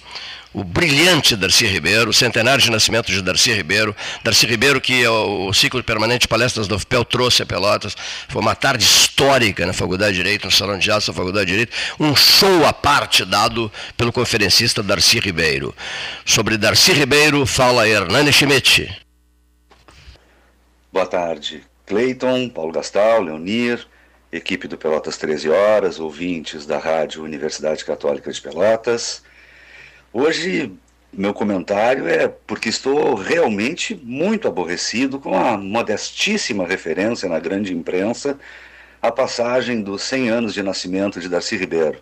O 0.53 0.65
brilhante 0.65 1.37
Darcy 1.37 1.67
Ribeiro, 1.67 2.11
centenário 2.13 2.63
de 2.63 2.71
nascimento 2.71 3.13
de 3.13 3.21
Darcy 3.21 3.53
Ribeiro. 3.53 3.95
Darcy 4.25 4.47
Ribeiro, 4.47 4.81
que 4.81 5.07
o, 5.07 5.49
o 5.49 5.53
ciclo 5.53 5.83
permanente 5.85 6.23
de 6.23 6.29
palestras 6.29 6.67
do 6.67 6.79
FPEL 6.79 7.05
trouxe 7.05 7.43
a 7.43 7.47
Pelotas. 7.47 7.95
Foi 8.29 8.41
uma 8.41 8.55
tarde 8.55 8.83
histórica 8.83 9.67
na 9.67 9.75
Faculdade 9.75 10.13
de 10.13 10.23
Direito, 10.23 10.47
no 10.47 10.51
Salão 10.51 10.79
de 10.79 10.87
Jazz 10.87 11.07
da 11.07 11.13
Faculdade 11.13 11.47
de 11.47 11.53
Direito. 11.53 11.77
Um 12.01 12.17
show 12.17 12.65
à 12.65 12.73
parte 12.73 13.27
dado 13.27 13.71
pelo 13.95 14.11
conferencista 14.11 14.83
Darcy 14.83 15.21
Ribeiro. 15.21 15.75
Sobre 16.25 16.57
Darcy 16.57 16.93
Ribeiro, 16.93 17.45
fala 17.45 17.87
Hernani 17.87 18.33
Schmidt. 18.33 18.89
Boa 20.91 21.07
tarde, 21.07 21.63
Cleiton, 21.85 22.49
Paulo 22.49 22.73
Gastal, 22.73 23.21
Leonir, 23.21 23.87
equipe 24.33 24.67
do 24.67 24.79
Pelotas 24.79 25.19
13 25.19 25.51
Horas, 25.51 26.01
ouvintes 26.01 26.65
da 26.65 26.79
Rádio 26.79 27.23
Universidade 27.23 27.85
Católica 27.85 28.33
de 28.33 28.41
Pelotas. 28.41 29.23
Hoje, 30.11 30.73
meu 31.13 31.35
comentário 31.35 32.09
é 32.09 32.29
porque 32.29 32.71
estou 32.71 33.15
realmente 33.15 33.95
muito 33.95 34.49
aborrecido 34.49 35.21
com 35.21 35.37
a 35.37 35.59
modestíssima 35.59 36.67
referência 36.67 37.29
na 37.29 37.39
grande 37.39 37.75
imprensa 37.75 38.39
à 39.03 39.13
passagem 39.13 39.83
dos 39.83 40.03
100 40.05 40.31
anos 40.31 40.55
de 40.55 40.63
nascimento 40.63 41.21
de 41.21 41.29
Darcy 41.29 41.59
Ribeiro. 41.59 42.01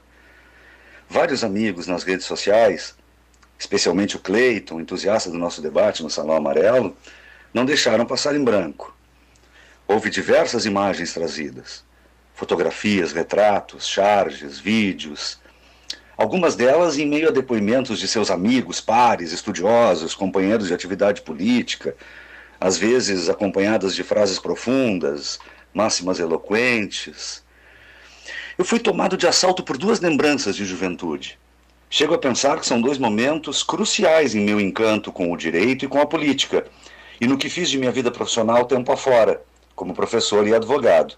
Vários 1.10 1.42
amigos 1.42 1.88
nas 1.88 2.04
redes 2.04 2.26
sociais, 2.26 2.94
especialmente 3.58 4.14
o 4.14 4.20
Cleiton, 4.20 4.80
entusiasta 4.80 5.28
do 5.28 5.36
nosso 5.36 5.60
debate 5.60 6.04
no 6.04 6.10
Salão 6.10 6.36
Amarelo, 6.36 6.96
não 7.52 7.64
deixaram 7.64 8.06
passar 8.06 8.36
em 8.36 8.44
branco. 8.44 8.96
Houve 9.88 10.10
diversas 10.10 10.64
imagens 10.64 11.12
trazidas: 11.12 11.84
fotografias, 12.34 13.12
retratos, 13.12 13.88
charges, 13.88 14.60
vídeos. 14.60 15.40
Algumas 16.16 16.56
delas 16.56 16.98
em 16.98 17.06
meio 17.06 17.28
a 17.28 17.30
depoimentos 17.30 17.98
de 17.98 18.08
seus 18.08 18.30
amigos, 18.30 18.80
pares, 18.80 19.32
estudiosos, 19.32 20.14
companheiros 20.14 20.68
de 20.68 20.74
atividade 20.74 21.20
política, 21.20 21.94
às 22.58 22.78
vezes 22.78 23.28
acompanhadas 23.28 23.94
de 23.94 24.02
frases 24.02 24.38
profundas, 24.38 25.38
máximas 25.74 26.18
eloquentes. 26.18 27.44
Eu 28.56 28.64
fui 28.64 28.78
tomado 28.78 29.14
de 29.14 29.26
assalto 29.26 29.62
por 29.62 29.76
duas 29.76 30.00
lembranças 30.00 30.56
de 30.56 30.64
juventude. 30.64 31.38
Chego 31.90 32.14
a 32.14 32.18
pensar 32.18 32.58
que 32.58 32.66
são 32.66 32.80
dois 32.80 32.96
momentos 32.96 33.62
cruciais 33.62 34.34
em 34.34 34.40
meu 34.40 34.58
encanto 34.58 35.12
com 35.12 35.30
o 35.30 35.36
direito 35.36 35.84
e 35.84 35.88
com 35.88 36.00
a 36.00 36.06
política, 36.06 36.66
e 37.20 37.26
no 37.26 37.36
que 37.36 37.50
fiz 37.50 37.68
de 37.68 37.76
minha 37.76 37.92
vida 37.92 38.10
profissional 38.10 38.64
tempo 38.64 38.90
afora, 38.90 39.42
como 39.74 39.92
professor 39.92 40.48
e 40.48 40.54
advogado. 40.54 41.14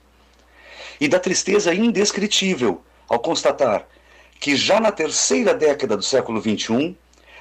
E 1.01 1.07
da 1.07 1.21
tristeza 1.21 1.73
indescritível 1.73 2.83
ao 3.09 3.21
constatar 3.21 3.87
que 4.41 4.57
já 4.57 4.81
na 4.81 4.93
terceira 4.93 5.55
década 5.55 5.97
do 5.97 6.03
século 6.03 6.41
XXI 6.41 6.97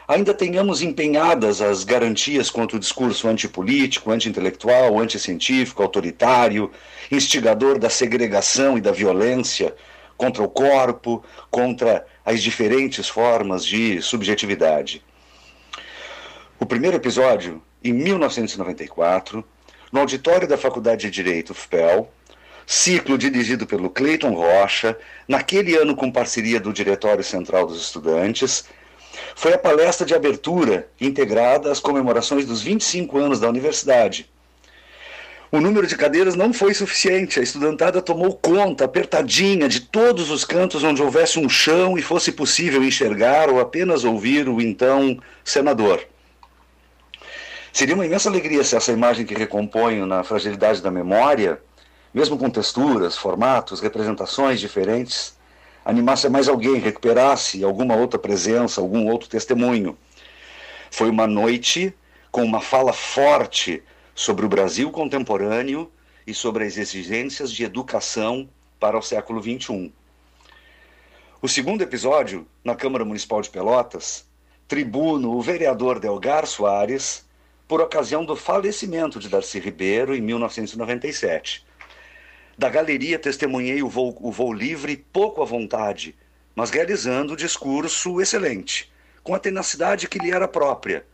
ainda 0.08 0.34
tenhamos 0.34 0.82
empenhadas 0.82 1.62
as 1.62 1.84
garantias 1.84 2.50
contra 2.50 2.78
o 2.78 2.80
discurso 2.80 3.28
antipolítico, 3.28 4.10
anti-intelectual, 4.10 4.98
anticientífico, 5.00 5.84
autoritário, 5.84 6.72
instigador 7.12 7.78
da 7.78 7.90
segregação 7.90 8.78
e 8.78 8.82
da 8.82 8.92
violência 8.92 9.76
contra 10.16 10.42
o 10.42 10.50
corpo, 10.50 11.24
contra 11.52 12.06
as 12.26 12.42
diferentes 12.42 13.08
formas 13.08 13.66
de 13.66 14.02
subjetividade. 14.02 15.04
O 16.60 16.66
primeiro 16.66 16.98
episódio, 16.98 17.62
em 17.84 17.94
1994, 17.94 19.46
no 19.92 20.00
auditório 20.00 20.48
da 20.48 20.58
Faculdade 20.58 21.04
de 21.04 21.12
Direito 21.12 21.54
FPEL, 21.54 22.12
ciclo 22.70 23.18
dirigido 23.18 23.66
pelo 23.66 23.90
Cleiton 23.90 24.34
Rocha, 24.34 24.98
naquele 25.26 25.78
ano 25.78 25.96
com 25.96 26.12
parceria 26.12 26.60
do 26.60 26.74
Diretório 26.74 27.24
Central 27.24 27.66
dos 27.66 27.82
Estudantes, 27.82 28.66
foi 29.34 29.54
a 29.54 29.58
palestra 29.58 30.06
de 30.06 30.14
abertura 30.14 30.86
integrada 31.00 31.72
às 31.72 31.80
comemorações 31.80 32.46
dos 32.46 32.62
25 32.62 33.18
anos 33.18 33.40
da 33.40 33.48
universidade. 33.48 34.30
O 35.50 35.62
número 35.62 35.88
de 35.88 35.96
cadeiras 35.96 36.36
não 36.36 36.52
foi 36.52 36.74
suficiente, 36.74 37.40
a 37.40 37.44
estudantada 37.44 38.02
tomou 38.02 38.36
conta, 38.36 38.84
apertadinha, 38.84 39.70
de 39.70 39.80
todos 39.80 40.30
os 40.30 40.44
cantos 40.44 40.84
onde 40.84 41.02
houvesse 41.02 41.40
um 41.40 41.48
chão 41.48 41.98
e 41.98 42.02
fosse 42.02 42.34
possível 42.34 42.84
enxergar 42.84 43.50
ou 43.50 43.62
apenas 43.62 44.04
ouvir 44.04 44.50
o 44.50 44.62
então 44.62 45.18
senador. 45.46 46.06
Seria 47.72 47.96
uma 47.96 48.06
imensa 48.06 48.28
alegria 48.28 48.62
se 48.66 48.76
essa 48.76 48.92
imagem 48.92 49.26
que 49.26 49.34
recomponho 49.34 50.06
na 50.06 50.22
fragilidade 50.22 50.82
da 50.82 50.92
memória, 50.92 51.62
mesmo 52.18 52.36
com 52.36 52.50
texturas, 52.50 53.16
formatos, 53.16 53.80
representações 53.80 54.60
diferentes, 54.60 55.38
animasse 55.86 56.28
mais 56.28 56.50
alguém, 56.50 56.80
recuperasse 56.80 57.64
alguma 57.64 57.96
outra 57.96 58.18
presença, 58.18 58.82
algum 58.82 59.08
outro 59.08 59.30
testemunho. 59.30 59.96
Foi 60.90 61.12
uma 61.12 61.28
noite 61.28 61.94
com 62.32 62.44
uma 62.44 62.60
fala 62.60 62.92
forte 62.92 63.84
sobre 64.16 64.48
o 64.48 64.50
Brasil 64.50 64.90
contemporâneo 64.90 65.92
e 66.26 66.34
sobre 66.34 66.66
as 66.66 66.76
exigências 66.76 67.52
de 67.52 67.64
educação 67.64 68.50
para 68.80 68.98
o 68.98 69.02
século 69.04 69.40
XXI. 69.40 69.94
O 71.40 71.48
segundo 71.48 71.84
episódio, 71.84 72.48
na 72.64 72.74
Câmara 72.74 73.06
Municipal 73.06 73.44
de 73.44 73.52
Pelotas, 73.52 74.26
tribuno 74.68 75.34
o 75.34 75.42
vereador 75.44 76.00
Delgar 76.00 76.48
Soares, 76.48 77.28
por 77.68 77.80
ocasião 77.80 78.26
do 78.26 78.36
falecimento 78.36 79.20
de 79.20 79.30
Darcy 79.30 79.60
Ribeiro 79.60 80.16
em 80.16 80.22
1997. 80.22 81.67
Da 82.58 82.70
galeria 82.70 83.20
testemunhei 83.20 83.84
o 83.84 83.88
voo, 83.88 84.18
o 84.20 84.32
voo 84.32 84.52
livre 84.52 85.06
pouco 85.14 85.44
à 85.44 85.46
vontade, 85.46 86.16
mas 86.56 86.72
realizando 86.72 87.34
o 87.34 87.38
discurso 87.38 88.20
excelente, 88.20 88.92
com 89.22 89.36
a 89.36 89.40
tenacidade 89.40 90.08
que 90.08 90.18
lhe 90.18 90.32
era 90.32 90.48
própria, 90.48 91.06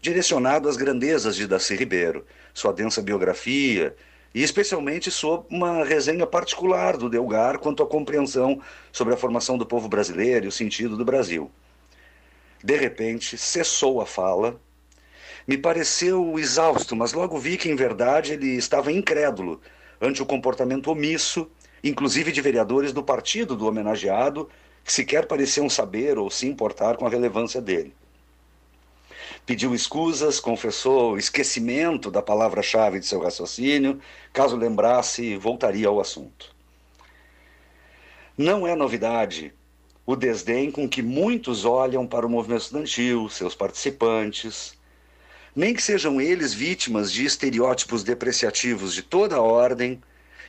direcionado 0.00 0.68
às 0.68 0.76
grandezas 0.76 1.34
de 1.34 1.48
Darcy 1.48 1.74
Ribeiro, 1.74 2.24
sua 2.52 2.72
densa 2.72 3.02
biografia, 3.02 3.96
e 4.32 4.40
especialmente 4.44 5.10
sob 5.10 5.44
uma 5.50 5.84
resenha 5.84 6.28
particular 6.28 6.96
do 6.96 7.10
Delgar 7.10 7.58
quanto 7.58 7.82
à 7.82 7.86
compreensão 7.86 8.62
sobre 8.92 9.14
a 9.14 9.16
formação 9.16 9.58
do 9.58 9.66
povo 9.66 9.88
brasileiro 9.88 10.44
e 10.44 10.48
o 10.48 10.52
sentido 10.52 10.96
do 10.96 11.04
Brasil. 11.04 11.50
De 12.62 12.76
repente, 12.76 13.36
cessou 13.36 14.00
a 14.00 14.06
fala. 14.06 14.60
Me 15.44 15.58
pareceu 15.58 16.38
exausto, 16.38 16.94
mas 16.94 17.12
logo 17.12 17.36
vi 17.36 17.56
que, 17.56 17.68
em 17.68 17.74
verdade, 17.74 18.34
ele 18.34 18.54
estava 18.54 18.92
incrédulo 18.92 19.60
ante 20.00 20.22
o 20.22 20.26
comportamento 20.26 20.90
omisso, 20.90 21.50
inclusive 21.82 22.32
de 22.32 22.40
vereadores 22.40 22.92
do 22.92 23.02
partido 23.02 23.56
do 23.56 23.66
homenageado, 23.66 24.48
que 24.84 24.92
sequer 24.92 25.26
pareciam 25.26 25.68
saber 25.68 26.18
ou 26.18 26.30
se 26.30 26.46
importar 26.46 26.96
com 26.96 27.06
a 27.06 27.10
relevância 27.10 27.60
dele. 27.60 27.94
Pediu 29.46 29.74
escusas, 29.74 30.40
confessou 30.40 31.18
esquecimento 31.18 32.10
da 32.10 32.22
palavra-chave 32.22 32.98
de 32.98 33.06
seu 33.06 33.20
raciocínio, 33.20 34.00
caso 34.32 34.56
lembrasse, 34.56 35.36
voltaria 35.36 35.88
ao 35.88 36.00
assunto. 36.00 36.54
Não 38.36 38.66
é 38.66 38.74
novidade 38.74 39.52
o 40.06 40.16
desdém 40.16 40.70
com 40.70 40.88
que 40.88 41.02
muitos 41.02 41.64
olham 41.64 42.06
para 42.06 42.26
o 42.26 42.30
movimento 42.30 42.62
estudantil, 42.62 43.28
seus 43.28 43.54
participantes, 43.54 44.76
nem 45.54 45.74
que 45.74 45.82
sejam 45.82 46.20
eles 46.20 46.52
vítimas 46.52 47.12
de 47.12 47.24
estereótipos 47.24 48.02
depreciativos 48.02 48.94
de 48.94 49.02
toda 49.02 49.36
a 49.36 49.42
ordem 49.42 50.00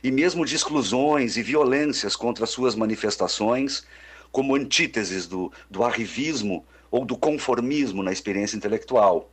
e 0.02 0.10
mesmo 0.10 0.44
de 0.44 0.56
exclusões 0.56 1.36
e 1.36 1.42
violências 1.42 2.16
contra 2.16 2.46
suas 2.46 2.74
manifestações, 2.74 3.84
como 4.32 4.54
antíteses 4.54 5.26
do, 5.26 5.52
do 5.70 5.84
arrivismo 5.84 6.64
ou 6.90 7.04
do 7.04 7.16
conformismo 7.16 8.02
na 8.02 8.12
experiência 8.12 8.56
intelectual. 8.56 9.30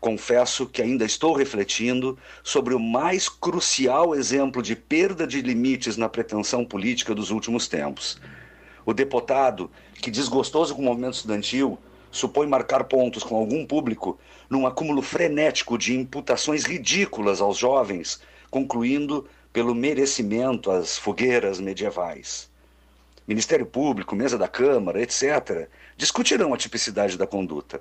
Confesso 0.00 0.66
que 0.66 0.80
ainda 0.80 1.04
estou 1.04 1.32
refletindo 1.32 2.18
sobre 2.42 2.74
o 2.74 2.78
mais 2.78 3.28
crucial 3.28 4.14
exemplo 4.14 4.62
de 4.62 4.76
perda 4.76 5.26
de 5.26 5.40
limites 5.40 5.96
na 5.96 6.08
pretensão 6.08 6.64
política 6.64 7.14
dos 7.14 7.30
últimos 7.30 7.66
tempos 7.68 8.20
o 8.88 8.94
deputado, 8.94 9.70
que 10.00 10.10
desgostoso 10.10 10.74
com 10.74 10.80
o 10.80 10.84
movimento 10.86 11.12
estudantil, 11.12 11.78
supõe 12.10 12.46
marcar 12.46 12.84
pontos 12.84 13.22
com 13.22 13.36
algum 13.36 13.66
público 13.66 14.18
num 14.48 14.66
acúmulo 14.66 15.02
frenético 15.02 15.76
de 15.76 15.94
imputações 15.94 16.64
ridículas 16.64 17.40
aos 17.40 17.58
jovens, 17.58 18.20
concluindo 18.50 19.28
pelo 19.52 19.74
merecimento 19.74 20.70
às 20.70 20.96
fogueiras 20.96 21.60
medievais. 21.60 22.50
Ministério 23.26 23.66
Público, 23.66 24.16
mesa 24.16 24.38
da 24.38 24.48
Câmara, 24.48 25.02
etc., 25.02 25.68
discutirão 25.96 26.54
a 26.54 26.56
tipicidade 26.56 27.18
da 27.18 27.26
conduta. 27.26 27.80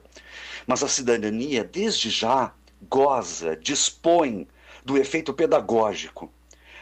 Mas 0.65 0.83
a 0.83 0.87
cidadania, 0.87 1.63
desde 1.63 2.09
já, 2.09 2.53
goza, 2.89 3.55
dispõe 3.55 4.47
do 4.83 4.97
efeito 4.97 5.33
pedagógico. 5.33 6.31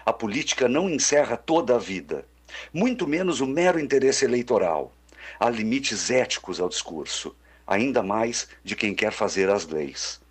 A 0.03 0.11
política 0.11 0.67
não 0.67 0.89
encerra 0.89 1.37
toda 1.37 1.75
a 1.75 1.79
vida 1.79 2.25
muito 2.73 3.07
menos 3.07 3.41
o 3.41 3.47
mero 3.47 3.79
interesse 3.79 4.25
eleitoral. 4.25 4.93
Há 5.39 5.49
limites 5.49 6.09
éticos 6.09 6.59
ao 6.59 6.69
discurso, 6.69 7.35
ainda 7.65 8.03
mais 8.03 8.47
de 8.63 8.75
quem 8.75 8.93
quer 8.93 9.11
fazer 9.11 9.49
as 9.49 9.65
leis. 9.65 10.21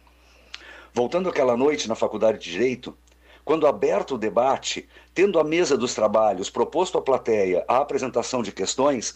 Voltando 0.93 1.28
aquela 1.28 1.57
noite 1.57 1.89
na 1.89 1.95
Faculdade 1.95 2.39
de 2.39 2.51
Direito, 2.51 2.97
quando 3.45 3.66
aberto 3.66 4.14
o 4.14 4.18
debate, 4.18 4.89
tendo 5.12 5.39
à 5.39 5.45
mesa 5.45 5.76
dos 5.76 5.95
trabalhos 5.95 6.49
proposto 6.49 6.97
à 6.97 7.03
plateia 7.03 7.64
a 7.68 7.78
apresentação 7.78 8.43
de 8.43 8.53
questões, 8.53 9.14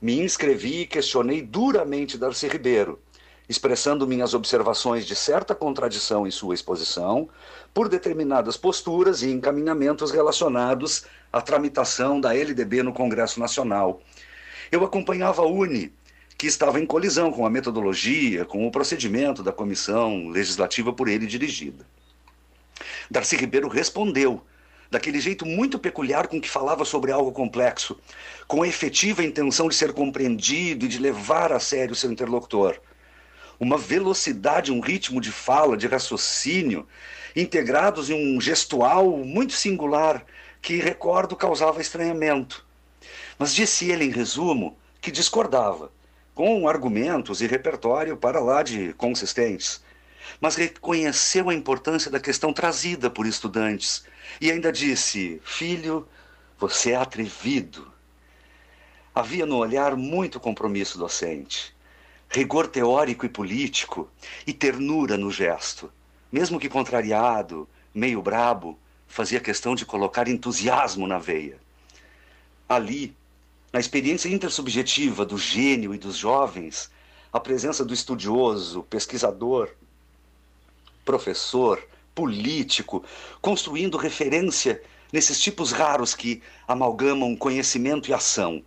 me 0.00 0.20
inscrevi 0.20 0.80
e 0.80 0.86
questionei 0.86 1.40
duramente 1.40 2.18
Darcy 2.18 2.48
Ribeiro, 2.48 2.98
expressando 3.48 4.06
minhas 4.06 4.34
observações 4.34 5.06
de 5.06 5.16
certa 5.16 5.54
contradição 5.54 6.26
em 6.26 6.30
sua 6.30 6.54
exposição, 6.54 7.28
por 7.72 7.88
determinadas 7.88 8.56
posturas 8.56 9.22
e 9.22 9.30
encaminhamentos 9.30 10.10
relacionados 10.10 11.04
à 11.32 11.40
tramitação 11.40 12.20
da 12.20 12.34
LDB 12.34 12.82
no 12.82 12.92
Congresso 12.92 13.40
Nacional. 13.40 14.00
Eu 14.70 14.84
acompanhava 14.84 15.42
a 15.42 15.46
UNE, 15.46 15.92
que 16.40 16.46
estava 16.46 16.80
em 16.80 16.86
colisão 16.86 17.30
com 17.30 17.44
a 17.44 17.50
metodologia, 17.50 18.46
com 18.46 18.66
o 18.66 18.70
procedimento 18.70 19.42
da 19.42 19.52
comissão 19.52 20.28
legislativa 20.28 20.90
por 20.90 21.06
ele 21.06 21.26
dirigida. 21.26 21.86
Darcy 23.10 23.36
Ribeiro 23.36 23.68
respondeu, 23.68 24.40
daquele 24.90 25.20
jeito 25.20 25.44
muito 25.44 25.78
peculiar 25.78 26.28
com 26.28 26.40
que 26.40 26.48
falava 26.48 26.82
sobre 26.86 27.12
algo 27.12 27.30
complexo, 27.30 28.00
com 28.48 28.62
a 28.62 28.66
efetiva 28.66 29.22
intenção 29.22 29.68
de 29.68 29.74
ser 29.74 29.92
compreendido 29.92 30.86
e 30.86 30.88
de 30.88 30.98
levar 30.98 31.52
a 31.52 31.60
sério 31.60 31.94
seu 31.94 32.10
interlocutor 32.10 32.80
uma 33.60 33.76
velocidade, 33.76 34.72
um 34.72 34.80
ritmo 34.80 35.20
de 35.20 35.30
fala, 35.30 35.76
de 35.76 35.86
raciocínio, 35.86 36.88
integrados 37.36 38.08
em 38.08 38.14
um 38.14 38.40
gestual 38.40 39.18
muito 39.18 39.52
singular 39.52 40.24
que, 40.62 40.76
recordo, 40.76 41.36
causava 41.36 41.82
estranhamento. 41.82 42.64
Mas 43.38 43.54
disse 43.54 43.90
ele, 43.90 44.06
em 44.06 44.10
resumo, 44.10 44.78
que 45.02 45.10
discordava, 45.10 45.92
com 46.40 46.66
argumentos 46.66 47.42
e 47.42 47.46
repertório 47.46 48.16
para 48.16 48.40
lá 48.40 48.62
de 48.62 48.94
consistentes, 48.94 49.84
mas 50.40 50.56
reconheceu 50.56 51.50
a 51.50 51.54
importância 51.54 52.10
da 52.10 52.18
questão 52.18 52.50
trazida 52.50 53.10
por 53.10 53.26
estudantes 53.26 54.06
e 54.40 54.50
ainda 54.50 54.72
disse: 54.72 55.38
Filho, 55.44 56.08
você 56.58 56.92
é 56.92 56.96
atrevido. 56.96 57.92
Havia 59.14 59.44
no 59.44 59.58
olhar 59.58 59.94
muito 59.96 60.40
compromisso 60.40 60.98
docente 60.98 61.74
rigor 62.30 62.68
teórico 62.68 63.26
e 63.26 63.28
político 63.28 64.08
e 64.46 64.54
ternura 64.54 65.18
no 65.18 65.30
gesto. 65.30 65.92
Mesmo 66.32 66.58
que 66.58 66.70
contrariado, 66.70 67.68
meio 67.92 68.22
brabo, 68.22 68.78
fazia 69.06 69.40
questão 69.40 69.74
de 69.74 69.84
colocar 69.84 70.26
entusiasmo 70.26 71.06
na 71.06 71.18
veia. 71.18 71.58
Ali, 72.66 73.14
na 73.72 73.78
experiência 73.78 74.28
intersubjetiva 74.28 75.24
do 75.24 75.38
gênio 75.38 75.94
e 75.94 75.98
dos 75.98 76.16
jovens, 76.16 76.90
a 77.32 77.38
presença 77.38 77.84
do 77.84 77.94
estudioso, 77.94 78.82
pesquisador, 78.84 79.70
professor, 81.04 81.80
político, 82.14 83.04
construindo 83.40 83.96
referência 83.96 84.82
nesses 85.12 85.40
tipos 85.40 85.72
raros 85.72 86.14
que 86.14 86.42
amalgamam 86.66 87.36
conhecimento 87.36 88.10
e 88.10 88.14
ação. 88.14 88.62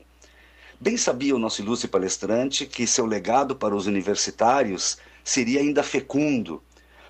Bem 0.80 0.97
sabia 0.97 1.36
o 1.36 1.39
nosso 1.39 1.62
ilustre 1.62 1.88
palestrante 1.88 2.66
que 2.66 2.88
seu 2.88 3.06
legado 3.06 3.56
para 3.56 3.76
os 3.76 3.88
universitários 3.88 4.97
seria 5.24 5.60
ainda 5.60 5.84
fecundo, 5.84 6.62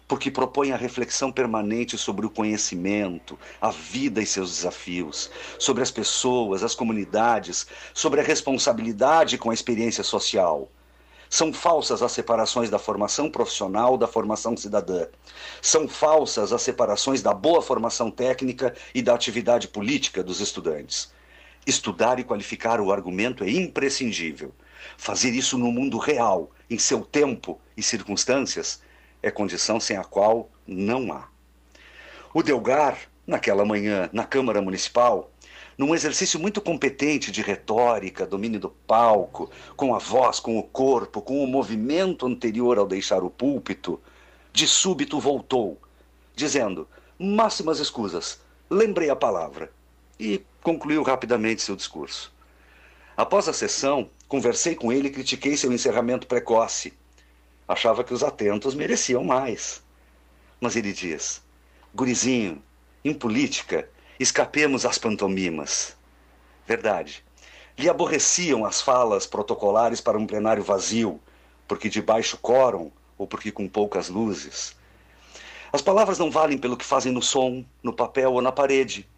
porque 0.07 0.29
propõe 0.29 0.71
a 0.71 0.77
reflexão 0.77 1.31
permanente 1.31 1.97
sobre 1.97 2.25
o 2.25 2.29
conhecimento, 2.29 3.37
a 3.61 3.71
vida 3.71 4.21
e 4.21 4.25
seus 4.25 4.57
desafios, 4.57 5.29
sobre 5.57 5.81
as 5.81 5.91
pessoas, 5.91 6.63
as 6.63 6.75
comunidades, 6.75 7.67
sobre 7.93 8.19
a 8.19 8.23
responsabilidade 8.23 9.37
com 9.37 9.49
a 9.49 9.53
experiência 9.53 10.03
social. 10.03 10.69
São 11.29 11.51
falsas 11.51 12.03
as 12.03 12.11
separações 12.11 12.69
da 12.69 12.77
formação 12.77 13.27
profissional 13.27 13.97
da 13.97 14.05
formação 14.05 14.55
cidadã. 14.55 15.07
São 15.63 15.87
falsas 15.87 16.53
as 16.53 16.61
separações 16.61 17.23
da 17.23 17.33
boa 17.33 17.59
formação 17.59 18.11
técnica 18.11 18.75
e 18.93 19.01
da 19.01 19.15
atividade 19.15 19.67
política 19.67 20.23
dos 20.23 20.39
estudantes. 20.41 21.11
Estudar 21.65 22.19
e 22.19 22.23
qualificar 22.23 22.79
o 22.79 22.91
argumento 22.91 23.43
é 23.43 23.49
imprescindível. 23.49 24.53
Fazer 24.95 25.31
isso 25.31 25.57
no 25.57 25.71
mundo 25.71 25.97
real, 25.97 26.51
em 26.69 26.77
seu 26.77 27.03
tempo 27.03 27.59
e 27.75 27.81
circunstâncias, 27.81 28.81
é 29.23 29.31
condição 29.31 29.79
sem 29.79 29.97
a 29.97 30.03
qual 30.03 30.51
não 30.67 31.11
há. 31.11 31.27
O 32.33 32.43
Delgar, 32.43 32.99
naquela 33.25 33.63
manhã, 33.63 34.09
na 34.11 34.25
Câmara 34.25 34.61
Municipal, 34.61 35.31
num 35.77 35.95
exercício 35.95 36.39
muito 36.39 36.61
competente 36.61 37.31
de 37.31 37.41
retórica, 37.41 38.27
domínio 38.27 38.59
do 38.59 38.69
palco, 38.69 39.49
com 39.75 39.95
a 39.95 39.97
voz, 39.97 40.39
com 40.39 40.59
o 40.59 40.63
corpo, 40.63 41.21
com 41.21 41.43
o 41.43 41.47
movimento 41.47 42.27
anterior 42.27 42.77
ao 42.77 42.85
deixar 42.85 43.23
o 43.23 43.29
púlpito, 43.29 43.99
de 44.51 44.67
súbito 44.67 45.19
voltou, 45.19 45.79
dizendo: 46.35 46.87
máximas 47.17 47.79
escusas, 47.79 48.39
lembrei 48.69 49.09
a 49.09 49.15
palavra. 49.15 49.71
E 50.19 50.43
concluiu 50.61 51.01
rapidamente 51.01 51.63
seu 51.63 51.75
discurso. 51.75 52.31
Após 53.17 53.47
a 53.47 53.53
sessão, 53.53 54.09
conversei 54.27 54.75
com 54.75 54.91
ele 54.91 55.07
e 55.07 55.11
critiquei 55.11 55.57
seu 55.57 55.71
encerramento 55.71 56.27
precoce. 56.27 56.93
Achava 57.67 58.03
que 58.03 58.13
os 58.13 58.23
atentos 58.23 58.75
mereciam 58.75 59.23
mais. 59.23 59.81
Mas 60.59 60.75
ele 60.75 60.91
diz: 60.91 61.41
Gurizinho, 61.93 62.61
em 63.03 63.13
política, 63.13 63.89
escapemos 64.19 64.85
às 64.85 64.97
pantomimas. 64.97 65.95
Verdade. 66.65 67.23
Lhe 67.77 67.89
aborreciam 67.89 68.65
as 68.65 68.81
falas 68.81 69.25
protocolares 69.25 69.99
para 69.99 70.17
um 70.17 70.27
plenário 70.27 70.63
vazio, 70.63 71.19
porque 71.67 71.89
de 71.89 72.01
baixo 72.01 72.37
quórum 72.37 72.91
ou 73.17 73.27
porque 73.27 73.51
com 73.51 73.67
poucas 73.67 74.09
luzes. 74.09 74.75
As 75.71 75.81
palavras 75.81 76.19
não 76.19 76.29
valem 76.29 76.57
pelo 76.57 76.77
que 76.77 76.85
fazem 76.85 77.11
no 77.11 77.21
som, 77.21 77.65
no 77.81 77.91
papel 77.91 78.33
ou 78.33 78.41
na 78.41 78.51
parede, 78.51 79.09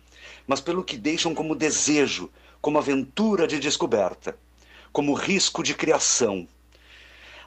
mas 0.47 0.61
pelo 0.61 0.83
que 0.83 0.97
deixam 0.97 1.35
como 1.35 1.55
desejo, 1.55 2.31
como 2.61 2.77
aventura 2.77 3.45
de 3.45 3.59
descoberta, 3.59 4.37
como 4.93 5.13
risco 5.13 5.61
de 5.61 5.73
criação. 5.73 6.47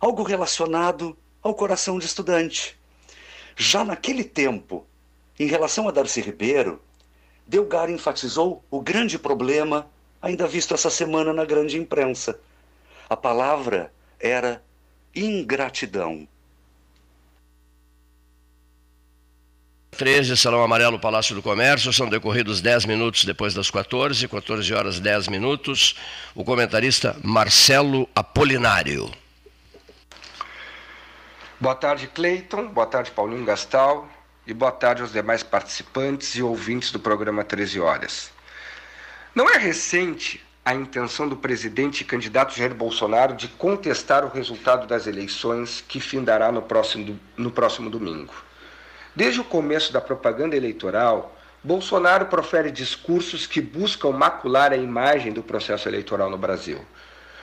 Algo 0.00 0.22
relacionado 0.22 1.16
ao 1.42 1.54
coração 1.54 1.98
de 1.98 2.06
estudante. 2.06 2.78
Já 3.56 3.84
naquele 3.84 4.22
tempo, 4.22 4.86
em 5.38 5.46
relação 5.46 5.88
a 5.88 5.90
Darcy 5.90 6.20
Ribeiro, 6.20 6.80
Delgar 7.46 7.90
enfatizou 7.90 8.62
o 8.70 8.80
grande 8.80 9.18
problema 9.18 9.88
ainda 10.20 10.46
visto 10.46 10.74
essa 10.74 10.90
semana 10.90 11.32
na 11.32 11.44
grande 11.44 11.78
imprensa. 11.78 12.38
A 13.08 13.16
palavra 13.16 13.92
era 14.20 14.62
ingratidão. 15.14 16.28
13, 19.96 20.36
Salão 20.36 20.62
Amarelo, 20.62 21.00
Palácio 21.00 21.34
do 21.34 21.42
Comércio. 21.42 21.92
São 21.92 22.08
decorridos 22.08 22.60
10 22.60 22.84
minutos 22.84 23.24
depois 23.24 23.52
das 23.52 23.68
14, 23.68 24.28
14 24.28 24.72
horas 24.72 25.00
10 25.00 25.26
minutos. 25.26 25.96
O 26.36 26.44
comentarista 26.44 27.16
Marcelo 27.24 28.08
Apolinário. 28.14 29.10
Boa 31.60 31.74
tarde, 31.74 32.06
Cleiton. 32.06 32.68
Boa 32.68 32.86
tarde, 32.86 33.10
Paulinho 33.10 33.44
Gastal. 33.44 34.08
E 34.46 34.54
boa 34.54 34.70
tarde 34.70 35.02
aos 35.02 35.10
demais 35.10 35.42
participantes 35.42 36.36
e 36.36 36.42
ouvintes 36.42 36.92
do 36.92 37.00
programa 37.00 37.42
13 37.42 37.80
Horas. 37.80 38.30
Não 39.34 39.50
é 39.50 39.58
recente 39.58 40.40
a 40.64 40.72
intenção 40.72 41.28
do 41.28 41.36
presidente 41.36 42.02
e 42.02 42.04
candidato 42.04 42.54
Jair 42.54 42.72
Bolsonaro 42.72 43.34
de 43.34 43.48
contestar 43.48 44.24
o 44.24 44.28
resultado 44.28 44.86
das 44.86 45.08
eleições 45.08 45.82
que 45.88 45.98
findará 45.98 46.52
no 46.52 46.62
próximo, 46.62 47.18
no 47.36 47.50
próximo 47.50 47.90
domingo. 47.90 48.32
Desde 49.16 49.40
o 49.40 49.44
começo 49.44 49.92
da 49.92 50.00
propaganda 50.00 50.56
eleitoral, 50.56 51.36
Bolsonaro 51.64 52.26
profere 52.26 52.70
discursos 52.70 53.48
que 53.48 53.60
buscam 53.60 54.12
macular 54.12 54.72
a 54.72 54.76
imagem 54.76 55.32
do 55.32 55.42
processo 55.42 55.88
eleitoral 55.88 56.30
no 56.30 56.38
Brasil. 56.38 56.78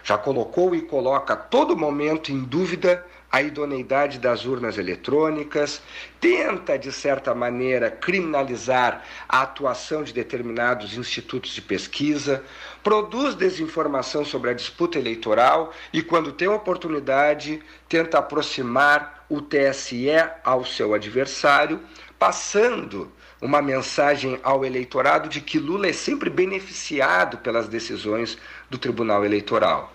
Já 0.05 0.17
colocou 0.17 0.73
e 0.73 0.83
coloca 0.83 1.33
a 1.33 1.37
todo 1.37 1.75
momento 1.75 2.31
em 2.31 2.41
dúvida 2.41 3.05
a 3.35 3.41
idoneidade 3.41 4.17
das 4.17 4.45
urnas 4.45 4.77
eletrônicas, 4.77 5.81
tenta, 6.21 6.79
de 6.79 6.89
certa 6.89 7.35
maneira, 7.35 7.91
criminalizar 7.91 9.03
a 9.27 9.41
atuação 9.41 10.05
de 10.05 10.13
determinados 10.13 10.97
institutos 10.97 11.51
de 11.51 11.61
pesquisa, 11.61 12.41
produz 12.81 13.35
desinformação 13.35 14.23
sobre 14.23 14.51
a 14.51 14.53
disputa 14.53 14.97
eleitoral 14.97 15.73
e, 15.91 16.01
quando 16.01 16.31
tem 16.31 16.47
oportunidade, 16.47 17.61
tenta 17.89 18.19
aproximar 18.19 19.25
o 19.27 19.41
TSE 19.41 20.07
ao 20.41 20.63
seu 20.63 20.93
adversário, 20.93 21.81
passando 22.17 23.11
uma 23.41 23.61
mensagem 23.61 24.39
ao 24.43 24.63
eleitorado 24.63 25.27
de 25.27 25.41
que 25.41 25.59
Lula 25.59 25.87
é 25.87 25.93
sempre 25.93 26.29
beneficiado 26.29 27.39
pelas 27.39 27.67
decisões 27.67 28.37
do 28.69 28.77
Tribunal 28.77 29.25
Eleitoral. 29.25 29.93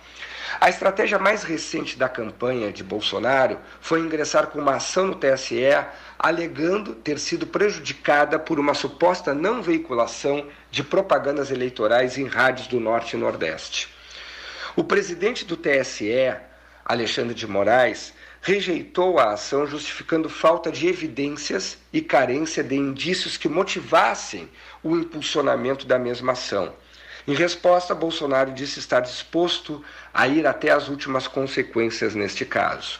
A 0.58 0.68
estratégia 0.68 1.18
mais 1.18 1.42
recente 1.42 1.96
da 1.96 2.08
campanha 2.08 2.72
de 2.72 2.82
Bolsonaro 2.82 3.58
foi 3.80 4.00
ingressar 4.00 4.48
com 4.48 4.58
uma 4.58 4.76
ação 4.76 5.06
no 5.06 5.14
TSE 5.14 5.60
alegando 6.18 6.94
ter 6.94 7.18
sido 7.18 7.46
prejudicada 7.46 8.38
por 8.38 8.58
uma 8.58 8.74
suposta 8.74 9.32
não 9.32 9.62
veiculação 9.62 10.46
de 10.70 10.82
propagandas 10.82 11.50
eleitorais 11.50 12.18
em 12.18 12.26
rádios 12.26 12.66
do 12.66 12.80
Norte 12.80 13.16
e 13.16 13.18
Nordeste. 13.18 13.88
O 14.74 14.82
presidente 14.82 15.44
do 15.44 15.56
TSE, 15.56 16.34
Alexandre 16.84 17.34
de 17.34 17.46
Moraes, 17.46 18.12
rejeitou 18.42 19.18
a 19.18 19.32
ação 19.32 19.66
justificando 19.66 20.28
falta 20.28 20.72
de 20.72 20.88
evidências 20.88 21.78
e 21.92 22.00
carência 22.00 22.64
de 22.64 22.74
indícios 22.74 23.36
que 23.36 23.48
motivassem 23.48 24.48
o 24.82 24.96
impulsionamento 24.96 25.86
da 25.86 25.98
mesma 25.98 26.32
ação. 26.32 26.74
Em 27.30 27.34
resposta, 27.34 27.94
Bolsonaro 27.94 28.50
disse 28.50 28.80
estar 28.80 28.98
disposto 28.98 29.84
a 30.12 30.26
ir 30.26 30.48
até 30.48 30.72
as 30.72 30.88
últimas 30.88 31.28
consequências 31.28 32.12
neste 32.12 32.44
caso. 32.44 32.98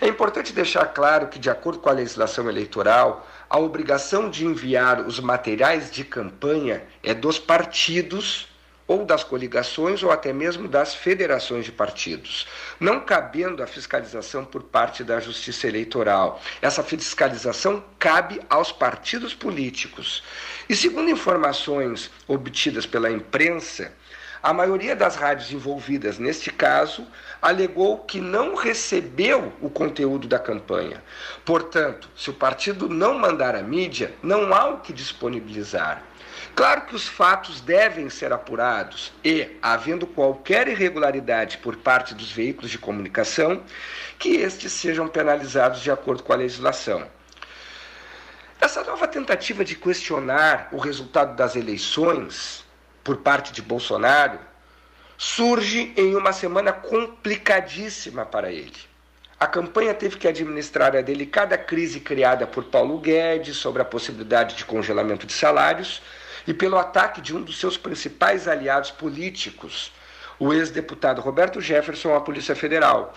É 0.00 0.08
importante 0.08 0.54
deixar 0.54 0.86
claro 0.86 1.28
que, 1.28 1.38
de 1.38 1.50
acordo 1.50 1.78
com 1.78 1.90
a 1.90 1.92
legislação 1.92 2.48
eleitoral, 2.48 3.28
a 3.50 3.58
obrigação 3.58 4.30
de 4.30 4.46
enviar 4.46 5.02
os 5.02 5.20
materiais 5.20 5.90
de 5.90 6.04
campanha 6.04 6.82
é 7.02 7.12
dos 7.12 7.38
partidos 7.38 8.48
ou 8.90 9.04
das 9.04 9.22
coligações 9.22 10.02
ou 10.02 10.10
até 10.10 10.32
mesmo 10.32 10.66
das 10.66 10.96
federações 10.96 11.64
de 11.64 11.70
partidos, 11.70 12.48
não 12.80 12.98
cabendo 12.98 13.62
a 13.62 13.66
fiscalização 13.66 14.44
por 14.44 14.64
parte 14.64 15.04
da 15.04 15.20
Justiça 15.20 15.68
Eleitoral. 15.68 16.40
Essa 16.60 16.82
fiscalização 16.82 17.84
cabe 18.00 18.40
aos 18.50 18.72
partidos 18.72 19.32
políticos. 19.32 20.24
E 20.70 20.76
segundo 20.76 21.10
informações 21.10 22.12
obtidas 22.28 22.86
pela 22.86 23.10
imprensa, 23.10 23.92
a 24.40 24.52
maioria 24.52 24.94
das 24.94 25.16
rádios 25.16 25.50
envolvidas 25.50 26.16
neste 26.16 26.48
caso 26.52 27.04
alegou 27.42 27.98
que 28.04 28.20
não 28.20 28.54
recebeu 28.54 29.52
o 29.60 29.68
conteúdo 29.68 30.28
da 30.28 30.38
campanha. 30.38 31.02
Portanto, 31.44 32.08
se 32.16 32.30
o 32.30 32.34
partido 32.34 32.88
não 32.88 33.18
mandar 33.18 33.56
a 33.56 33.64
mídia, 33.64 34.14
não 34.22 34.54
há 34.54 34.68
o 34.68 34.78
que 34.78 34.92
disponibilizar. 34.92 36.04
Claro 36.54 36.82
que 36.82 36.94
os 36.94 37.08
fatos 37.08 37.60
devem 37.60 38.08
ser 38.08 38.32
apurados 38.32 39.12
e, 39.24 39.58
havendo 39.60 40.06
qualquer 40.06 40.68
irregularidade 40.68 41.58
por 41.58 41.74
parte 41.78 42.14
dos 42.14 42.30
veículos 42.30 42.70
de 42.70 42.78
comunicação, 42.78 43.60
que 44.20 44.36
estes 44.36 44.72
sejam 44.72 45.08
penalizados 45.08 45.80
de 45.80 45.90
acordo 45.90 46.22
com 46.22 46.32
a 46.32 46.36
legislação. 46.36 47.08
Essa 48.60 48.84
nova 48.84 49.08
tentativa 49.08 49.64
de 49.64 49.74
questionar 49.74 50.68
o 50.70 50.76
resultado 50.76 51.34
das 51.34 51.56
eleições 51.56 52.62
por 53.02 53.16
parte 53.16 53.52
de 53.52 53.62
Bolsonaro 53.62 54.38
surge 55.16 55.94
em 55.96 56.14
uma 56.14 56.30
semana 56.30 56.70
complicadíssima 56.70 58.26
para 58.26 58.52
ele. 58.52 58.76
A 59.38 59.46
campanha 59.46 59.94
teve 59.94 60.18
que 60.18 60.28
administrar 60.28 60.94
a 60.94 61.00
delicada 61.00 61.56
crise 61.56 62.00
criada 62.00 62.46
por 62.46 62.64
Paulo 62.64 62.98
Guedes 62.98 63.56
sobre 63.56 63.80
a 63.80 63.84
possibilidade 63.86 64.54
de 64.54 64.66
congelamento 64.66 65.26
de 65.26 65.32
salários 65.32 66.02
e 66.46 66.52
pelo 66.52 66.76
ataque 66.76 67.22
de 67.22 67.34
um 67.34 67.40
dos 67.40 67.58
seus 67.58 67.78
principais 67.78 68.46
aliados 68.46 68.90
políticos, 68.90 69.90
o 70.38 70.52
ex-deputado 70.52 71.22
Roberto 71.22 71.62
Jefferson 71.62 72.14
à 72.14 72.20
Polícia 72.20 72.54
Federal. 72.54 73.14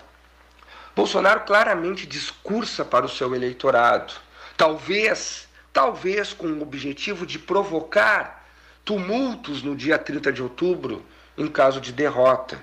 Bolsonaro 0.96 1.40
claramente 1.40 2.06
discursa 2.06 2.82
para 2.82 3.04
o 3.04 3.10
seu 3.10 3.34
eleitorado, 3.34 4.14
talvez, 4.56 5.48
talvez 5.72 6.32
com 6.32 6.46
o 6.46 6.62
objetivo 6.62 7.26
de 7.26 7.38
provocar 7.38 8.46
tumultos 8.84 9.62
no 9.62 9.74
dia 9.74 9.98
30 9.98 10.32
de 10.32 10.42
outubro 10.42 11.04
em 11.36 11.48
caso 11.48 11.80
de 11.80 11.92
derrota, 11.92 12.62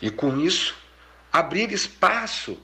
e 0.00 0.10
com 0.10 0.38
isso 0.38 0.76
abrir 1.32 1.72
espaço 1.72 2.58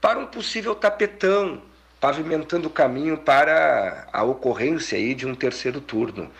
para 0.00 0.18
um 0.18 0.26
possível 0.26 0.74
tapetão, 0.74 1.62
pavimentando 2.00 2.68
o 2.68 2.70
caminho 2.70 3.18
para 3.18 4.06
a 4.12 4.22
ocorrência 4.22 4.98
aí 4.98 5.14
de 5.14 5.26
um 5.26 5.34
terceiro 5.34 5.80
turno. 5.80 6.30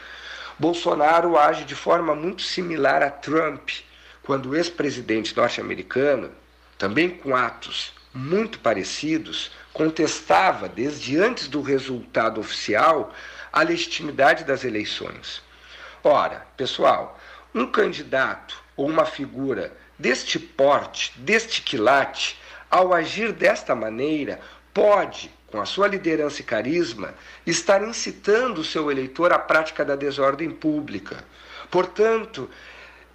Bolsonaro 0.58 1.38
age 1.38 1.64
de 1.64 1.74
forma 1.74 2.14
muito 2.14 2.42
similar 2.42 3.02
a 3.02 3.10
Trump, 3.10 3.70
quando 4.22 4.50
o 4.50 4.56
ex-presidente 4.56 5.36
norte-americano, 5.36 6.30
também 6.76 7.08
com 7.10 7.34
atos 7.34 7.92
muito 8.12 8.58
parecidos, 8.58 9.50
contestava, 9.78 10.68
desde 10.68 11.16
antes 11.16 11.46
do 11.46 11.62
resultado 11.62 12.40
oficial, 12.40 13.14
a 13.52 13.62
legitimidade 13.62 14.42
das 14.42 14.64
eleições. 14.64 15.40
Ora, 16.02 16.44
pessoal, 16.56 17.16
um 17.54 17.64
candidato 17.64 18.60
ou 18.76 18.88
uma 18.88 19.04
figura 19.04 19.72
deste 19.96 20.36
porte, 20.36 21.12
deste 21.20 21.62
quilate, 21.62 22.40
ao 22.68 22.92
agir 22.92 23.30
desta 23.32 23.72
maneira, 23.72 24.40
pode 24.74 25.30
com 25.46 25.60
a 25.60 25.64
sua 25.64 25.86
liderança 25.86 26.42
e 26.42 26.44
carisma, 26.44 27.14
estar 27.46 27.82
incitando 27.82 28.60
o 28.60 28.64
seu 28.64 28.90
eleitor 28.90 29.32
à 29.32 29.38
prática 29.38 29.84
da 29.84 29.94
desordem 29.94 30.50
pública. 30.50 31.24
Portanto, 31.70 32.50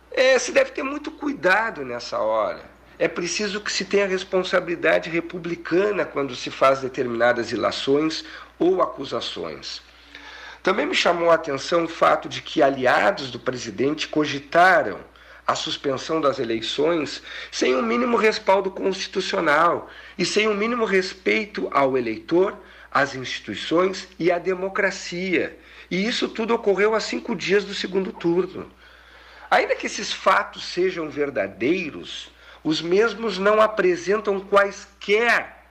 é, 0.09 0.39
se 0.39 0.51
deve 0.51 0.71
ter 0.71 0.81
muito 0.81 1.11
cuidado 1.11 1.83
nessa 1.83 2.17
hora. 2.19 2.72
É 3.03 3.07
preciso 3.09 3.59
que 3.59 3.69
se 3.69 3.83
tenha 3.83 4.07
responsabilidade 4.07 5.09
republicana 5.09 6.05
quando 6.05 6.33
se 6.37 6.49
faz 6.49 6.79
determinadas 6.79 7.51
ilações 7.51 8.23
ou 8.57 8.81
acusações. 8.81 9.81
Também 10.63 10.85
me 10.85 10.95
chamou 10.95 11.29
a 11.29 11.33
atenção 11.33 11.83
o 11.83 11.89
fato 11.89 12.29
de 12.29 12.41
que 12.41 12.63
aliados 12.63 13.29
do 13.29 13.37
presidente 13.37 14.07
cogitaram 14.07 15.01
a 15.45 15.53
suspensão 15.53 16.21
das 16.21 16.39
eleições 16.39 17.21
sem 17.51 17.75
um 17.75 17.81
mínimo 17.81 18.15
respaldo 18.15 18.71
constitucional 18.71 19.89
e 20.17 20.25
sem 20.25 20.47
um 20.47 20.53
mínimo 20.53 20.85
respeito 20.85 21.69
ao 21.73 21.97
eleitor, 21.97 22.57
às 22.89 23.15
instituições 23.15 24.07
e 24.17 24.31
à 24.31 24.39
democracia. 24.39 25.59
E 25.91 26.07
isso 26.07 26.29
tudo 26.29 26.55
ocorreu 26.55 26.95
a 26.95 27.01
cinco 27.01 27.35
dias 27.35 27.65
do 27.65 27.73
segundo 27.73 28.13
turno. 28.13 28.71
Ainda 29.51 29.75
que 29.75 29.87
esses 29.87 30.13
fatos 30.13 30.63
sejam 30.63 31.09
verdadeiros, 31.09 32.31
os 32.63 32.81
mesmos 32.81 33.37
não 33.37 33.61
apresentam 33.61 34.39
quaisquer 34.39 35.63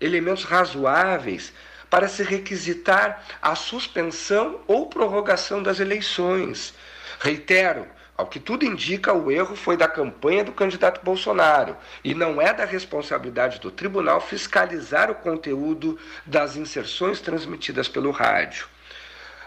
elementos 0.00 0.44
razoáveis 0.44 1.52
para 1.88 2.08
se 2.08 2.22
requisitar 2.22 3.22
a 3.42 3.54
suspensão 3.54 4.60
ou 4.66 4.88
prorrogação 4.88 5.62
das 5.62 5.80
eleições. 5.80 6.74
Reitero, 7.18 7.86
ao 8.16 8.26
que 8.26 8.38
tudo 8.38 8.66
indica, 8.66 9.14
o 9.14 9.30
erro 9.30 9.56
foi 9.56 9.76
da 9.76 9.88
campanha 9.88 10.44
do 10.44 10.52
candidato 10.52 11.02
Bolsonaro 11.02 11.76
e 12.04 12.14
não 12.14 12.40
é 12.40 12.52
da 12.52 12.64
responsabilidade 12.64 13.58
do 13.60 13.70
tribunal 13.70 14.20
fiscalizar 14.20 15.10
o 15.10 15.14
conteúdo 15.14 15.98
das 16.26 16.54
inserções 16.54 17.20
transmitidas 17.20 17.88
pelo 17.88 18.10
rádio. 18.10 18.68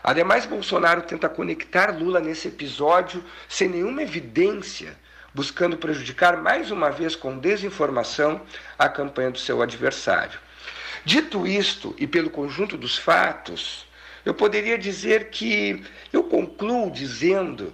Ademais, 0.03 0.45
Bolsonaro 0.45 1.03
tenta 1.03 1.29
conectar 1.29 1.95
Lula 1.95 2.19
nesse 2.19 2.47
episódio 2.47 3.23
sem 3.47 3.69
nenhuma 3.69 4.01
evidência, 4.01 4.97
buscando 5.33 5.77
prejudicar 5.77 6.37
mais 6.37 6.71
uma 6.71 6.89
vez 6.89 7.15
com 7.15 7.37
desinformação 7.37 8.41
a 8.77 8.87
campanha 8.87 9.31
do 9.31 9.39
seu 9.39 9.61
adversário. 9.61 10.39
Dito 11.05 11.45
isto, 11.47 11.95
e 11.97 12.07
pelo 12.07 12.29
conjunto 12.29 12.77
dos 12.77 12.97
fatos, 12.97 13.85
eu 14.25 14.33
poderia 14.33 14.77
dizer 14.77 15.29
que 15.29 15.83
eu 16.11 16.23
concluo 16.23 16.89
dizendo 16.89 17.73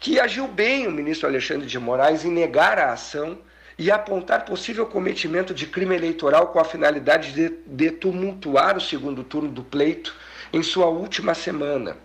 que 0.00 0.18
agiu 0.18 0.48
bem 0.48 0.86
o 0.86 0.90
ministro 0.90 1.28
Alexandre 1.28 1.66
de 1.66 1.78
Moraes 1.78 2.24
em 2.24 2.30
negar 2.30 2.78
a 2.78 2.92
ação 2.92 3.38
e 3.78 3.90
apontar 3.90 4.44
possível 4.44 4.86
cometimento 4.86 5.52
de 5.52 5.66
crime 5.66 5.94
eleitoral 5.94 6.48
com 6.48 6.58
a 6.58 6.64
finalidade 6.64 7.32
de, 7.32 7.50
de 7.66 7.90
tumultuar 7.90 8.76
o 8.76 8.80
segundo 8.80 9.22
turno 9.22 9.48
do 9.48 9.62
pleito 9.62 10.14
em 10.52 10.62
sua 10.62 10.86
última 10.86 11.34
semana, 11.34 11.96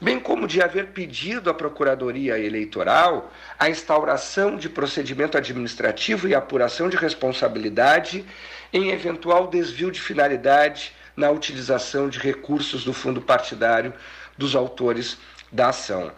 bem 0.00 0.20
como 0.20 0.46
de 0.46 0.62
haver 0.62 0.88
pedido 0.88 1.50
à 1.50 1.54
Procuradoria 1.54 2.38
Eleitoral 2.38 3.32
a 3.58 3.68
instauração 3.68 4.56
de 4.56 4.68
procedimento 4.68 5.36
administrativo 5.36 6.28
e 6.28 6.34
apuração 6.34 6.88
de 6.88 6.96
responsabilidade 6.96 8.24
em 8.72 8.90
eventual 8.90 9.48
desvio 9.48 9.90
de 9.90 10.00
finalidade 10.00 10.92
na 11.16 11.30
utilização 11.30 12.08
de 12.08 12.18
recursos 12.18 12.84
do 12.84 12.92
fundo 12.92 13.20
partidário 13.20 13.92
dos 14.36 14.54
autores 14.54 15.18
da 15.50 15.70
ação. 15.70 16.12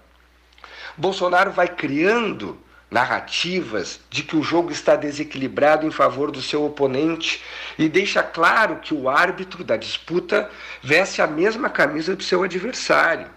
Bolsonaro 0.97 1.51
vai 1.51 1.68
criando 1.68 2.61
narrativas 2.91 4.01
de 4.11 4.22
que 4.24 4.37
o 4.37 4.43
jogo 4.43 4.72
está 4.72 4.97
desequilibrado 4.97 5.87
em 5.87 5.91
favor 5.91 6.31
do 6.31 6.43
seu 6.43 6.64
oponente 6.64 7.43
e 7.78 7.89
deixa 7.89 8.22
claro 8.22 8.76
que 8.76 8.93
o 8.93 9.09
árbitro 9.09 9.62
da 9.62 9.76
disputa 9.76 10.51
veste 10.83 11.22
a 11.22 11.26
mesma 11.26 11.70
camisa 11.70 12.16
do 12.16 12.22
seu 12.22 12.43
adversário. 12.43 13.28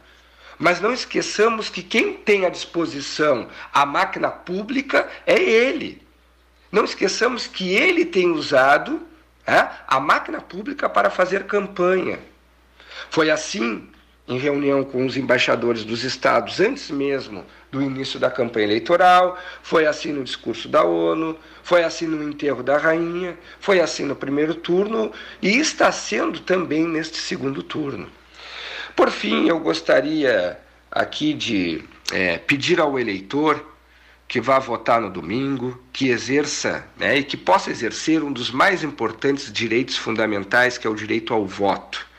Mas 0.64 0.80
não 0.80 0.94
esqueçamos 0.94 1.68
que 1.68 1.84
quem 1.84 2.14
tem 2.14 2.46
à 2.46 2.50
disposição 2.50 3.50
a 3.74 3.86
máquina 3.86 4.32
pública 4.32 5.10
é 5.28 5.38
ele. 5.38 6.02
Não 6.72 6.86
esqueçamos 6.86 7.46
que 7.46 7.74
ele 7.74 8.06
tem 8.06 8.32
usado 8.32 9.06
é, 9.46 9.68
a 9.86 10.00
máquina 10.00 10.40
pública 10.40 10.88
para 10.88 11.10
fazer 11.10 11.44
campanha. 11.48 12.18
Foi 13.10 13.30
assim 13.30 13.90
em 14.26 14.38
reunião 14.38 14.86
com 14.86 15.06
os 15.06 15.18
embaixadores 15.18 15.84
dos 15.84 16.06
estados 16.06 16.62
antes 16.62 16.90
mesmo 16.90 17.46
do 17.70 17.82
início 17.82 18.18
da 18.18 18.32
campanha 18.32 18.66
eleitoral, 18.66 19.38
foi 19.62 19.86
assim 19.86 20.14
no 20.14 20.24
discurso 20.24 20.70
da 20.70 20.82
ONU, 20.82 21.38
foi 21.62 21.84
assim 21.84 22.08
no 22.08 22.24
enterro 22.24 22.64
da 22.64 22.78
rainha, 22.78 23.38
foi 23.60 23.82
assim 23.82 24.06
no 24.06 24.16
primeiro 24.16 24.56
turno 24.56 25.12
e 25.42 25.58
está 25.58 25.92
sendo 25.92 26.40
também 26.40 26.88
neste 26.88 27.18
segundo 27.18 27.62
turno. 27.62 28.10
Por 28.96 29.12
fim, 29.12 29.48
eu 29.48 29.60
gostaria 29.60 30.60
aqui 30.92 31.34
de 31.34 31.84
é, 32.12 32.38
pedir 32.38 32.80
ao 32.80 33.00
eleitor 33.00 33.74
que 34.28 34.40
vá 34.42 34.60
votar 34.60 35.02
no 35.02 35.10
domingo, 35.10 35.82
que 35.92 36.10
exerça 36.10 36.86
né, 36.98 37.18
e 37.18 37.24
que 37.24 37.38
possa 37.38 37.70
exercer 37.70 38.24
um 38.24 38.32
dos 38.32 38.50
mais 38.50 38.84
importantes 38.84 39.52
direitos 39.52 39.98
fundamentais, 39.98 40.78
que 40.78 40.88
é 40.88 40.90
o 40.90 40.96
direito 40.96 41.34
ao 41.34 41.46
voto 41.46 42.14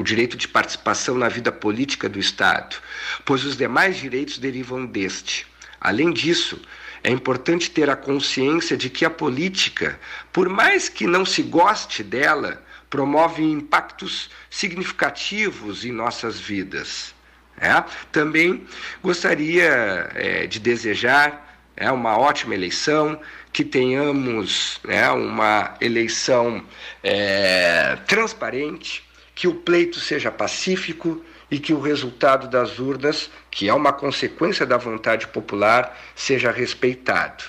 o 0.00 0.02
direito 0.02 0.34
de 0.34 0.48
participação 0.48 1.16
na 1.16 1.28
vida 1.28 1.52
política 1.52 2.08
do 2.08 2.18
Estado, 2.18 2.76
pois 3.24 3.44
os 3.44 3.56
demais 3.56 3.98
direitos 3.98 4.38
derivam 4.38 4.86
deste. 4.86 5.46
Além 5.78 6.10
disso, 6.10 6.60
é 7.04 7.10
importante 7.10 7.70
ter 7.70 7.90
a 7.90 7.96
consciência 7.96 8.76
de 8.76 8.88
que 8.88 9.04
a 9.04 9.10
política, 9.10 10.00
por 10.32 10.48
mais 10.48 10.88
que 10.88 11.06
não 11.06 11.26
se 11.26 11.42
goste 11.42 12.02
dela, 12.02 12.62
promove 12.90 13.42
impactos 13.42 14.28
significativos 14.50 15.84
em 15.84 15.92
nossas 15.92 16.38
vidas. 16.40 17.14
É? 17.56 17.82
Também 18.10 18.66
gostaria 19.02 20.10
é, 20.14 20.46
de 20.46 20.58
desejar 20.58 21.48
é, 21.76 21.90
uma 21.90 22.18
ótima 22.18 22.54
eleição, 22.54 23.20
que 23.52 23.64
tenhamos 23.64 24.80
é, 24.86 25.08
uma 25.10 25.74
eleição 25.80 26.64
é, 27.02 27.96
transparente, 28.06 29.04
que 29.34 29.46
o 29.46 29.54
pleito 29.54 30.00
seja 30.00 30.30
pacífico 30.30 31.24
e 31.50 31.58
que 31.58 31.72
o 31.72 31.80
resultado 31.80 32.48
das 32.48 32.78
urnas, 32.78 33.30
que 33.50 33.68
é 33.68 33.74
uma 33.74 33.92
consequência 33.92 34.66
da 34.66 34.76
vontade 34.76 35.26
popular, 35.28 35.98
seja 36.14 36.50
respeitado. 36.50 37.44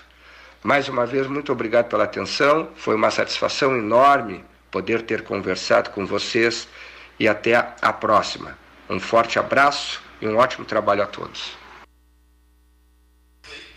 Mais 0.64 0.88
uma 0.88 1.06
vez, 1.06 1.28
muito 1.28 1.52
obrigado 1.52 1.88
pela 1.88 2.04
atenção. 2.04 2.70
Foi 2.76 2.96
uma 2.96 3.12
satisfação 3.12 3.76
enorme 3.78 4.44
poder 4.72 5.02
ter 5.04 5.24
conversado 5.24 5.90
com 5.92 6.06
vocês 6.06 6.68
e 7.20 7.28
até 7.28 7.56
a 7.56 7.94
próxima. 7.94 8.58
Um 8.90 9.00
forte 9.00 9.38
abraço 9.38 10.02
e 10.22 10.28
um 10.28 10.38
ótimo 10.38 10.66
trabalho 10.66 11.04
a 11.04 11.08
todos. 11.08 11.52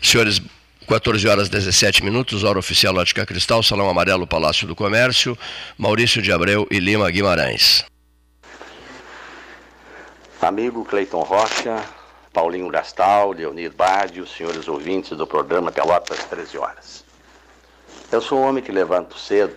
Senhores, 0.01 0.41
14 0.87 1.27
horas 1.27 1.49
17 1.49 2.03
minutos, 2.03 2.43
hora 2.43 2.59
oficial 2.59 2.95
Ótica 2.95 3.25
Cristal, 3.25 3.61
Salão 3.61 3.89
Amarelo, 3.89 4.25
Palácio 4.27 4.67
do 4.67 4.75
Comércio, 4.75 5.37
Maurício 5.77 6.21
de 6.21 6.31
Abreu 6.31 6.67
e 6.71 6.79
Lima 6.79 7.09
Guimarães. 7.09 7.85
Amigo 10.41 10.85
Cleiton 10.85 11.21
Rocha, 11.21 11.83
Paulinho 12.31 12.69
Gastal, 12.69 13.31
Leonir 13.31 13.73
Badi, 13.73 14.21
os 14.21 14.31
senhores 14.35 14.67
ouvintes 14.67 15.17
do 15.17 15.25
programa 15.25 15.71
Pelotas 15.71 16.23
13 16.25 16.57
Horas. 16.57 17.03
Eu 18.11 18.21
sou 18.21 18.39
um 18.39 18.43
homem 18.43 18.63
que 18.63 18.71
levanto 18.71 19.17
cedo, 19.17 19.55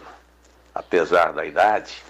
apesar 0.79 1.33
da 1.33 1.45
idade, 1.45 2.03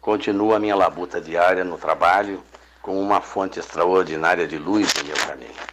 continuo 0.00 0.54
a 0.54 0.58
minha 0.58 0.74
labuta 0.74 1.20
diária 1.20 1.62
no 1.62 1.78
trabalho 1.78 2.42
com 2.82 3.00
uma 3.00 3.20
fonte 3.20 3.60
extraordinária 3.60 4.48
de 4.48 4.58
luz 4.58 4.92
no 4.94 5.04
meu 5.04 5.16
caminho. 5.16 5.70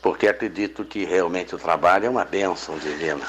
Porque 0.00 0.26
acredito 0.26 0.84
que 0.84 1.04
realmente 1.04 1.54
o 1.54 1.58
trabalho 1.58 2.06
é 2.06 2.08
uma 2.08 2.24
bênção 2.24 2.78
divina. 2.78 3.26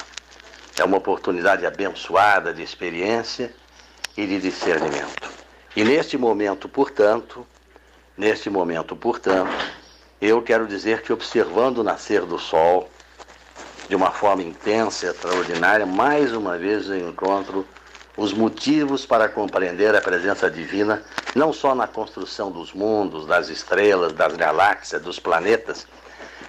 É 0.78 0.84
uma 0.84 0.96
oportunidade 0.96 1.66
abençoada 1.66 2.54
de 2.54 2.62
experiência 2.62 3.52
e 4.16 4.26
de 4.26 4.40
discernimento. 4.40 5.30
E 5.76 5.84
neste 5.84 6.16
momento, 6.16 6.68
portanto, 6.68 7.46
Neste 8.16 8.48
momento, 8.48 8.94
portanto, 8.94 9.52
eu 10.20 10.40
quero 10.40 10.68
dizer 10.68 11.02
que 11.02 11.12
observando 11.12 11.78
o 11.78 11.82
nascer 11.82 12.24
do 12.24 12.38
sol 12.38 12.88
de 13.88 13.96
uma 13.96 14.12
forma 14.12 14.40
intensa 14.40 15.06
e 15.06 15.08
extraordinária, 15.08 15.84
mais 15.84 16.32
uma 16.32 16.56
vez 16.56 16.88
eu 16.88 17.08
encontro 17.08 17.66
os 18.16 18.32
motivos 18.32 19.04
para 19.04 19.28
compreender 19.28 19.94
a 19.94 20.00
presença 20.00 20.50
divina, 20.50 21.02
não 21.34 21.52
só 21.52 21.74
na 21.74 21.86
construção 21.86 22.50
dos 22.50 22.72
mundos, 22.72 23.26
das 23.26 23.48
estrelas, 23.48 24.12
das 24.12 24.36
galáxias, 24.36 25.02
dos 25.02 25.18
planetas, 25.18 25.86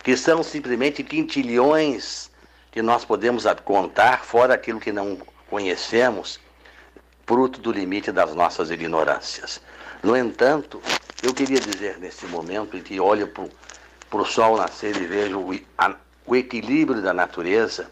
que 0.03 0.15
são 0.15 0.43
simplesmente 0.43 1.03
quintilhões 1.03 2.29
que 2.71 2.81
nós 2.81 3.03
podemos 3.03 3.45
contar, 3.63 4.23
fora 4.23 4.53
aquilo 4.53 4.79
que 4.79 4.91
não 4.91 5.17
conhecemos, 5.49 6.39
fruto 7.25 7.59
do 7.59 7.71
limite 7.71 8.11
das 8.11 8.35
nossas 8.35 8.69
ignorâncias. 8.69 9.59
No 10.03 10.15
entanto, 10.15 10.81
eu 11.23 11.33
queria 11.33 11.59
dizer 11.59 11.97
nesse 11.97 12.27
momento 12.27 12.77
em 12.77 12.81
que 12.81 12.99
olho 12.99 13.27
para 13.27 14.21
o 14.21 14.25
sol 14.25 14.57
nascer 14.57 14.95
e 14.95 15.07
vejo 15.07 15.39
o, 15.39 15.59
a, 15.77 15.95
o 16.27 16.35
equilíbrio 16.35 17.01
da 17.01 17.13
natureza, 17.13 17.89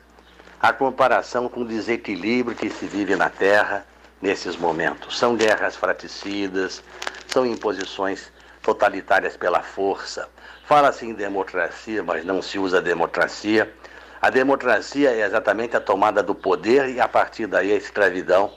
a 0.64 0.72
comparação 0.72 1.50
com 1.50 1.60
o 1.60 1.68
desequilíbrio 1.68 2.56
que 2.56 2.70
se 2.70 2.86
vive 2.86 3.18
na 3.18 3.30
Terra 3.30 3.86
nesses 4.22 4.56
momentos. 4.56 5.20
São 5.20 5.36
guerras 5.36 5.76
fraticidas, 5.76 6.82
são 7.28 7.46
imposições 7.46 8.32
totalitárias 8.62 9.36
pela 9.36 9.62
força. 9.62 10.30
Fala-se 10.66 11.06
em 11.06 11.14
democracia, 11.14 12.02
mas 12.02 12.24
não 12.24 12.42
se 12.42 12.58
usa 12.58 12.82
democracia. 12.82 13.74
A 14.22 14.30
democracia 14.30 15.12
é 15.12 15.26
exatamente 15.26 15.76
a 15.76 15.82
tomada 15.82 16.24
do 16.24 16.34
poder 16.34 16.88
e, 16.88 17.02
a 17.02 17.10
partir 17.10 17.46
daí, 17.46 17.74
a 17.74 17.76
escravidão 17.76 18.50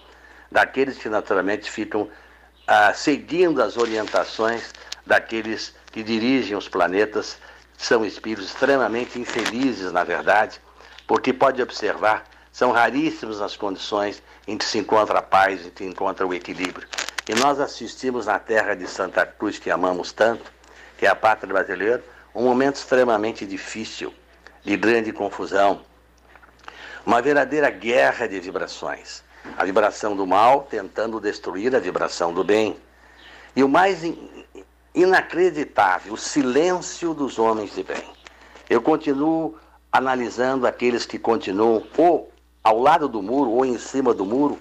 daqueles 0.48 0.98
que 0.98 1.08
naturalmente 1.08 1.68
ficam 1.68 2.08
ah, 2.68 2.94
seguindo 2.94 3.60
as 3.60 3.76
orientações 3.76 4.72
daqueles 5.04 5.74
que 5.90 6.04
dirigem 6.04 6.56
os 6.56 6.68
planetas, 6.68 7.36
são 7.76 8.06
espíritos 8.06 8.46
extremamente 8.46 9.18
infelizes, 9.18 9.90
na 9.90 10.04
verdade, 10.04 10.60
porque 11.06 11.32
pode 11.32 11.62
observar, 11.62 12.24
são 12.52 12.72
raríssimos 12.72 13.40
as 13.40 13.56
condições 13.56 14.22
em 14.46 14.56
que 14.56 14.64
se 14.64 14.78
encontra 14.78 15.18
a 15.18 15.22
paz, 15.22 15.66
em 15.66 15.70
que 15.70 15.84
se 15.84 15.88
encontra 15.88 16.26
o 16.26 16.34
equilíbrio. 16.34 16.88
E 17.28 17.34
nós 17.34 17.60
assistimos 17.60 18.26
na 18.26 18.38
terra 18.38 18.74
de 18.74 18.86
Santa 18.86 19.26
Cruz, 19.26 19.58
que 19.58 19.70
amamos 19.70 20.12
tanto, 20.12 20.50
que 20.96 21.06
é 21.06 21.08
a 21.08 21.14
pátria 21.14 21.52
brasileira, 21.52 22.02
um 22.34 22.44
momento 22.44 22.76
extremamente 22.76 23.44
difícil, 23.44 24.12
de 24.64 24.76
grande 24.76 25.12
confusão, 25.12 25.82
uma 27.04 27.22
verdadeira 27.22 27.70
guerra 27.70 28.26
de 28.26 28.40
vibrações. 28.40 29.22
A 29.56 29.64
vibração 29.64 30.16
do 30.16 30.26
mal 30.26 30.66
tentando 30.68 31.20
destruir 31.20 31.74
a 31.76 31.78
vibração 31.78 32.34
do 32.34 32.42
bem. 32.42 32.76
E 33.54 33.62
o 33.62 33.68
mais 33.68 34.02
inacreditável, 34.92 36.14
o 36.14 36.16
silêncio 36.16 37.14
dos 37.14 37.38
homens 37.38 37.74
de 37.74 37.84
bem. 37.84 38.04
Eu 38.68 38.82
continuo 38.82 39.56
analisando 39.96 40.66
aqueles 40.66 41.06
que 41.06 41.18
continuam 41.18 41.82
ou 41.96 42.30
ao 42.62 42.78
lado 42.78 43.08
do 43.08 43.22
muro 43.22 43.50
ou 43.50 43.64
em 43.64 43.78
cima 43.78 44.12
do 44.12 44.26
muro, 44.26 44.58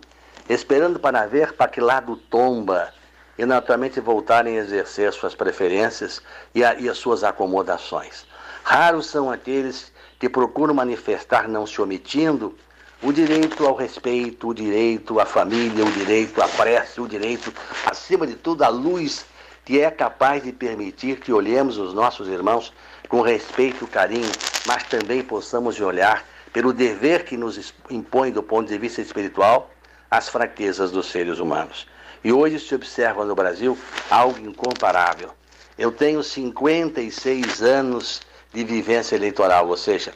esperando 0.48 0.98
para 0.98 1.26
ver 1.26 1.54
para 1.54 1.68
que 1.68 1.82
lado 1.82 2.16
tomba 2.30 2.94
e 3.38 3.46
naturalmente 3.46 4.00
voltarem 4.00 4.58
a 4.58 4.62
exercer 4.62 5.12
suas 5.12 5.36
preferências 5.36 6.22
e, 6.54 6.64
a, 6.64 6.76
e 6.76 6.88
as 6.88 6.98
suas 6.98 7.22
acomodações. 7.22 8.26
Raros 8.64 9.08
são 9.08 9.30
aqueles 9.30 9.92
que 10.18 10.30
procuram 10.30 10.74
manifestar, 10.74 11.50
não 11.50 11.68
se 11.68 11.82
omitindo, 11.82 12.56
o 13.04 13.12
direito 13.12 13.66
ao 13.68 13.76
respeito, 13.76 14.48
o 14.48 14.54
direito 14.54 15.20
à 15.20 15.26
família, 15.26 15.84
o 15.84 15.92
direito 15.92 16.42
à 16.42 16.48
prece, 16.48 17.02
o 17.02 17.08
direito, 17.08 17.54
acima 17.86 18.26
de 18.26 18.36
tudo, 18.36 18.64
à 18.64 18.70
luz 18.70 19.26
que 19.66 19.82
é 19.82 19.92
capaz 19.92 20.44
de 20.44 20.54
permitir 20.54 21.20
que 21.20 21.34
olhemos 21.34 21.78
os 21.78 21.94
nossos 21.94 22.28
irmãos 22.30 22.72
com 23.08 23.22
respeito 23.22 23.86
e 23.86 23.88
carinho, 23.88 24.32
mas 24.66 24.84
também 24.84 25.22
possamos 25.22 25.80
olhar 25.80 26.26
pelo 26.52 26.72
dever 26.72 27.26
que 27.26 27.36
nos 27.36 27.74
impõe 27.90 28.32
do 28.32 28.42
ponto 28.42 28.68
de 28.68 28.78
vista 28.78 29.02
espiritual 29.02 29.70
as 30.10 30.30
fraquezas 30.30 30.92
dos 30.92 31.12
seres 31.12 31.40
humanos. 31.40 31.88
E 32.24 32.32
hoje 32.32 32.60
se 32.60 32.74
observa 32.74 33.26
no 33.26 33.36
Brasil 33.36 33.78
algo 34.10 34.40
incomparável. 34.40 35.32
Eu 35.78 35.92
tenho 35.92 36.24
56 36.24 37.62
anos 37.62 38.22
de 38.54 38.64
vivência 38.64 39.16
eleitoral, 39.16 39.68
ou 39.68 39.76
seja, 39.76 40.14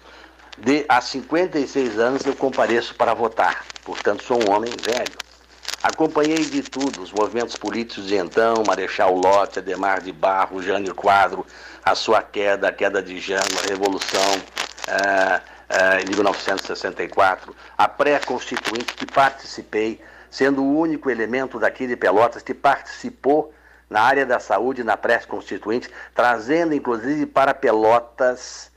de, 0.57 0.86
há 0.88 1.02
56 1.02 1.99
anos 1.99 2.26
eu 2.26 2.36
compareço 2.36 2.95
para 2.95 3.14
votar, 3.14 3.66
portanto 3.84 4.24
sou 4.24 4.40
um 4.41 4.56
homem 4.56 4.72
velho. 4.82 5.18
Acompanhei 5.82 6.44
de 6.44 6.61
tudo, 6.61 7.02
os 7.02 7.11
movimentos 7.11 7.56
políticos 7.56 8.07
de 8.07 8.16
então, 8.16 8.64
Marechal 8.68 9.16
Lott, 9.16 9.60
Ademar 9.60 10.02
de 10.02 10.11
Barro, 10.11 10.61
Jânio 10.61 10.94
Quadro, 10.94 11.45
a 11.90 11.95
sua 11.95 12.22
queda, 12.22 12.68
a 12.68 12.72
queda 12.72 13.02
de 13.02 13.20
Jango, 13.20 13.57
a 13.64 13.68
Revolução 13.68 14.22
uh, 14.22 16.02
uh, 16.02 16.06
de 16.06 16.11
1964, 16.14 17.56
a 17.76 17.88
pré-constituinte 17.88 18.94
que 18.94 19.07
participei, 19.07 19.99
sendo 20.30 20.64
o 20.64 20.78
único 20.78 21.10
elemento 21.10 21.57
daqui 21.57 21.88
de 21.88 21.95
Pelotas 21.95 22.44
que 22.44 22.53
participou 22.53 23.52
na 23.90 24.02
área 24.02 24.24
da 24.24 24.40
saúde 24.40 24.84
na 24.84 24.95
pré-constituinte, 24.95 25.90
trazendo 26.14 26.76
inclusive 26.76 27.26
para 27.26 27.56
Pelotas 27.56 28.72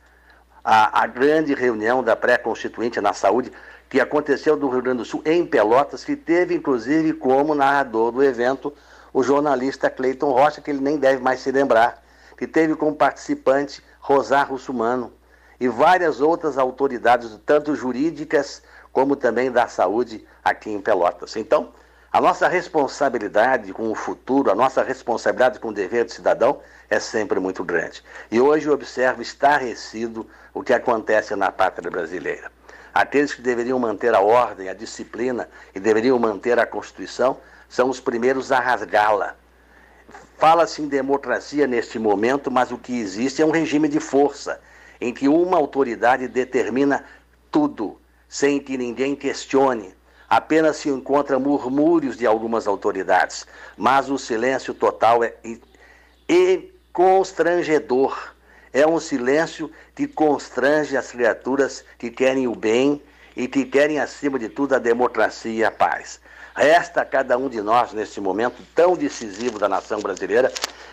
a, 0.64 1.02
a 1.02 1.06
grande 1.06 1.52
reunião 1.52 2.02
da 2.02 2.16
pré-constituinte 2.16 2.98
na 2.98 3.12
saúde 3.12 3.52
que 3.90 4.00
aconteceu 4.00 4.56
no 4.56 4.70
Rio 4.70 4.80
Grande 4.80 4.98
do 4.98 5.04
Sul, 5.04 5.22
em 5.26 5.44
Pelotas, 5.44 6.02
que 6.02 6.16
teve 6.16 6.54
inclusive 6.54 7.12
como 7.12 7.54
narrador 7.54 8.10
do 8.10 8.22
evento 8.22 8.72
o 9.12 9.22
jornalista 9.22 9.90
Cleiton 9.90 10.30
Rocha, 10.30 10.62
que 10.62 10.70
ele 10.70 10.80
nem 10.80 10.96
deve 10.96 11.22
mais 11.22 11.40
se 11.40 11.52
lembrar, 11.52 12.01
que 12.42 12.46
teve 12.48 12.74
como 12.74 12.92
participante 12.92 13.80
Rosar 14.00 14.50
Russumano 14.50 15.12
e 15.60 15.68
várias 15.68 16.20
outras 16.20 16.58
autoridades, 16.58 17.38
tanto 17.46 17.76
jurídicas 17.76 18.64
como 18.90 19.14
também 19.14 19.48
da 19.48 19.68
saúde 19.68 20.26
aqui 20.42 20.68
em 20.68 20.80
Pelotas. 20.80 21.36
Então, 21.36 21.72
a 22.12 22.20
nossa 22.20 22.48
responsabilidade 22.48 23.72
com 23.72 23.88
o 23.92 23.94
futuro, 23.94 24.50
a 24.50 24.56
nossa 24.56 24.82
responsabilidade 24.82 25.60
com 25.60 25.68
o 25.68 25.72
dever 25.72 26.04
de 26.04 26.14
cidadão 26.14 26.58
é 26.90 26.98
sempre 26.98 27.38
muito 27.38 27.62
grande. 27.62 28.02
E 28.28 28.40
hoje 28.40 28.66
eu 28.66 28.74
observo 28.74 29.22
estarrecido 29.22 30.26
o 30.52 30.64
que 30.64 30.72
acontece 30.72 31.36
na 31.36 31.52
pátria 31.52 31.92
brasileira. 31.92 32.50
Aqueles 32.92 33.32
que 33.32 33.40
deveriam 33.40 33.78
manter 33.78 34.16
a 34.16 34.20
ordem, 34.20 34.68
a 34.68 34.74
disciplina 34.74 35.48
e 35.72 35.78
deveriam 35.78 36.18
manter 36.18 36.58
a 36.58 36.66
Constituição 36.66 37.38
são 37.68 37.88
os 37.88 38.00
primeiros 38.00 38.50
a 38.50 38.58
rasgá-la. 38.58 39.36
Fala-se 40.42 40.82
em 40.82 40.88
democracia 40.88 41.68
neste 41.68 42.00
momento, 42.00 42.50
mas 42.50 42.72
o 42.72 42.76
que 42.76 42.98
existe 42.98 43.40
é 43.40 43.46
um 43.46 43.52
regime 43.52 43.86
de 43.86 44.00
força, 44.00 44.60
em 45.00 45.14
que 45.14 45.28
uma 45.28 45.56
autoridade 45.56 46.26
determina 46.26 47.04
tudo, 47.48 47.96
sem 48.28 48.58
que 48.58 48.76
ninguém 48.76 49.14
questione, 49.14 49.94
Apenas 50.28 50.78
se 50.78 50.88
encontra 50.88 51.38
murmúrios 51.38 52.16
de 52.16 52.26
algumas 52.26 52.66
autoridades, 52.66 53.46
mas 53.76 54.10
o 54.10 54.18
silêncio 54.18 54.74
total 54.74 55.22
é 55.22 55.32
e 56.28 56.72
constrangedor. 56.92 58.34
É 58.72 58.84
um 58.84 58.98
silêncio 58.98 59.70
que 59.94 60.08
constrange 60.08 60.96
as 60.96 61.12
criaturas 61.12 61.84
que 61.98 62.10
querem 62.10 62.48
o 62.48 62.56
bem 62.56 63.00
e 63.36 63.46
que 63.46 63.64
querem, 63.64 64.00
acima 64.00 64.40
de 64.40 64.48
tudo, 64.48 64.74
a 64.74 64.78
democracia 64.80 65.52
e 65.52 65.62
a 65.62 65.70
paz. 65.70 66.18
Resta 66.54 67.00
a 67.00 67.04
cada 67.04 67.38
um 67.38 67.48
de 67.48 67.62
nós, 67.62 67.92
neste 67.92 68.20
momento 68.20 68.62
tão 68.74 68.94
decisivo 68.94 69.58
da 69.58 69.68
nação 69.68 70.00
brasileira, 70.00 70.52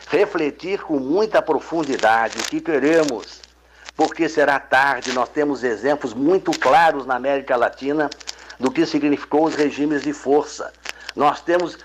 refletir 0.10 0.82
com 0.82 1.00
muita 1.00 1.42
profundidade 1.42 2.38
o 2.40 2.44
que 2.44 2.62
queremos, 2.62 3.42
porque 3.96 4.30
será 4.30 4.60
tarde. 4.60 5.12
Nós 5.12 5.30
temos 5.30 5.64
exemplos 5.64 6.14
muito 6.14 6.52
claros 6.58 7.06
na 7.06 7.16
América 7.16 7.58
Latina 7.58 8.10
do 8.58 8.72
que 8.72 8.86
significou 8.86 9.46
os 9.46 9.56
regimes 9.56 10.04
de 10.04 10.14
força. 10.14 10.72
Nós 11.16 11.42
temos 11.42 11.78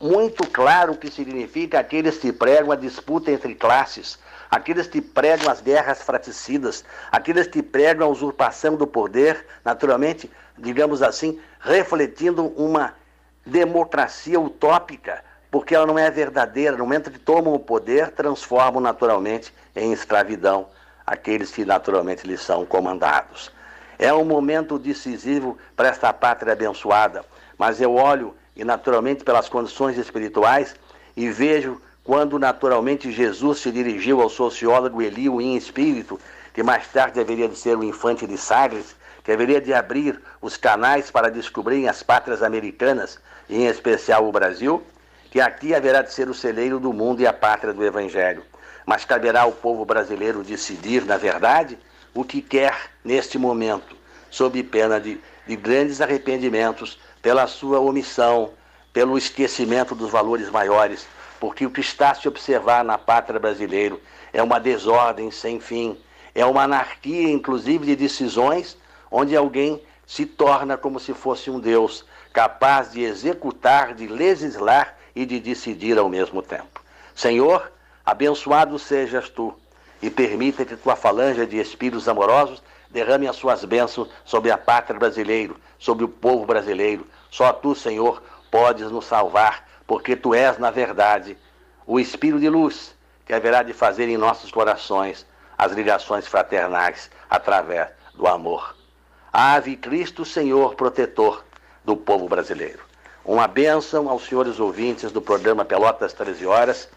muito 0.00 0.46
claro 0.48 0.94
o 0.94 0.96
que 0.96 1.10
significa 1.10 1.78
aqueles 1.78 2.16
que 2.16 2.32
pregam 2.32 2.72
a 2.72 2.76
disputa 2.76 3.30
entre 3.30 3.54
classes, 3.54 4.18
aqueles 4.50 4.86
que 4.86 5.02
pregam 5.02 5.50
as 5.50 5.60
guerras 5.60 6.00
fraticidas, 6.00 6.84
aqueles 7.12 7.46
que 7.46 7.62
pregam 7.62 8.06
a 8.06 8.10
usurpação 8.10 8.76
do 8.76 8.86
poder, 8.86 9.44
naturalmente, 9.62 10.30
digamos 10.56 11.02
assim, 11.02 11.38
refletindo 11.60 12.46
uma 12.56 12.94
democracia 13.44 14.38
utópica, 14.38 15.24
porque 15.50 15.74
ela 15.74 15.86
não 15.86 15.98
é 15.98 16.10
verdadeira. 16.10 16.76
No 16.76 16.84
momento 16.84 17.10
que 17.10 17.18
tomam 17.18 17.54
o 17.54 17.58
poder, 17.58 18.10
transformam 18.12 18.80
naturalmente 18.80 19.52
em 19.74 19.92
escravidão 19.92 20.68
aqueles 21.06 21.50
que 21.50 21.64
naturalmente 21.64 22.26
lhes 22.26 22.40
são 22.40 22.64
comandados. 22.64 23.50
É 23.98 24.12
um 24.14 24.24
momento 24.24 24.78
decisivo 24.78 25.58
para 25.76 25.88
esta 25.88 26.12
pátria 26.12 26.52
abençoada, 26.52 27.24
mas 27.58 27.80
eu 27.80 27.94
olho, 27.94 28.34
e 28.56 28.64
naturalmente 28.64 29.24
pelas 29.24 29.48
condições 29.48 29.98
espirituais, 29.98 30.74
e 31.16 31.28
vejo 31.28 31.80
quando 32.02 32.38
naturalmente 32.38 33.12
Jesus 33.12 33.58
se 33.58 33.70
dirigiu 33.70 34.22
ao 34.22 34.30
sociólogo 34.30 35.02
Elio 35.02 35.40
em 35.40 35.56
espírito, 35.56 36.18
que 36.54 36.62
mais 36.62 36.88
tarde 36.88 37.16
deveria 37.16 37.48
de 37.48 37.56
ser 37.56 37.76
o 37.76 37.84
infante 37.84 38.26
de 38.26 38.38
Sagres, 38.38 38.96
que 39.22 39.30
deveria 39.30 39.60
de 39.60 39.74
abrir 39.74 40.20
os 40.40 40.56
canais 40.56 41.10
para 41.10 41.30
descobrirem 41.30 41.88
as 41.88 42.02
pátrias 42.02 42.42
americanas, 42.42 43.18
em 43.50 43.66
especial 43.66 44.26
o 44.26 44.32
Brasil, 44.32 44.82
que 45.30 45.40
aqui 45.40 45.74
haverá 45.74 46.02
de 46.02 46.12
ser 46.12 46.28
o 46.28 46.34
celeiro 46.34 46.78
do 46.78 46.92
mundo 46.92 47.20
e 47.20 47.26
a 47.26 47.32
pátria 47.32 47.72
do 47.72 47.84
Evangelho. 47.84 48.42
Mas 48.86 49.04
caberá 49.04 49.42
ao 49.42 49.52
povo 49.52 49.84
brasileiro 49.84 50.42
decidir, 50.42 51.04
na 51.04 51.16
verdade, 51.16 51.78
o 52.14 52.24
que 52.24 52.40
quer 52.40 52.90
neste 53.04 53.38
momento, 53.38 53.96
sob 54.30 54.62
pena 54.62 55.00
de, 55.00 55.20
de 55.46 55.56
grandes 55.56 56.00
arrependimentos 56.00 56.98
pela 57.20 57.46
sua 57.46 57.78
omissão, 57.80 58.50
pelo 58.92 59.18
esquecimento 59.18 59.94
dos 59.94 60.10
valores 60.10 60.50
maiores, 60.50 61.06
porque 61.38 61.64
o 61.64 61.70
que 61.70 61.80
está 61.80 62.10
a 62.10 62.14
se 62.14 62.26
observar 62.26 62.84
na 62.84 62.98
pátria 62.98 63.38
brasileira 63.38 63.96
é 64.32 64.42
uma 64.42 64.58
desordem 64.58 65.30
sem 65.30 65.60
fim, 65.60 65.96
é 66.34 66.44
uma 66.44 66.62
anarquia, 66.62 67.30
inclusive, 67.30 67.86
de 67.86 67.96
decisões, 67.96 68.76
onde 69.10 69.36
alguém 69.36 69.82
se 70.06 70.26
torna 70.26 70.76
como 70.76 70.98
se 70.98 71.14
fosse 71.14 71.50
um 71.50 71.60
Deus, 71.60 72.04
capaz 72.32 72.92
de 72.92 73.02
executar, 73.02 73.94
de 73.94 74.06
legislar 74.06 74.96
e 75.14 75.26
de 75.26 75.40
decidir 75.40 75.98
ao 75.98 76.08
mesmo 76.08 76.42
tempo. 76.42 76.80
Senhor, 77.14 77.70
abençoado 78.04 78.78
sejas 78.78 79.28
tu 79.28 79.54
e 80.00 80.08
permita 80.08 80.64
que 80.64 80.76
tua 80.76 80.96
falange 80.96 81.44
de 81.46 81.58
espíritos 81.58 82.08
amorosos 82.08 82.62
derrame 82.90 83.28
as 83.28 83.36
suas 83.36 83.64
bênçãos 83.64 84.08
sobre 84.24 84.50
a 84.50 84.58
pátria 84.58 84.98
brasileira, 84.98 85.54
sobre 85.78 86.04
o 86.04 86.08
povo 86.08 86.46
brasileiro. 86.46 87.06
Só 87.30 87.52
tu, 87.52 87.74
Senhor, 87.74 88.22
podes 88.50 88.90
nos 88.90 89.04
salvar, 89.04 89.68
porque 89.86 90.16
tu 90.16 90.34
és, 90.34 90.58
na 90.58 90.70
verdade, 90.70 91.36
o 91.86 92.00
Espírito 92.00 92.40
de 92.40 92.48
luz 92.48 92.94
que 93.26 93.32
haverá 93.32 93.62
de 93.62 93.72
fazer 93.72 94.08
em 94.08 94.16
nossos 94.16 94.50
corações 94.50 95.26
as 95.56 95.72
ligações 95.72 96.26
fraternais 96.26 97.10
através 97.28 97.88
do 98.14 98.26
amor. 98.26 98.74
Ave 99.32 99.76
Cristo, 99.76 100.24
Senhor 100.24 100.74
protetor 100.74 101.44
do 101.84 101.96
povo 101.96 102.28
brasileiro. 102.28 102.80
Uma 103.24 103.46
bênção 103.46 104.08
aos 104.08 104.24
senhores 104.24 104.58
ouvintes 104.58 105.12
do 105.12 105.20
programa 105.20 105.64
Pelotas 105.64 106.12
13 106.12 106.46
Horas 106.46 106.88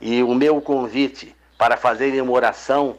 e 0.00 0.22
o 0.22 0.34
meu 0.34 0.60
convite 0.60 1.34
para 1.56 1.76
fazerem 1.76 2.20
uma 2.20 2.32
oração 2.32 2.96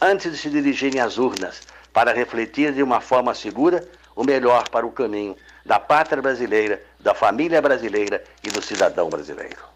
antes 0.00 0.32
de 0.32 0.38
se 0.38 0.50
dirigirem 0.50 1.00
às 1.00 1.18
urnas, 1.18 1.62
para 1.92 2.12
refletir 2.12 2.72
de 2.72 2.82
uma 2.82 3.00
forma 3.00 3.34
segura 3.34 3.86
o 4.14 4.24
melhor 4.24 4.68
para 4.68 4.86
o 4.86 4.92
caminho 4.92 5.36
da 5.64 5.78
pátria 5.78 6.22
brasileira, 6.22 6.82
da 6.98 7.14
família 7.14 7.60
brasileira 7.60 8.22
e 8.42 8.50
do 8.50 8.62
cidadão 8.62 9.08
brasileiro. 9.08 9.68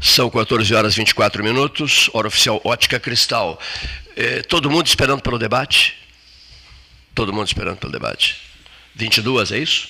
São 0.00 0.28
14 0.28 0.74
horas 0.74 0.92
e 0.92 0.96
24 0.98 1.42
minutos, 1.42 2.10
hora 2.12 2.28
oficial 2.28 2.60
Ótica 2.62 3.00
Cristal. 3.00 3.58
Eh, 4.16 4.42
todo 4.42 4.70
mundo 4.70 4.86
esperando 4.86 5.22
pelo 5.22 5.38
debate? 5.38 5.96
Todo 7.14 7.32
mundo 7.32 7.46
esperando 7.46 7.78
pelo 7.78 7.92
debate. 7.92 8.53
22, 8.94 9.52
é 9.52 9.58
isso? 9.58 9.88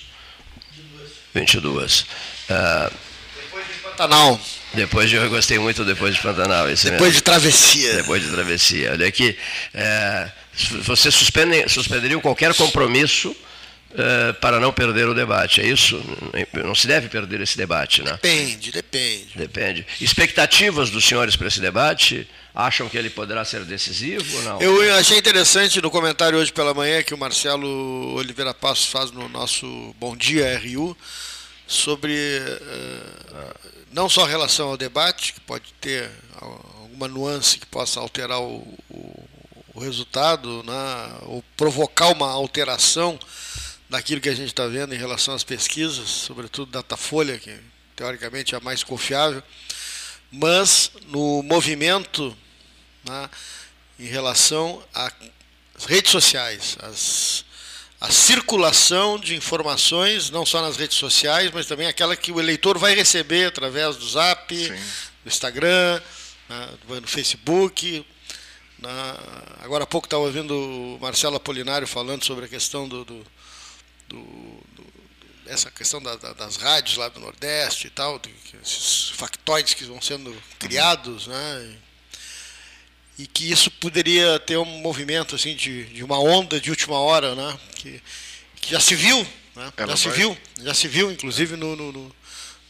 22. 1.35 2.06
Ah, 2.48 2.90
Pantanal. 3.82 4.40
Depois 4.72 5.09
de, 5.09 5.16
eu 5.16 5.31
gostei 5.31 5.59
muito 5.59 5.85
depois 5.85 6.14
de 6.16 6.20
Pantanal. 6.20 6.68
Isso 6.70 6.85
Depois 6.85 7.01
mesmo. 7.01 7.16
de 7.16 7.22
travessia. 7.22 7.94
Depois 7.97 8.22
de 8.22 8.31
travessia. 8.31 8.93
Olha 8.93 9.06
aqui, 9.06 9.36
é, 9.72 10.31
você 10.82 11.10
suspende, 11.10 11.68
suspenderiam 11.68 12.20
qualquer 12.20 12.52
compromisso 12.55 13.35
é, 13.97 14.32
para 14.32 14.59
não 14.59 14.72
perder 14.72 15.09
o 15.09 15.14
debate, 15.14 15.60
é 15.60 15.66
isso? 15.66 16.02
Não 16.52 16.74
se 16.74 16.89
deve 16.89 17.09
perder 17.09 17.40
esse 17.40 17.56
debate, 17.56 18.02
né? 18.02 18.12
Depende, 18.12 18.72
depende. 18.72 19.28
Depende. 19.36 19.86
Expectativas 20.01 20.90
dos 20.90 21.05
senhores 21.05 21.36
para 21.36 21.47
esse 21.47 21.60
debate? 21.60 22.26
Acham 22.55 22.89
que 22.89 22.97
ele 22.97 23.10
poderá 23.10 23.44
ser 23.44 23.64
decisivo 23.64 24.36
ou 24.36 24.43
não? 24.44 24.62
Eu 24.62 24.94
achei 24.94 25.18
interessante 25.18 25.82
no 25.82 25.90
comentário 25.90 26.39
hoje 26.39 26.52
pela 26.52 26.72
manhã 26.72 27.02
que 27.02 27.12
o 27.12 27.18
Marcelo 27.18 28.14
Oliveira 28.14 28.55
Passos 28.55 28.86
faz 28.86 29.10
no 29.10 29.28
nosso 29.28 29.66
Bom 29.98 30.16
Dia 30.16 30.56
RU 30.56 30.97
sobre 31.66 32.14
eh, 32.14 33.55
não 33.93 34.09
só 34.09 34.24
relação 34.24 34.68
ao 34.68 34.76
debate, 34.76 35.32
que 35.32 35.40
pode 35.40 35.72
ter 35.81 36.10
alguma 36.40 37.09
nuance 37.09 37.59
que 37.59 37.66
possa 37.66 37.98
alterar 37.98 38.40
o, 38.40 38.59
o, 38.89 39.24
o 39.74 39.81
resultado, 39.81 40.62
né, 40.62 41.18
ou 41.22 41.43
provocar 41.56 42.09
uma 42.09 42.31
alteração 42.31 43.18
daquilo 43.89 44.20
que 44.20 44.28
a 44.28 44.35
gente 44.35 44.48
está 44.48 44.66
vendo 44.66 44.94
em 44.94 44.98
relação 44.98 45.35
às 45.35 45.43
pesquisas, 45.43 46.09
sobretudo 46.09 46.70
Datafolha, 46.70 47.39
que 47.39 47.52
teoricamente 47.97 48.55
é 48.55 48.59
a 48.59 48.60
mais 48.60 48.82
confiável, 48.82 49.43
mas 50.31 50.90
no 51.09 51.43
movimento 51.43 52.36
né, 53.05 53.31
em 53.98 54.06
relação 54.06 54.82
às 54.93 55.12
redes 55.86 56.10
sociais, 56.10 56.76
as, 56.81 57.44
a 58.01 58.10
circulação 58.10 59.18
de 59.18 59.35
informações, 59.35 60.31
não 60.31 60.44
só 60.44 60.60
nas 60.60 60.76
redes 60.76 60.97
sociais, 60.97 61.51
mas 61.52 61.66
também 61.66 61.86
aquela 61.86 62.16
que 62.16 62.32
o 62.32 62.40
eleitor 62.40 62.78
vai 62.78 62.94
receber 62.94 63.47
através 63.47 63.97
do 63.97 64.09
Zap, 64.09 64.55
Sim. 64.55 64.74
do 64.74 65.28
Instagram, 65.28 66.02
né, 66.48 66.68
no 67.01 67.06
Facebook. 67.06 68.05
Na, 68.78 69.18
agora 69.62 69.85
há 69.85 69.86
pouco 69.86 70.06
estava 70.06 70.22
ouvindo 70.22 70.55
o 70.55 70.98
Marcelo 71.01 71.36
Apolinário 71.36 71.86
falando 71.86 72.24
sobre 72.24 72.44
a 72.44 72.48
questão 72.48 72.89
do, 72.89 73.05
do, 73.05 73.26
do, 74.09 74.18
do 74.18 74.85
essa 75.47 75.70
questão 75.70 76.02
da, 76.02 76.16
da, 76.16 76.32
das 76.32 76.56
rádios 76.56 76.97
lá 76.97 77.09
do 77.09 77.20
Nordeste 77.20 77.86
e 77.86 77.90
tal, 77.90 78.20
esses 78.62 79.10
factoides 79.10 79.74
que 79.74 79.85
vão 79.85 80.01
sendo 80.01 80.35
criados, 80.59 81.26
né? 81.26 81.76
E 83.18 83.26
que 83.26 83.50
isso 83.50 83.70
poderia 83.70 84.38
ter 84.40 84.56
um 84.58 84.64
movimento 84.64 85.34
assim 85.36 85.54
de, 85.54 85.84
de 85.84 86.02
uma 86.02 86.18
onda 86.18 86.60
de 86.60 86.70
última 86.70 86.98
hora, 86.98 87.34
né? 87.34 87.58
Que, 87.76 88.02
que 88.60 88.70
já 88.72 88.80
se 88.80 88.94
viu, 88.96 89.18
né? 89.54 89.72
Ela 89.76 89.90
já 89.92 89.96
se 89.96 90.08
vai- 90.08 90.16
viu, 90.16 90.38
já 90.62 90.74
se 90.74 90.88
viu, 90.88 91.12
inclusive 91.12 91.56
no, 91.56 91.76
no, 91.76 91.92
no- 91.92 92.16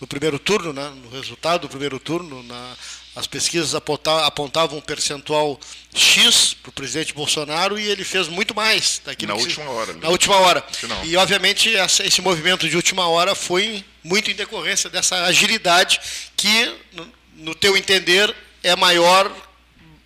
no 0.00 0.06
primeiro 0.06 0.38
turno, 0.38 0.72
né? 0.72 0.92
No 1.02 1.08
resultado 1.10 1.62
do 1.62 1.68
primeiro 1.68 1.98
turno, 1.98 2.42
na, 2.42 2.76
as 3.16 3.26
pesquisas 3.26 3.74
aponta- 3.74 4.26
apontavam 4.26 4.76
um 4.76 4.82
percentual 4.82 5.58
X 5.94 6.52
para 6.52 6.68
o 6.68 6.72
presidente 6.72 7.14
Bolsonaro 7.14 7.78
e 7.78 7.86
ele 7.88 8.04
fez 8.04 8.28
muito 8.28 8.54
mais 8.54 9.00
daquilo 9.02 9.32
Na 9.32 9.36
que 9.38 9.42
se- 9.44 9.48
última 9.60 9.70
hora? 9.70 9.92
Na 9.94 10.08
última 10.10 10.36
hora. 10.36 10.62
Final. 10.72 11.06
E 11.06 11.16
obviamente 11.16 11.70
esse 11.70 12.20
movimento 12.20 12.68
de 12.68 12.76
última 12.76 13.06
hora 13.08 13.34
foi 13.34 13.82
muito 14.02 14.30
em 14.30 14.34
decorrência 14.34 14.90
dessa 14.90 15.24
agilidade 15.24 15.98
que, 16.36 16.74
no, 16.92 17.12
no 17.36 17.54
teu 17.54 17.78
entender, 17.78 18.34
é 18.62 18.76
maior 18.76 19.32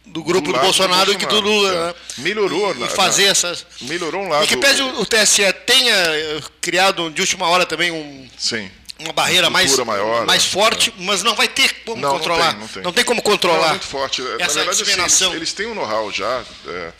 do 0.08 0.22
grupo 0.22 0.46
do, 0.48 0.52
lado 0.52 0.64
Bolsonaro 0.64 1.16
que 1.16 1.26
do 1.26 1.40
Lula. 1.40 1.70
é. 1.72 1.86
né? 1.86 1.94
Melhorou. 2.18 2.74
E 2.74 2.78
na- 2.78 2.86
fazer 2.88 3.24
na- 3.24 3.30
essas. 3.30 3.66
Melhorou 3.82 4.22
um 4.24 4.28
lado. 4.28 4.44
Em 4.44 4.46
que 4.46 4.56
pese 4.56 4.82
o 4.82 5.00
o 5.00 5.06
TSE 5.06 5.52
tenha 5.66 5.94
eh, 5.94 6.40
criado 6.60 7.10
de 7.10 7.20
última 7.20 7.46
hora 7.48 7.64
também 7.66 7.90
um, 7.92 8.28
Sim. 8.36 8.70
uma 8.98 9.12
barreira 9.12 9.48
mais, 9.48 9.76
maior, 9.78 10.26
mais 10.26 10.44
né? 10.44 10.50
forte, 10.50 10.92
mas 10.98 11.22
não 11.22 11.34
vai 11.34 11.46
ter 11.48 11.72
como 11.84 12.00
Não, 12.02 12.10
controlar. 12.10 12.56
Não 12.58 12.68
tem, 12.68 12.82
não 12.82 12.92
tem. 12.92 13.04
como 13.04 13.18
Não, 13.18 13.30
controlar. 13.30 13.66
é 13.66 13.70
muito 13.70 13.86
forte. 13.86 14.22
Na 14.22 14.28
essa 14.44 14.54
verdade, 14.64 14.82
assim, 14.82 15.00
eles, 15.00 15.20
eles 15.34 15.52
têm 15.52 15.66
um 15.66 15.74
know-how 15.74 16.10
já. 16.10 16.42
é. 16.66 16.92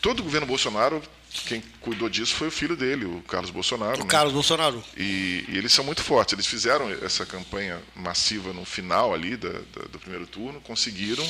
Todo 0.00 0.20
o 0.20 0.22
governo 0.22 0.46
Bolsonaro, 0.46 1.02
quem 1.46 1.62
cuidou 1.80 2.08
disso 2.08 2.34
foi 2.34 2.48
o 2.48 2.50
filho 2.50 2.76
dele, 2.76 3.04
o 3.04 3.22
Carlos 3.28 3.50
Bolsonaro. 3.50 3.96
O 4.00 4.04
né? 4.04 4.06
Carlos 4.08 4.32
Bolsonaro. 4.32 4.82
E, 4.96 5.44
e 5.48 5.58
eles 5.58 5.72
são 5.72 5.84
muito 5.84 6.02
fortes. 6.02 6.32
Eles 6.32 6.46
fizeram 6.46 6.88
essa 7.04 7.26
campanha 7.26 7.78
massiva 7.94 8.52
no 8.52 8.64
final 8.64 9.12
ali 9.12 9.36
da- 9.36 9.48
da- 9.50 9.86
do 9.90 9.98
primeiro 9.98 10.26
turno, 10.26 10.60
conseguiram, 10.60 11.26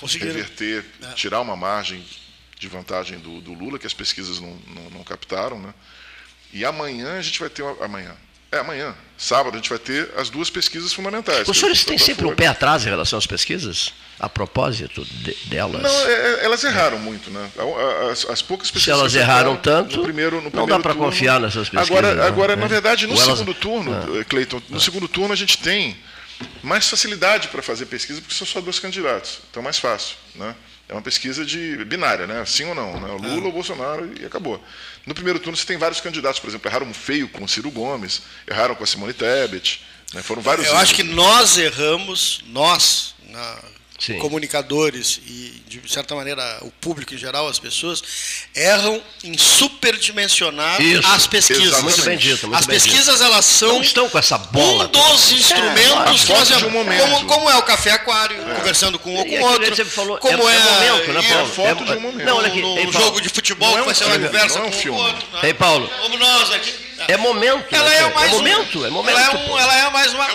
Conseguiram. 0.00 0.32
reverter, 0.32 0.84
É. 1.02 1.12
tirar 1.14 1.40
uma 1.40 1.56
margem 1.56 2.04
de 2.58 2.68
vantagem 2.68 3.18
do, 3.18 3.40
do 3.40 3.52
Lula, 3.52 3.78
que 3.78 3.86
as 3.86 3.94
pesquisas 3.94 4.40
não, 4.40 4.58
não, 4.74 4.90
não 4.90 5.04
captaram. 5.04 5.58
Né? 5.58 5.72
E 6.52 6.64
amanhã 6.64 7.18
a 7.18 7.22
gente 7.22 7.38
vai 7.38 7.48
ter. 7.48 7.62
Uma, 7.62 7.84
amanhã. 7.84 8.14
É, 8.52 8.58
amanhã. 8.58 8.92
Sábado 9.16 9.54
a 9.54 9.56
gente 9.58 9.70
vai 9.70 9.78
ter 9.78 10.10
as 10.16 10.28
duas 10.28 10.50
pesquisas 10.50 10.92
fundamentais. 10.92 11.46
Os 11.46 11.56
senhores 11.56 11.78
é 11.80 11.82
o 11.84 11.86
têm 11.86 11.98
sempre 11.98 12.26
um 12.26 12.34
pé 12.34 12.48
atrás 12.48 12.84
em 12.84 12.88
relação 12.90 13.16
às 13.16 13.24
pesquisas? 13.26 13.92
A 14.18 14.28
propósito 14.28 15.04
de- 15.04 15.34
delas? 15.46 15.80
Não, 15.80 16.06
é- 16.08 16.12
é- 16.40 16.44
elas 16.46 16.64
erraram 16.64 16.98
muito, 16.98 17.30
né? 17.30 17.48
As, 18.10 18.28
as 18.28 18.42
poucas 18.42 18.68
pesquisas. 18.70 18.82
Se 18.84 18.90
elas 18.90 19.14
erraram 19.14 19.56
tanto, 19.56 19.96
no 19.98 20.02
primeiro, 20.02 20.36
no 20.38 20.42
não 20.42 20.50
primeiro 20.50 20.72
dá 20.76 20.80
para 20.80 20.94
confiar 20.96 21.38
nessas 21.40 21.68
pesquisas. 21.68 21.88
Agora, 21.96 22.14
não, 22.16 22.24
agora 22.24 22.56
né? 22.56 22.62
na 22.62 22.68
verdade, 22.68 23.06
no 23.06 23.14
Ou 23.14 23.22
elas- 23.22 23.38
segundo 23.38 23.54
turno, 23.54 23.92
Ah. 24.20 24.24
Cleiton, 24.24 24.60
no 24.68 24.80
segundo 24.80 25.06
turno 25.06 25.32
a 25.32 25.36
gente 25.36 25.56
tem 25.58 25.96
mais 26.62 26.88
facilidade 26.88 27.48
para 27.48 27.62
fazer 27.62 27.86
pesquisa, 27.86 28.20
porque 28.20 28.34
são 28.34 28.46
só 28.46 28.60
dois 28.60 28.78
candidatos. 28.78 29.40
Então 29.50 29.60
é 29.60 29.64
mais 29.64 29.78
fácil, 29.78 30.16
né? 30.34 30.54
É 30.88 30.92
uma 30.92 31.02
pesquisa 31.02 31.44
de 31.44 31.84
binária, 31.84 32.26
né? 32.26 32.44
Sim 32.44 32.64
ou 32.64 32.74
não, 32.74 32.98
né? 33.00 33.08
O 33.12 33.16
Lula 33.16 33.46
ou 33.46 33.52
Bolsonaro 33.52 34.12
e 34.20 34.24
acabou. 34.26 34.62
No 35.06 35.14
primeiro 35.14 35.38
turno 35.38 35.56
você 35.56 35.64
tem 35.64 35.76
vários 35.78 36.00
candidatos, 36.00 36.40
por 36.40 36.48
exemplo, 36.48 36.68
erraram 36.68 36.92
feio 36.92 37.28
com 37.28 37.44
o 37.44 37.48
Ciro 37.48 37.70
Gomes, 37.70 38.22
erraram 38.46 38.74
com 38.74 38.82
a 38.82 38.86
Simone 38.86 39.12
Tebet, 39.12 39.82
né? 40.12 40.22
Foram 40.22 40.42
vários. 40.42 40.66
Eu 40.66 40.76
acho 40.76 40.94
que 40.94 41.04
nós 41.04 41.56
erramos, 41.56 42.42
nós, 42.48 43.14
na- 43.28 43.58
Sim. 44.00 44.18
comunicadores 44.18 45.20
e, 45.26 45.62
de 45.68 45.80
certa 45.92 46.14
maneira, 46.14 46.42
o 46.62 46.70
público 46.70 47.12
em 47.14 47.18
geral, 47.18 47.46
as 47.46 47.58
pessoas, 47.58 48.02
erram 48.54 49.00
em 49.22 49.36
superdimensionar 49.36 50.80
Isso, 50.80 51.06
as 51.08 51.26
pesquisas. 51.26 51.64
exatamente. 51.64 51.84
Muito 51.96 52.04
bem 52.04 52.16
dito, 52.18 52.46
muito 52.48 52.58
as 52.58 52.66
bem 52.66 52.76
pesquisas, 52.80 53.14
dito. 53.18 53.24
elas 53.24 53.44
são 53.44 53.74
Não 53.74 53.82
estão 53.82 54.08
com 54.08 54.18
essa 54.18 54.38
bola 54.38 54.84
um 54.86 54.88
dos 54.88 55.32
instrumentos 55.32 55.90
É, 55.90 55.94
nós 55.94 56.22
foto 56.48 56.58
de 56.58 56.64
um 56.64 56.70
momento. 56.70 57.00
como, 57.02 57.26
como 57.26 57.50
é 57.50 57.56
o 57.56 57.62
café 57.62 57.92
aquário, 57.92 58.36
conversando 58.56 58.98
com 58.98 59.10
um 59.14 59.18
ou 59.18 59.24
com 59.24 59.30
aquilo 59.30 59.50
outro. 59.50 59.76
você 59.76 59.84
falou, 59.84 60.18
como 60.18 60.48
é- 60.48 60.54
é, 60.54 60.56
é 60.56 60.60
momento, 60.92 61.12
né, 61.12 61.20
ir 61.20 61.28
Paulo? 61.34 61.48
foto 61.52 61.82
É- 61.82 61.86
de 61.86 61.92
um 61.92 62.00
momento. 62.00 62.26
não, 62.26 62.36
olha 62.38 62.46
aqui, 62.48 62.60
no, 62.62 62.78
ei, 62.78 62.86
no 62.86 62.92
Paulo. 62.92 63.06
jogo 63.06 63.20
de 63.20 63.28
futebol 63.28 63.68
Não 63.70 63.78
é 63.78 63.82
que 63.82 63.90
um 63.90 63.94
você 63.94 64.04
filme, 64.04 64.26
conversa 64.26 64.58
não 64.58 64.64
é 64.64 64.68
um 64.68 64.70
com 64.70 64.78
filme. 64.78 64.98
com 64.98 65.04
o 65.04 65.06
outro. 65.08 65.26
né? 65.34 65.40
Ei, 65.42 65.54
Paulo. 65.54 65.90
Como 66.00 66.16
nós 66.18 66.50
aqui. 66.52 66.89
É 67.08 67.16
momento. 67.16 67.74
Ela 67.74 67.88
né, 67.88 67.96
é 67.96 68.00
Paulo? 68.00 68.14
mais 68.14 68.32
um- 68.32 68.36
momento, 68.36 68.84
é 68.86 68.90
momento. 68.90 69.18
Ela 69.18 69.26
é, 69.26 69.36
um, 69.36 69.58
ela 69.58 69.78
é 69.78 69.90
mais 69.90 70.12
uma. 70.14 70.28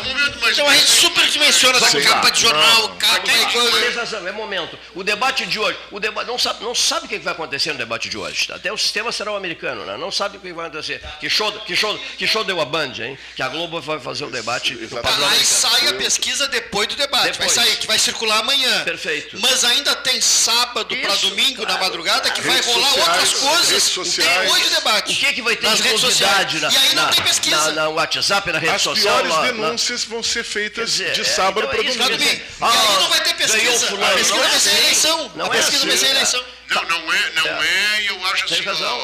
então 0.51 0.67
a 0.69 0.75
gente 0.75 0.89
superdimensiona 0.91 1.77
essa 1.77 2.01
capa 2.01 2.29
de 2.31 2.41
jornal, 2.41 2.81
Não. 2.89 2.97
capa 2.97 3.19
Tem 3.19 3.45
de 3.45 3.53
coisa. 3.53 4.17
É 4.27 4.31
momento. 4.31 4.77
O 4.93 5.03
debate 5.03 5.45
de 5.45 5.59
hoje, 5.59 5.77
o 5.91 5.99
debate 5.99 6.27
não 6.27 6.37
sabe, 6.37 6.63
não 6.63 6.75
sabe 6.75 7.05
o 7.05 7.09
que 7.09 7.17
vai 7.19 7.33
acontecer 7.33 7.71
no 7.71 7.77
debate 7.77 8.09
de 8.09 8.17
hoje. 8.17 8.47
Até 8.51 8.71
o 8.71 8.77
sistema 8.77 9.11
será 9.11 9.31
o 9.31 9.35
americano, 9.35 9.85
né? 9.85 9.97
Não 9.97 10.11
sabe 10.11 10.37
o 10.37 10.39
que 10.39 10.53
vai 10.53 10.67
acontecer. 10.67 11.01
Que 11.19 11.29
show, 11.29 11.51
que 11.51 11.75
show, 11.75 11.97
que 12.17 12.27
show 12.27 12.43
deu 12.43 12.59
a 12.61 12.65
Band, 12.65 12.93
hein? 12.99 13.17
Que 13.35 13.41
a 13.41 13.47
Globo 13.47 13.79
vai 13.81 13.99
fazer 13.99 14.25
o 14.25 14.29
debate 14.29 14.73
no 14.73 14.89
padrão 14.89 15.11
Aí 15.27 15.35
americano. 15.35 15.45
sai 15.45 15.87
a 15.87 15.93
pesquisa 15.93 16.47
depois 16.47 16.87
do 16.87 16.95
debate. 16.95 17.31
Depois. 17.31 17.55
Vai 17.55 17.65
sair, 17.65 17.77
que 17.77 17.87
vai 17.87 17.99
circular 17.99 18.39
amanhã. 18.39 18.83
Perfeito. 18.83 19.37
Mas 19.39 19.63
ainda 19.63 19.95
tem 19.95 20.19
sábado 20.21 20.95
para 20.95 21.15
domingo 21.15 21.65
na 21.65 21.77
madrugada 21.77 22.29
que 22.31 22.41
vai 22.41 22.55
Redes 22.55 22.73
rolar 22.73 22.87
sociais, 22.89 23.07
outras 23.09 23.33
coisas 23.33 23.83
sociais. 23.83 24.41
depois 24.41 24.63
do 24.63 24.69
debate. 24.75 25.13
O 25.13 25.15
que, 25.15 25.33
que 25.33 25.41
vai 25.41 25.55
ter 25.55 25.67
Nas 25.67 25.77
de 25.77 25.83
redes 25.83 26.01
novidade 26.01 26.54
na, 26.61 26.71
E 26.71 26.77
aí 26.77 26.95
não 26.95 27.03
na, 27.03 27.09
tem 27.11 27.23
pesquisa. 27.23 27.55
na, 27.57 27.71
na 27.71 27.89
WhatsApp, 27.89 28.51
na 28.51 28.59
rede 28.59 28.73
As 28.75 28.81
social? 28.81 29.13
piores 29.15 29.31
lá- 29.33 29.41
na- 29.41 29.51
denúncias 29.51 30.03
vão 30.03 30.21
ser 30.23 30.43
feitas 30.43 30.91
dizer, 30.91 31.11
de 31.13 31.21
é, 31.21 31.23
sábado 31.23 31.59
então 31.67 31.69
para 31.69 31.79
é 31.79 31.89
isso, 31.89 31.97
domingo. 31.99 32.23
E 32.23 32.63
aí 32.63 32.95
não 32.99 33.09
vai 33.09 33.23
ter 33.23 33.33
pesquisa. 33.35 33.87
fulano, 33.87 34.05
a 34.05 34.17
pesquisa 34.17 34.35
não 34.35 34.43
é 34.43 34.47
vai 34.49 34.59
ser 34.59 34.69
assim. 34.69 34.77
eleição. 34.79 35.31
Não 35.35 35.45
a 35.45 35.47
é 35.47 35.57
pesquisa 35.57 35.85
vai 35.85 35.95
assim, 35.95 36.05
ser 36.05 36.11
eleição. 36.11 36.45
Não, 36.69 36.83
não 36.83 37.13
é, 37.13 37.31
não 37.35 37.63
é, 37.63 38.01
e 38.01 38.07
eu 38.07 38.25
acho 38.27 38.45
Tem 38.47 38.57
assim, 38.57 38.65
razão. 38.67 38.97
o, 38.97 39.01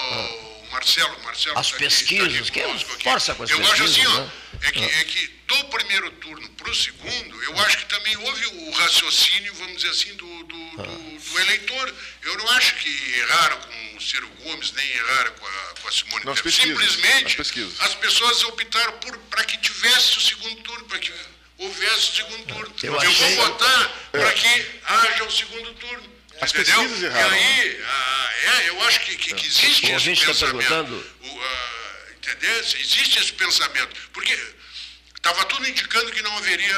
o 0.67 0.71
Marcelo, 0.71 1.15
Marcelo 1.23 1.57
As 1.59 1.67
tá 1.69 1.75
aqui- 1.75 1.83
pesquisas, 1.85 2.33
tá 2.33 2.39
aqui 2.39 2.85
que 2.97 3.03
força 3.03 3.35
com 3.35 3.43
as 3.43 3.49
Eu 3.51 3.57
acho 3.61 3.71
pesquisas, 3.83 3.97
assim, 3.97 4.07
ó, 4.07 4.19
né? 4.21 4.29
é, 4.63 4.71
que, 4.71 4.83
é 4.83 5.03
que 5.03 5.40
do 5.57 5.65
primeiro 5.65 6.09
turno 6.11 6.49
para 6.51 6.69
o 6.69 6.75
segundo, 6.75 7.43
eu 7.43 7.59
acho 7.61 7.77
que 7.79 7.85
também 7.85 8.15
houve 8.17 8.45
o 8.45 8.71
raciocínio, 8.71 9.53
vamos 9.55 9.75
dizer 9.77 9.89
assim, 9.89 10.13
do, 10.15 10.43
do, 10.43 10.57
do- 10.77 11.19
do 11.31 11.39
eleitor. 11.39 11.93
Eu 12.23 12.37
não 12.37 12.49
acho 12.51 12.75
que 12.75 13.13
erraram 13.19 13.57
com 13.61 13.95
o 13.97 14.01
Ciro 14.01 14.27
Gomes, 14.43 14.71
nem 14.73 14.89
erraram 14.91 15.31
com 15.33 15.45
a, 15.47 15.73
com 15.81 15.87
a 15.87 15.91
Simone 15.91 16.23
Tebet. 16.25 16.43
pesquisas, 16.43 16.91
Simplesmente, 16.93 17.41
as 17.79 17.95
pessoas 17.95 18.43
optaram 18.43 18.93
por 18.99 19.17
para 19.29 19.43
que 19.43 19.57
tivesse 19.57 20.17
o 20.17 20.21
segundo 20.21 20.55
turno, 20.61 20.85
para 20.85 20.99
que 20.99 21.11
houvesse 21.57 22.09
o 22.11 22.15
segundo 22.15 22.45
turno. 22.45 22.75
Eu 22.83 22.93
Eu, 22.93 22.99
achei- 22.99 23.35
vou 23.35 23.45
votar 23.47 24.09
para 24.11 24.31
que 24.33 24.65
haja 24.85 25.23
o 25.25 25.31
segundo 25.31 25.73
turno. 25.75 26.11
As 26.41 26.49
entendeu? 26.51 26.75
pesquisas 26.81 27.03
erraram. 27.03 27.35
E 27.35 27.39
aí, 27.39 27.83
ah, 27.85 28.29
é, 28.63 28.69
eu 28.69 28.81
acho 28.87 28.99
que, 29.01 29.15
que, 29.15 29.33
que 29.35 29.45
existe 29.45 29.85
O 29.91 29.95
esse 29.95 30.11
está 30.11 30.25
pensamento. 30.27 30.57
perguntando. 30.57 31.11
O, 31.21 31.41
ah, 31.41 32.05
entendeu? 32.17 32.59
Existe 32.59 33.19
esse 33.19 33.33
pensamento. 33.33 33.95
Porque 34.11 34.33
estava 35.21 35.45
tudo 35.45 35.67
indicando 35.69 36.11
que 36.11 36.21
não 36.23 36.35
haveria 36.37 36.75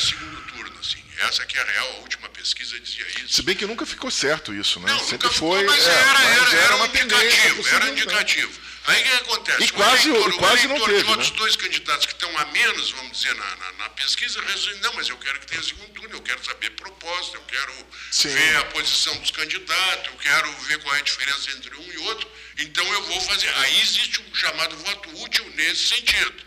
segundo 0.00 0.40
turno. 0.42 0.78
Assim. 0.80 1.02
Essa 1.20 1.46
que 1.46 1.56
é 1.56 1.62
a 1.62 1.64
real, 1.64 1.92
a 1.92 2.00
última 2.00 2.28
pesquisa 2.28 2.78
dizia 2.80 3.06
isso. 3.24 3.34
Se 3.34 3.42
bem 3.42 3.54
que 3.54 3.64
nunca 3.64 3.86
ficou 3.86 4.10
certo 4.10 4.52
isso, 4.52 4.80
né? 4.80 4.92
Não, 4.92 4.98
Sempre 4.98 5.28
nunca 5.28 5.38
foi. 5.38 5.60
ficou, 5.60 5.74
mas 5.74 5.86
é, 5.86 5.90
era, 5.90 6.12
mas 6.12 6.52
era, 6.52 6.62
era 6.64 6.74
um 6.74 6.78
uma 6.78 6.86
indicativo, 6.86 7.68
era 7.68 7.84
né? 7.84 7.90
indicativo. 7.92 8.64
Aí 8.86 9.00
o 9.00 9.04
que 9.04 9.12
acontece? 9.12 9.62
E 9.62 9.68
quase, 9.70 10.10
o 10.10 10.14
eleitor, 10.14 10.34
e 10.34 10.38
quase 10.38 10.66
o 10.66 10.68
não 10.68 10.84
teve, 10.84 11.02
de 11.02 11.08
outros 11.08 11.30
né? 11.30 11.36
dois 11.38 11.56
candidatos 11.56 12.04
que 12.04 12.12
estão 12.12 12.38
a 12.38 12.44
menos, 12.46 12.90
vamos 12.90 13.16
dizer, 13.16 13.34
na, 13.34 13.56
na, 13.56 13.72
na 13.72 13.88
pesquisa, 13.90 14.42
resolve, 14.42 14.80
não, 14.80 14.92
mas 14.94 15.08
eu 15.08 15.16
quero 15.16 15.40
que 15.40 15.46
tenha 15.46 15.62
segundo 15.62 15.88
turno, 15.88 16.14
eu 16.14 16.20
quero 16.20 16.44
saber 16.44 16.68
proposta, 16.70 17.36
eu 17.36 17.42
quero 17.42 17.72
Sim. 18.10 18.28
ver 18.28 18.56
a 18.56 18.64
posição 18.66 19.16
dos 19.20 19.30
candidatos, 19.30 20.06
eu 20.08 20.18
quero 20.18 20.52
ver 20.64 20.78
qual 20.82 20.94
é 20.96 20.98
a 20.98 21.02
diferença 21.02 21.50
entre 21.52 21.74
um 21.74 21.92
e 21.92 21.96
outro, 21.98 22.30
então 22.58 22.86
eu 22.92 23.02
vou 23.04 23.20
fazer. 23.22 23.48
Aí 23.56 23.80
existe 23.80 24.20
um 24.20 24.34
chamado 24.34 24.76
voto 24.76 25.22
útil 25.22 25.50
nesse 25.54 25.88
sentido. 25.88 26.43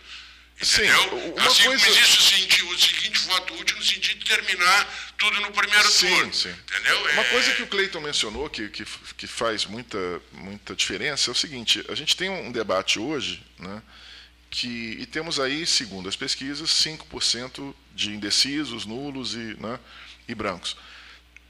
Entendeu? 0.59 1.33
uma 1.35 1.47
assim 1.47 1.63
coisa- 1.65 1.85
como 1.85 1.97
existe 1.97 2.17
o 2.63 2.79
seguinte 2.79 3.19
voto 3.27 3.53
útil 3.55 3.77
no 3.77 3.83
sentido 3.83 4.19
de 4.19 4.25
terminar 4.25 5.13
tudo 5.17 5.39
no 5.41 5.51
primeiro 5.51 5.87
Sim, 5.89 6.07
turno. 6.07 6.33
sim. 6.33 6.49
Entendeu? 6.49 7.01
Uma 7.13 7.21
É- 7.21 7.29
coisa 7.29 7.51
que 7.53 7.61
o 7.63 7.67
Cleiton 7.67 8.01
mencionou, 8.01 8.49
que, 8.49 8.69
que, 8.69 8.85
que 9.17 9.27
faz 9.27 9.65
muita, 9.65 9.97
muita 10.31 10.75
diferença, 10.75 11.29
é 11.29 11.31
o 11.31 11.35
seguinte: 11.35 11.83
a 11.89 11.93
gente 11.95 12.15
tem 12.15 12.29
um 12.29 12.51
debate 12.51 12.97
hoje, 12.99 13.43
né, 13.59 13.81
que, 14.49 14.67
e 14.99 15.05
temos 15.05 15.39
aí, 15.39 15.65
segundo 15.67 16.09
as 16.09 16.15
pesquisas, 16.15 16.69
5% 16.71 17.75
de 17.93 18.09
indecisos, 18.11 18.85
nulos 18.85 19.33
e, 19.35 19.55
né, 19.59 19.79
e 20.27 20.33
brancos. 20.33 20.75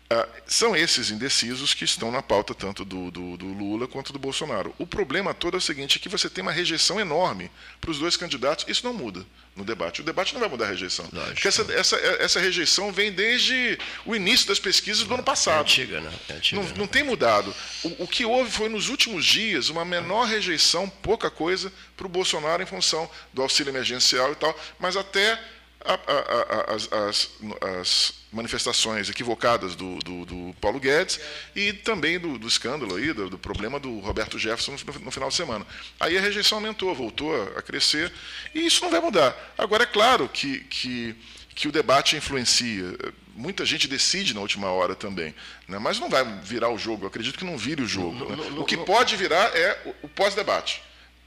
Ah, 0.09 0.25
são 0.45 0.73
esses 0.73 1.11
indecisos 1.11 1.73
que 1.73 1.83
estão 1.83 2.09
na 2.09 2.21
pauta 2.21 2.55
tanto 2.55 2.85
do, 2.85 3.11
do, 3.11 3.35
do 3.35 3.45
Lula 3.45 3.89
quanto 3.89 4.13
do 4.13 4.19
Bolsonaro. 4.19 4.73
O 4.77 4.87
problema 4.87 5.33
todo 5.33 5.55
é 5.55 5.57
o 5.57 5.61
seguinte, 5.61 5.97
é 5.97 5.99
que 5.99 6.07
você 6.07 6.29
tem 6.29 6.41
uma 6.41 6.51
rejeição 6.51 6.97
enorme 6.97 7.51
para 7.81 7.91
os 7.91 7.99
dois 7.99 8.15
candidatos. 8.15 8.63
Isso 8.69 8.85
não 8.85 8.93
muda 8.93 9.25
no 9.53 9.65
debate. 9.65 9.99
O 9.99 10.05
debate 10.05 10.33
não 10.33 10.39
vai 10.39 10.47
mudar 10.47 10.65
a 10.65 10.69
rejeição. 10.69 11.05
Porque 11.07 11.49
essa, 11.49 11.61
essa, 11.73 11.97
essa 11.97 12.39
rejeição 12.39 12.89
vem 12.93 13.11
desde 13.11 13.77
o 14.05 14.15
início 14.15 14.47
das 14.47 14.59
pesquisas 14.59 15.03
do 15.03 15.13
ano 15.13 15.23
passado. 15.23 15.57
É 15.57 15.61
antiga, 15.61 15.99
né? 15.99 16.13
É 16.29 16.33
antiga, 16.33 16.61
não, 16.61 16.69
né? 16.69 16.75
não 16.77 16.87
tem 16.87 17.03
mudado. 17.03 17.53
O, 17.83 18.03
o 18.03 18.07
que 18.07 18.23
houve 18.23 18.49
foi, 18.49 18.69
nos 18.69 18.87
últimos 18.87 19.25
dias, 19.25 19.67
uma 19.67 19.83
menor 19.83 20.25
rejeição, 20.25 20.87
pouca 20.87 21.29
coisa, 21.29 21.69
para 21.97 22.05
o 22.05 22.09
Bolsonaro 22.09 22.63
em 22.63 22.65
função 22.65 23.09
do 23.33 23.41
auxílio 23.41 23.71
emergencial 23.71 24.31
e 24.31 24.35
tal, 24.35 24.57
mas 24.79 24.95
até 24.95 25.37
a- 25.85 25.93
a- 25.93 26.71
a- 26.71 26.75
as, 26.75 26.89
as- 26.91 27.29
manifestações 28.31 29.09
equivocadas 29.09 29.73
do, 29.75 29.97
do- 29.99 30.25
do 30.25 30.55
Paulo 30.59 30.79
Guedes 30.79 31.19
e 31.55 31.71
também 31.73 32.19
do, 32.19 32.37
do 32.37 32.47
escândalo 32.47 32.95
aí, 32.95 33.13
do, 33.13 33.37
problema 33.37 33.79
do 33.79 33.99
Roberto 33.99 34.37
Jefferson 34.37 34.71
no, 34.73 34.99
no 35.05 35.11
final 35.11 35.29
de 35.29 35.35
semana. 35.35 35.65
Aí 35.99 36.17
a 36.17 36.21
rejeição 36.21 36.57
aumentou, 36.57 36.93
voltou 36.93 37.33
a, 37.57 37.61
crescer, 37.61 38.11
e 38.53 38.65
isso 38.65 38.83
não 38.83 38.91
vai 38.91 38.99
mudar. 38.99 39.35
Agora, 39.57 39.83
é 39.83 39.85
claro 39.87 40.27
que, 40.27 40.59
que, 40.65 41.15
que 41.55 41.67
o 41.67 41.71
debate 41.71 42.15
influencia. 42.17 42.95
Muita 43.33 43.65
gente 43.65 43.87
decide 43.87 44.33
na 44.33 44.41
última 44.41 44.67
hora 44.71 44.95
também, 44.95 45.33
né? 45.67 45.77
mas 45.79 45.99
não 45.99 46.09
vai 46.09 46.23
virar 46.43 46.69
o 46.69 46.77
jogo. 46.77 47.03
Eu 47.03 47.07
acredito 47.07 47.37
que 47.37 47.45
não 47.45 47.57
vire 47.57 47.81
o 47.81 47.87
jogo. 47.87 48.13
né? 48.29 48.35
o 48.57 48.65
que 48.65 48.75
pode 48.77 49.15
virar 49.15 49.55
é 49.55 49.79
o, 49.85 50.07
o 50.07 50.09
pós-debate. 50.09 50.81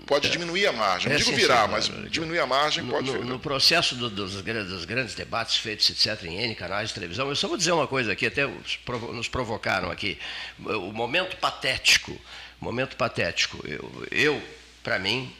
Pode 0.06 0.28
diminuir 0.31 0.66
a 0.66 0.72
margem. 0.72 1.09
Não 1.09 1.16
É, 1.16 1.18
digo 1.18 1.32
virar, 1.36 1.68
mas 1.68 1.90
diminuir 2.10 2.39
a 2.40 2.47
margem 2.47 2.82
No, 2.85 2.93
pode 2.93 3.10
no- 3.10 3.24
no 3.24 3.39
processo 3.39 3.94
do- 3.94 4.10
dos, 4.10 4.40
grandes, 4.40 4.70
dos 4.70 4.85
grandes 4.85 5.14
debates 5.14 5.56
feitos, 5.56 5.89
etc., 5.90 6.24
em 6.24 6.36
N 6.43 6.55
canais 6.55 6.89
de 6.89 6.94
televisão, 6.94 7.28
eu 7.28 7.36
só 7.36 7.47
vou 7.48 7.56
dizer 7.56 7.72
uma 7.72 7.86
coisa 7.86 8.12
aqui, 8.12 8.27
até 8.27 8.47
nos 8.47 9.28
provocaram 9.28 9.90
aqui. 9.90 10.18
O 10.59 10.93
momento 10.93 11.36
patético, 11.36 12.18
momento 12.60 12.97
patético. 12.97 13.59
Eu, 13.66 14.06
eu 14.10 14.43
para 14.82 14.98
mim, 14.98 15.35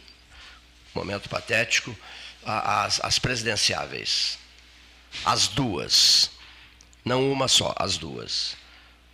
momento 0.95 1.29
patético, 1.29 1.97
as, 2.45 3.01
as 3.05 3.19
presidenciáveis. 3.19 4.39
As 5.25 5.49
duas. 5.49 6.31
Não 7.05 7.31
uma 7.33 7.49
só, 7.49 7.75
as 7.79 7.97
duas. 7.97 8.55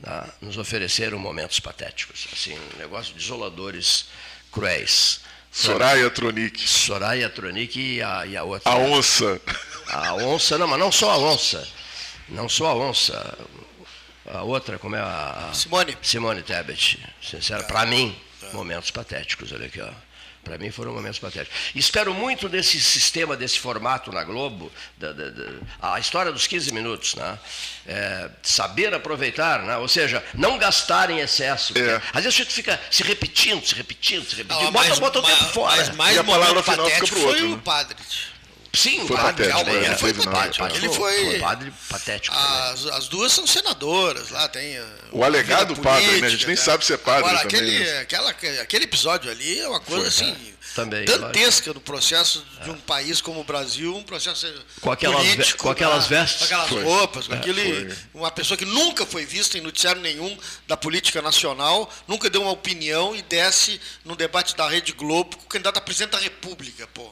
tá? 0.02 0.28
Nos 0.42 0.58
ofereceram 0.58 1.18
momentos 1.18 1.58
patéticos, 1.60 2.26
assim, 2.32 2.58
um 2.74 2.78
negócio 2.78 3.14
desoladores, 3.14 4.06
cruéis. 4.52 5.20
Soraya 5.56 6.10
Tronic. 6.10 6.68
Soraya 6.68 7.30
Tronic 7.30 7.80
e 7.80 8.02
a, 8.02 8.26
e 8.26 8.36
a 8.36 8.44
outra. 8.44 8.70
A 8.70 8.76
onça. 8.76 9.40
A 9.88 10.14
onça, 10.14 10.58
não, 10.58 10.68
mas 10.68 10.78
não 10.78 10.92
só 10.92 11.12
a 11.12 11.16
onça. 11.16 11.66
Não 12.28 12.46
só 12.46 12.66
a 12.66 12.74
onça. 12.74 13.38
A 14.26 14.42
outra, 14.42 14.78
como 14.78 14.96
é 14.96 15.00
a. 15.00 15.50
Simone. 15.54 15.96
Simone 16.02 16.42
Tebet. 16.42 17.02
Sincero, 17.22 17.64
para 17.64 17.86
mim, 17.86 18.14
momentos 18.52 18.90
patéticos, 18.90 19.50
olha 19.50 19.66
aqui, 19.66 19.80
ó. 19.80 19.90
Para 20.46 20.58
mim 20.58 20.70
foram 20.70 20.94
momentos 20.94 21.18
patéticos. 21.18 21.58
Espero 21.74 22.14
muito 22.14 22.48
desse 22.48 22.80
sistema, 22.80 23.36
desse 23.36 23.58
formato 23.58 24.12
na 24.12 24.22
Globo, 24.22 24.70
da, 24.96 25.12
da- 25.12 25.30
da- 25.30 25.52
a 25.82 25.98
história 25.98 26.30
dos 26.30 26.46
15 26.46 26.72
minutos, 26.72 27.16
né? 27.16 27.36
É, 27.84 28.30
saber 28.44 28.94
aproveitar, 28.94 29.62
né? 29.64 29.76
ou 29.76 29.88
seja, 29.88 30.22
não 30.34 30.56
gastar 30.56 31.10
em 31.10 31.18
excesso. 31.18 31.72
porque 31.72 31.90
Às 32.12 32.22
vezes 32.22 32.26
a 32.26 32.44
gente 32.44 32.52
fica 32.54 32.80
se 32.92 33.02
repetindo, 33.02 33.66
se 33.66 33.74
repetindo, 33.74 34.24
se 34.24 34.36
repetindo, 34.36 34.62
Não, 34.66 34.70
bota, 34.72 34.88
mas- 34.88 34.98
bota 35.00 35.18
o 35.18 35.22
tempo 35.22 35.42
mas- 35.42 35.50
fora. 35.52 35.76
mas 35.76 35.96
mais 35.96 36.16
E 36.16 36.18
a 36.20 36.24
palavra 36.24 36.62
final 36.62 36.76
fica 36.86 36.96
patético 36.98 37.08
pro 37.18 37.26
outro, 37.26 37.38
foi 37.40 37.48
o 37.48 37.56
né? 37.56 37.62
padre. 37.64 37.96
Sim, 38.74 39.06
Foi 39.06 39.16
o 39.16 39.18
padre 39.20 39.44
patético, 39.46 39.58
também, 39.58 39.74
ele 39.76 39.86
é. 39.86 39.96
foi 39.96 40.12
Padre, 40.14 40.76
Ele 40.76 40.88
foi- 40.88 41.24
foi- 41.24 41.38
padre 41.38 41.72
patético. 41.88 42.36
As, 42.36 42.86
as 42.86 43.08
duas 43.08 43.32
são 43.32 43.46
senadoras, 43.46 44.30
lá 44.30 44.48
tem. 44.48 44.78
uh, 44.78 44.84
O 45.12 45.24
alegado 45.24 45.74
vida 45.74 45.80
padre, 45.82 46.04
né? 46.06 46.10
A 46.10 46.12
gente 46.14 46.20
política, 46.22 46.46
nem 46.48 46.56
sabe 46.56 46.84
se 46.84 46.92
é 46.92 46.96
padre 46.96 47.28
Agora, 47.30 47.38
também, 47.48 47.58
Aquele, 47.60 47.78
né? 47.84 47.98
aquela, 48.00 48.30
aquele 48.30 48.84
episódio 48.84 49.30
ali 49.30 49.58
é 49.60 49.68
uma 49.68 49.80
coisa 49.80 50.10
Foi, 50.10 50.26
assim. 50.26 50.36
é. 50.52 50.56
Também, 50.74 51.06
dantesca 51.06 51.72
no 51.72 51.80
processo 51.80 52.44
de 52.62 52.70
um 52.70 52.76
país 52.78 53.22
como 53.22 53.40
o 53.40 53.44
Brasil, 53.44 53.96
um 53.96 54.02
processo 54.02 54.52
Com 54.82 54.90
aquelas 54.92 55.26
político, 55.26 55.62
com 55.62 55.70
aquelas 55.70 56.06
vestes. 56.06 56.38
com 56.40 56.44
aquelas 56.44 56.68
Foi. 56.68 56.82
roupas, 56.82 57.26
com 57.28 57.34
É, 57.34 57.38
aquele, 57.38 57.96
uma 58.12 58.30
pessoa 58.30 58.58
que 58.58 58.66
nunca 58.66 59.06
foi 59.06 59.24
vista 59.24 59.56
em 59.56 59.62
noticiário 59.62 60.02
nenhum 60.02 60.36
da 60.66 60.76
política 60.76 61.22
nacional, 61.22 61.90
nunca 62.06 62.28
deu 62.28 62.42
uma 62.42 62.50
opinião 62.50 63.16
e 63.16 63.22
desce 63.22 63.80
no 64.04 64.14
debate 64.14 64.54
da 64.54 64.68
Rede 64.68 64.92
Globo 64.92 65.38
com 65.38 65.44
o 65.44 65.48
candidato 65.48 65.78
a 65.78 65.80
presidente 65.80 66.10
da 66.10 66.18
República, 66.18 66.86
pô. 66.88 67.10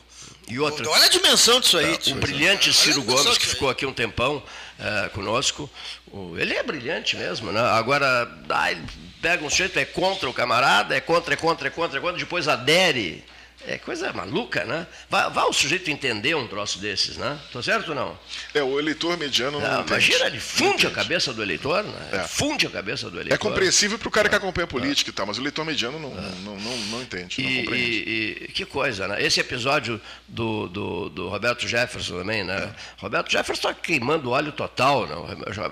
E 0.49 0.59
outra, 0.59 0.89
Olha 0.91 1.07
a 1.07 1.09
dimensão 1.09 1.59
disso 1.59 1.79
aí, 1.79 1.95
o 1.95 1.97
tio. 1.97 2.17
brilhante 2.17 2.73
Ciro 2.73 3.03
Gomes, 3.03 3.39
que 3.39 3.47
ficou 3.47 3.71
aqui 3.71 3.87
um 3.87 3.93
tempão 3.93 4.43
eh, 4.79 5.11
conosco, 5.15 5.71
o- 6.13 6.37
ele 6.37 6.53
é 6.55 6.63
brilhante 6.63 7.17
mesmo, 7.17 7.51
né? 7.51 7.61
Agora, 7.61 8.29
ele 8.71 8.83
pega 9.23 9.45
um 9.45 9.49
jeito, 9.49 9.79
é 9.79 9.85
contra 9.85 10.29
o 10.29 10.35
camarada, 10.35 10.95
é 10.95 11.01
contra, 11.01 11.33
é 11.35 11.37
contra, 11.37 11.69
é 11.69 11.71
contra, 11.71 11.99
é 11.99 12.01
contra, 12.01 12.19
depois 12.19 12.47
adere. 12.49 13.25
É 13.67 13.79
coisa 13.79 14.13
maluca, 14.13 14.65
né? 14.65 14.87
Vai, 15.09 15.31
vai 15.31 15.45
o 15.45 15.53
sujeito 15.53 15.91
entender 15.91 16.35
um 16.35 16.47
troço 16.47 16.79
desses, 16.79 17.17
né? 17.17 17.39
Tô 17.53 17.63
certo 17.63 17.89
ou 17.91 17.95
não? 17.95 18.19
É, 18.53 18.63
o 18.63 18.79
eleitor 18.79 19.17
mediano 19.17 19.59
não, 19.59 19.67
Não, 19.67 19.75
entende. 19.81 19.91
imagina, 19.93 20.27
ele 20.27 20.37
Não 20.37 20.41
funde 20.43 20.87
a 20.87 20.91
cabeça 20.91 21.33
do 21.33 21.43
eleitor, 21.43 21.83
né? 21.83 22.25
Funde 22.29 22.67
a 22.67 22.71
cabeça 22.71 23.09
do 23.09 23.17
eleitor. 23.17 23.35
É 23.35 23.39
compreensível 23.39 23.99
para 23.99 24.09
o 24.09 24.11
cara 24.11 24.29
que 24.29 24.35
acompanha 24.35 24.65
a 24.65 24.69
política 24.69 25.11
e 25.11 25.13
tal, 25.13 25.27
mas 25.27 25.39
o 25.39 25.41
eleitor 25.41 25.65
mediano 25.65 25.99
não, 25.99 26.11
não, 26.11 26.57
não, 26.61 26.77
não 26.91 27.03
entende, 27.03 27.41
não 27.43 27.49
E, 27.51 27.57
compreende. 27.63 27.91
e- 27.91 28.45
e 28.49 28.53
que 28.53 28.67
coisa, 28.67 29.09
né? 29.09 29.23
Esse 29.23 29.41
episódio 29.41 30.01
do, 30.29 30.69
do, 30.69 31.09
do 31.09 31.29
Roberto 31.29 31.67
Jefferson 31.67 32.19
também, 32.19 32.45
né? 32.45 32.71
Roberto 32.99 33.31
Jefferson 33.33 33.71
está 33.71 33.75
queimando 33.81 34.31
óleo 34.31 34.53
total, 34.53 35.07
né? 35.07 35.15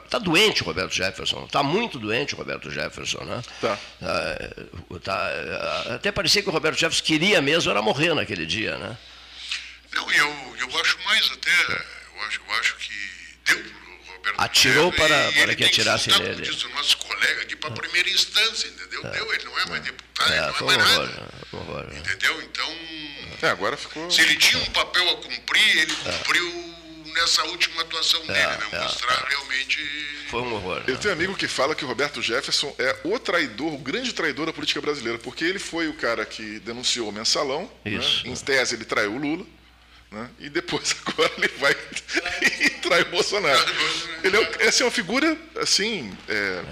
Está 0.04 0.18
doente 0.18 0.62
o 0.62 0.64
Roberto 0.66 0.92
Jefferson, 0.94 1.44
está 1.44 1.62
muito 1.62 1.98
doente 1.98 2.34
o 2.34 2.38
Roberto 2.38 2.70
Jefferson, 2.70 3.22
né? 3.24 3.42
Tá. 3.60 3.78
Ah, 4.00 4.36
tá, 5.02 5.14
ah, 5.16 5.94
até 5.96 6.10
parecia 6.10 6.42
que 6.42 6.48
o 6.48 6.52
Roberto 6.52 6.78
Jefferson 6.78 7.04
queria 7.04 7.42
mesmo 7.42 7.70
era 7.70 7.81
morrer 7.82 8.14
naquele 8.14 8.46
dia, 8.46 8.76
né? 8.78 8.96
Não, 9.92 10.10
eu, 10.12 10.56
eu 10.60 10.80
acho 10.80 10.98
mais 11.04 11.30
até, 11.32 11.50
eu 12.14 12.22
acho, 12.26 12.40
eu 12.48 12.54
acho 12.54 12.76
que 12.76 12.94
deu 13.44 13.58
pro 13.62 14.12
Roberto 14.14 14.40
Atirou 14.40 14.90
Jefferson 14.90 15.08
para- 15.08 15.28
e 15.28 15.32
para 15.32 15.42
ele 15.42 15.56
que 15.56 15.64
atirassem 15.64 16.12
voltar, 16.14 16.28
nele. 16.30 16.42
Diz 16.50 16.62
o 16.64 16.68
nosso 16.70 16.96
colega 16.98 17.42
aqui, 17.42 17.56
para 17.56 17.68
a 17.70 17.72
primeira 17.72 18.08
instância, 18.08 18.68
entendeu? 18.68 19.02
Deu, 19.02 19.34
ele 19.34 19.44
não 19.44 19.58
é 19.58 19.66
mais 19.66 19.82
deputado, 19.82 20.28
ele 20.30 20.38
É, 20.38 20.40
não 20.42 20.48
é 20.48 20.52
foi 20.54 20.66
mais 20.76 20.90
um 20.90 20.98
nada. 21.02 21.02
horror, 21.02 21.28
um 21.52 21.56
horror. 21.58 21.96
Entendeu? 21.96 22.42
Então, 22.42 22.76
É, 23.42 23.48
agora 23.50 23.76
ficou. 23.76 24.10
se 24.10 24.20
ele 24.22 24.36
tinha 24.36 24.62
um 24.62 24.66
papel 24.70 25.08
a 25.10 25.16
cumprir, 25.16 25.78
ele 25.78 25.94
cumpriu 25.96 26.71
nessa 27.12 27.44
última 27.44 27.82
atuação 27.82 28.20
dele, 28.26 28.38
né? 28.38 28.58
é, 28.72 28.78
Mostrar 28.80 29.24
realmente. 29.28 29.78
Foi 30.30 30.42
um 30.42 30.54
horror. 30.54 30.82
Eu 30.86 30.96
tenho 30.96 31.14
um 31.14 31.16
amigo 31.16 31.36
que 31.36 31.46
fala 31.46 31.74
que 31.74 31.84
o 31.84 31.88
Roberto 31.88 32.22
Jefferson 32.22 32.74
é 32.78 32.96
o 33.04 33.18
traidor, 33.18 33.74
o 33.74 33.78
grande 33.78 34.12
traidor 34.12 34.46
da 34.46 34.52
política 34.52 34.80
brasileira, 34.80 35.18
porque 35.18 35.44
ele 35.44 35.58
foi 35.58 35.88
o 35.88 35.94
cara 35.94 36.24
que 36.24 36.58
denunciou 36.60 37.08
o 37.08 37.12
mensalão, 37.12 37.70
né? 37.84 37.92
Isso. 37.92 38.26
em 38.26 38.34
tese 38.34 38.74
ele 38.74 38.84
traiu 38.84 39.14
o 39.14 39.18
Lula, 39.18 39.46
né? 40.10 40.30
e 40.38 40.48
depois 40.48 40.94
agora 41.06 41.32
ele 41.36 41.48
vai 41.58 41.76
e 42.42 42.70
trai 42.70 43.02
o 43.02 43.06
Bolsonaro. 43.06 43.64
Ele 44.24 44.36
é, 44.36 44.66
essa 44.66 44.82
é 44.82 44.86
uma 44.86 44.92
figura, 44.92 45.36
assim, 45.56 46.16
é, 46.28 46.62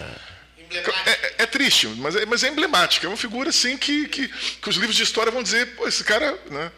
é, 1.06 1.34
é 1.38 1.46
triste, 1.46 1.86
mas 1.88 2.14
é, 2.14 2.24
mas 2.26 2.44
é 2.44 2.48
emblemática, 2.48 3.06
é 3.06 3.08
uma 3.08 3.16
figura 3.16 3.50
assim 3.50 3.76
que, 3.76 4.08
que, 4.08 4.28
que 4.28 4.68
os 4.68 4.76
livros 4.76 4.96
de 4.96 5.02
história 5.02 5.32
vão 5.32 5.42
dizer, 5.42 5.74
pô, 5.74 5.86
esse 5.88 6.04
cara, 6.04 6.38
né? 6.50 6.70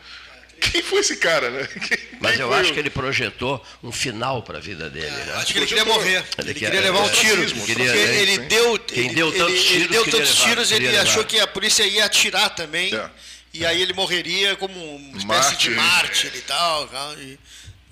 Quem 0.71 0.83
foi 0.83 1.01
esse 1.01 1.17
cara, 1.17 1.51
né? 1.51 1.67
Quem- 1.67 1.99
Mas 2.21 2.33
quem 2.33 2.41
eu 2.43 2.53
acho 2.55 2.71
o- 2.71 2.75
que 2.75 2.79
ele 2.81 2.91
projetou 2.91 3.65
um 3.83 3.91
final 3.91 4.43
para 4.43 4.59
a 4.59 4.61
vida 4.61 4.89
dele, 4.89 5.11
né? 5.11 5.33
Acho 5.37 5.53
que 5.53 5.59
ele 5.59 5.67
queria 5.67 5.85
morrer. 5.85 6.25
Ele, 6.39 6.55
queria 6.55 6.81
levar 6.81 7.01
um 7.01 7.09
tiro. 7.11 7.43
Ele 7.43 7.61
queria- 7.63 7.95
ele 7.97 8.35
sim. 8.37 8.49
deu, 8.49 8.79
Quem 8.79 9.05
ele, 9.07 9.15
deu 9.15 9.29
ele- 9.29 9.39
tantos 9.39 9.55
ele 9.55 9.65
tiros 9.65 9.89
deu 9.91 10.05
queria 10.05 10.19
tantos 10.21 10.35
levar, 10.39 10.49
tiros, 10.49 10.71
ele 10.73 10.85
queria 10.85 11.03
achou 11.03 11.17
levar. 11.17 11.29
que 11.29 11.41
a 11.41 11.47
polícia 11.47 11.83
ia 11.87 12.05
atirar 12.05 12.51
também. 12.51 12.95
É. 12.95 13.11
E 13.55 13.67
aí 13.67 13.83
ele 13.83 13.93
morreria 13.93 14.57
como 14.57 14.75
uma 14.97 15.19
espécie 15.19 15.57
de 15.59 15.71
mártir 15.71 16.31
e 16.35 16.41
tal. 16.43 16.89
E, 17.19 17.39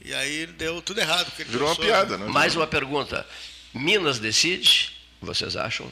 e 0.05 0.14
aí 0.14 0.47
deu 0.47 0.80
tudo 0.80 1.01
errado. 1.01 1.30
ele 1.38 1.48
Virou 1.51 1.68
uma 1.68 1.76
pensou, 1.76 1.90
piada, 1.90 2.16
né? 2.16 2.26
Mais 2.26 2.56
uma 2.56 2.66
pergunta. 2.66 3.26
Minas 3.74 4.18
decide, 4.18 4.92
vocês 5.20 5.56
acham? 5.56 5.90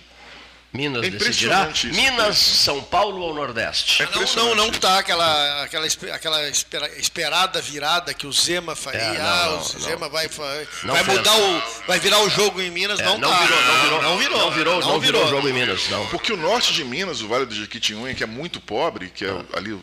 Minas 0.70 1.02
é 1.02 1.10
decidirá? 1.10 1.72
Minas, 1.84 2.36
São 2.36 2.82
Paulo 2.82 3.20
ou 3.20 3.34
Nordeste? 3.34 4.02
É 4.02 4.06
não, 4.06 4.34
não, 4.34 4.54
não 4.54 4.68
está 4.68 4.98
aquela, 4.98 5.62
aquela, 5.62 5.86
aquela 6.12 6.48
esperada 6.48 7.60
virada 7.62 8.12
que 8.12 8.26
o 8.26 8.32
Zema 8.32 8.76
faria. 8.76 9.00
É, 9.00 9.18
não, 9.18 9.26
ah, 9.26 9.46
não, 9.46 9.58
o 9.60 9.64
Zema 9.64 10.00
não. 10.00 10.10
vai, 10.10 10.28
vai 10.28 11.02
mudar 11.04 11.36
o. 11.36 11.62
Vai 11.86 11.98
virar 11.98 12.20
o 12.20 12.28
jogo 12.28 12.60
em 12.60 12.70
Minas, 12.70 13.00
é, 13.00 13.04
não, 13.04 13.16
não, 13.16 13.30
tá. 13.30 13.38
virou, 13.38 13.62
não 13.62 13.80
virou. 13.82 14.02
Não 14.02 14.18
virou. 14.18 14.38
Não 14.38 14.50
virou, 14.50 14.80
não 14.80 15.00
virou 15.00 15.24
o 15.24 15.28
jogo 15.28 15.48
em 15.48 15.52
Minas, 15.54 15.88
não. 15.88 16.06
Porque 16.08 16.32
o 16.34 16.36
norte 16.36 16.74
de 16.74 16.84
Minas, 16.84 17.22
o 17.22 17.28
Vale 17.28 17.46
do 17.46 17.54
Jequitinhonha, 17.54 18.14
que 18.14 18.22
é 18.22 18.26
muito 18.26 18.60
pobre, 18.60 19.08
que 19.08 19.24
é 19.24 19.30
ah. 19.30 19.44
ali 19.54 19.78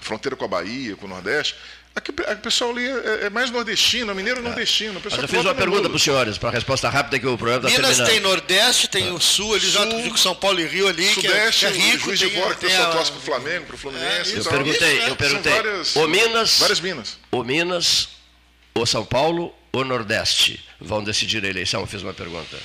fronteira 0.00 0.36
com 0.36 0.44
a 0.46 0.48
Bahia, 0.48 0.96
com 0.96 1.04
o 1.04 1.08
Nordeste, 1.08 1.54
Aqui, 1.96 2.10
o 2.10 2.36
pessoal 2.38 2.70
ali 2.70 2.84
é, 2.84 3.26
é, 3.26 3.30
mais 3.30 3.52
nordestino, 3.52 4.12
mineiro 4.16 4.40
é. 4.40 4.42
nordestino. 4.42 5.00
Mas 5.02 5.16
eu 5.16 5.28
fiz 5.28 5.40
uma 5.40 5.54
pergunta 5.54 5.88
para 5.88 5.94
os 5.94 6.02
senhores, 6.02 6.36
para 6.36 6.48
a 6.48 6.52
resposta 6.52 6.88
rápida 6.88 7.20
que 7.20 7.26
o 7.26 7.38
programa 7.38 7.68
está 7.68 7.80
Minas 7.80 8.08
tem 8.08 8.18
Nordeste, 8.18 8.88
tem 8.88 9.12
o 9.12 9.20
Sul, 9.20 9.54
ali 9.54 9.70
já 9.70 9.86
São 10.16 10.34
Paulo 10.34 10.60
e 10.60 10.66
Rio 10.66 10.88
ali, 10.88 11.06
Sudeste, 11.06 11.20
que 11.20 11.66
é, 11.66 11.70
que 11.70 11.78
é 11.78 11.90
rico. 11.90 12.04
Juiz 12.06 12.18
de 12.18 12.30
Fora, 12.30 12.54
que 12.56 12.66
o 12.66 12.68
pessoal 12.68 12.92
torce 12.92 13.12
para 13.12 13.20
o 13.20 13.22
Flamengo, 13.22 13.66
para 13.66 13.74
o 13.76 13.78
Fluminense. 13.78 14.34
É, 14.34 14.38
eu 14.38 14.44
perguntei, 14.44 15.08
eu 15.08 15.16
perguntei, 15.16 15.52
várias, 15.52 15.94
o 15.94 16.08
Minas, 16.08 16.58
várias 16.58 16.80
Minas. 16.80 17.16
O 17.30 17.44
Minas, 17.44 18.08
o 18.74 18.84
São 18.84 19.04
Paulo, 19.04 19.54
o 19.72 19.84
Nordeste 19.84 20.64
vão 20.80 21.04
decidir 21.04 21.44
a 21.44 21.48
eleição? 21.48 21.80
Eu 21.80 21.86
fiz 21.86 22.02
uma 22.02 22.12
pergunta 22.12 22.56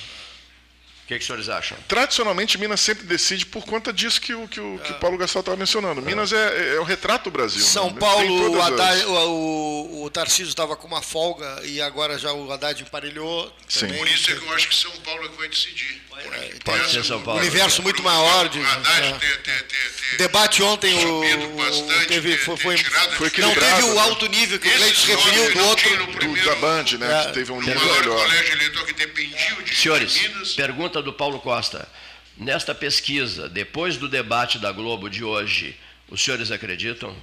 que, 1.10 1.18
que 1.18 1.22
os 1.22 1.26
senhores 1.26 1.48
acham? 1.48 1.76
Tradicionalmente, 1.88 2.56
Minas 2.56 2.80
sempre 2.80 3.04
decide 3.04 3.44
por 3.44 3.64
conta 3.64 3.92
disso 3.92 4.20
que 4.20 4.32
o, 4.32 4.46
que 4.46 4.60
o, 4.60 4.78
que 4.78 4.92
o 4.92 4.94
Paulo 4.96 5.18
Gastal 5.18 5.40
estava 5.40 5.56
mencionando. 5.56 6.00
Minas 6.00 6.32
é, 6.32 6.74
é, 6.74 6.80
o 6.80 6.84
retrato 6.84 7.24
do 7.24 7.30
Brasil. 7.32 7.60
São 7.60 7.90
né? 7.90 7.96
Paulo, 7.98 8.52
o, 8.52 8.62
Haddad, 8.62 9.02
as... 9.02 9.06
o, 9.06 9.14
o, 9.14 10.04
o 10.04 10.10
Tarcísio 10.10 10.50
estava 10.50 10.76
com 10.76 10.86
uma 10.86 11.02
folga 11.02 11.62
e 11.64 11.80
agora 11.80 12.16
já 12.16 12.32
o 12.32 12.52
Haddad 12.52 12.80
emparelhou. 12.82 13.52
Sim. 13.68 13.88
Por 13.88 14.06
isso 14.06 14.30
é 14.30 14.36
que 14.36 14.46
eu 14.46 14.54
acho 14.54 14.68
que 14.68 14.76
São 14.76 14.92
Paulo 14.98 15.24
é 15.24 15.28
que 15.28 15.36
vai 15.36 15.48
decidir. 15.48 16.00
É, 16.32 16.50
pode 16.64 16.90
ser 16.90 17.04
São 17.04 17.20
Paulo. 17.22 17.40
Um 17.40 17.42
universo 17.42 17.82
muito 17.82 18.02
maior. 18.02 18.48
De, 18.48 18.60
é. 18.60 19.12
ter, 19.18 19.38
ter, 19.38 19.62
ter, 19.62 20.16
debate 20.18 20.62
ontem 20.62 20.94
o, 21.06 21.56
bastante, 21.56 22.06
teve, 22.06 22.36
foi, 22.36 22.56
foi, 22.56 22.76
foi 22.76 23.30
não 23.38 23.54
teve 23.54 23.82
o 23.84 23.98
alto 23.98 24.26
nível 24.28 24.58
que 24.58 24.68
o 24.68 24.78
Leite 24.80 25.00
se 25.00 25.06
referiu 25.06 25.52
do 25.52 25.64
outro. 25.64 26.06
Do, 26.06 26.44
da 26.44 26.54
Band, 26.56 26.84
né? 26.98 27.20
É. 27.22 27.26
Que 27.26 27.32
teve 27.32 27.52
um 27.52 27.60
nível 27.60 27.80
melhor. 27.80 28.22
colégio 28.22 28.52
eleitor 28.52 28.86
que 28.86 28.92
dependia 28.92 29.56
de 29.64 29.74
Senhores, 29.74 30.20
Minas. 30.20 30.54
Pergunta 31.00 31.02
do 31.02 31.12
Paulo 31.12 31.40
Costa. 31.40 31.88
Nesta 32.36 32.74
pesquisa, 32.74 33.48
depois 33.48 33.96
do 33.96 34.08
debate 34.08 34.58
da 34.58 34.72
Globo 34.72 35.10
de 35.10 35.24
hoje, 35.24 35.76
os 36.08 36.22
senhores 36.22 36.50
acreditam? 36.50 37.14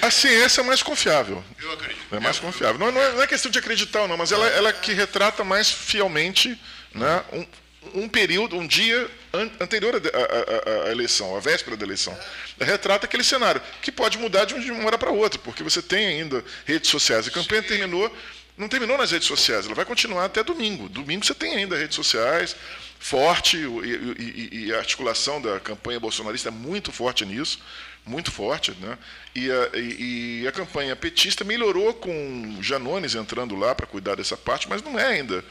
A 0.00 0.10
ciência 0.10 0.60
é 0.60 0.64
mais 0.64 0.82
confiável. 0.82 1.42
Eu 1.60 1.72
acredito. 1.72 2.14
É 2.14 2.20
mais 2.20 2.38
confiável. 2.38 2.78
Não, 2.78 2.88
é, 2.88 3.12
não 3.12 3.22
é 3.22 3.26
questão 3.26 3.50
de 3.50 3.58
acreditar, 3.58 4.06
não, 4.06 4.16
mas 4.16 4.32
ela, 4.32 4.46
ela 4.48 4.68
é 4.68 4.72
que 4.72 4.92
retrata 4.92 5.44
mais 5.44 5.70
fielmente 5.70 6.58
né, 6.94 7.24
um, 7.32 8.02
um 8.02 8.08
período, 8.08 8.56
um 8.56 8.66
dia 8.66 9.08
an 9.32 9.50
anterior 9.60 9.94
à, 9.94 10.90
eleição, 10.90 11.36
à 11.36 11.40
véspera 11.40 11.76
da 11.76 11.84
eleição. 11.84 12.16
Retrata 12.60 13.06
aquele 13.06 13.24
cenário, 13.24 13.62
que 13.80 13.90
pode 13.90 14.18
mudar 14.18 14.44
de 14.44 14.54
uma 14.54 14.86
hora 14.86 14.98
para 14.98 15.10
outra, 15.10 15.38
porque 15.38 15.62
você 15.62 15.80
tem 15.80 16.06
ainda 16.06 16.44
redes 16.66 16.90
sociais. 16.90 17.26
A 17.26 17.30
campanha 17.30 17.62
Sim. 17.62 17.68
terminou, 17.68 18.14
não 18.56 18.68
terminou 18.68 18.98
nas 18.98 19.10
redes 19.10 19.26
sociais, 19.26 19.66
ela 19.66 19.74
vai 19.74 19.84
continuar 19.84 20.26
até 20.26 20.42
domingo. 20.42 20.88
Domingo 20.88 21.24
você 21.24 21.34
tem 21.34 21.56
ainda 21.56 21.76
redes 21.76 21.96
sociais, 21.96 22.54
forte, 22.98 23.56
e, 23.56 24.58
e, 24.58 24.66
e 24.66 24.74
a 24.74 24.78
articulação 24.78 25.40
da 25.40 25.58
campanha 25.58 25.98
bolsonarista 25.98 26.48
é 26.48 26.52
muito 26.52 26.92
forte 26.92 27.24
nisso 27.24 27.58
muito 28.04 28.32
forte, 28.32 28.72
né? 28.80 28.98
E 29.34 29.50
a, 29.50 29.78
e, 29.78 30.46
a, 30.46 30.52
campanha 30.52 30.94
petista 30.96 31.44
melhorou 31.44 31.94
com 31.94 32.58
Janones 32.60 33.14
entrando 33.14 33.54
lá 33.54 33.74
para 33.74 33.86
cuidar 33.86 34.16
dessa 34.16 34.36
parte, 34.36 34.68
mas 34.68 34.82
não 34.82 34.98
é 34.98 35.06
ainda. 35.06 35.44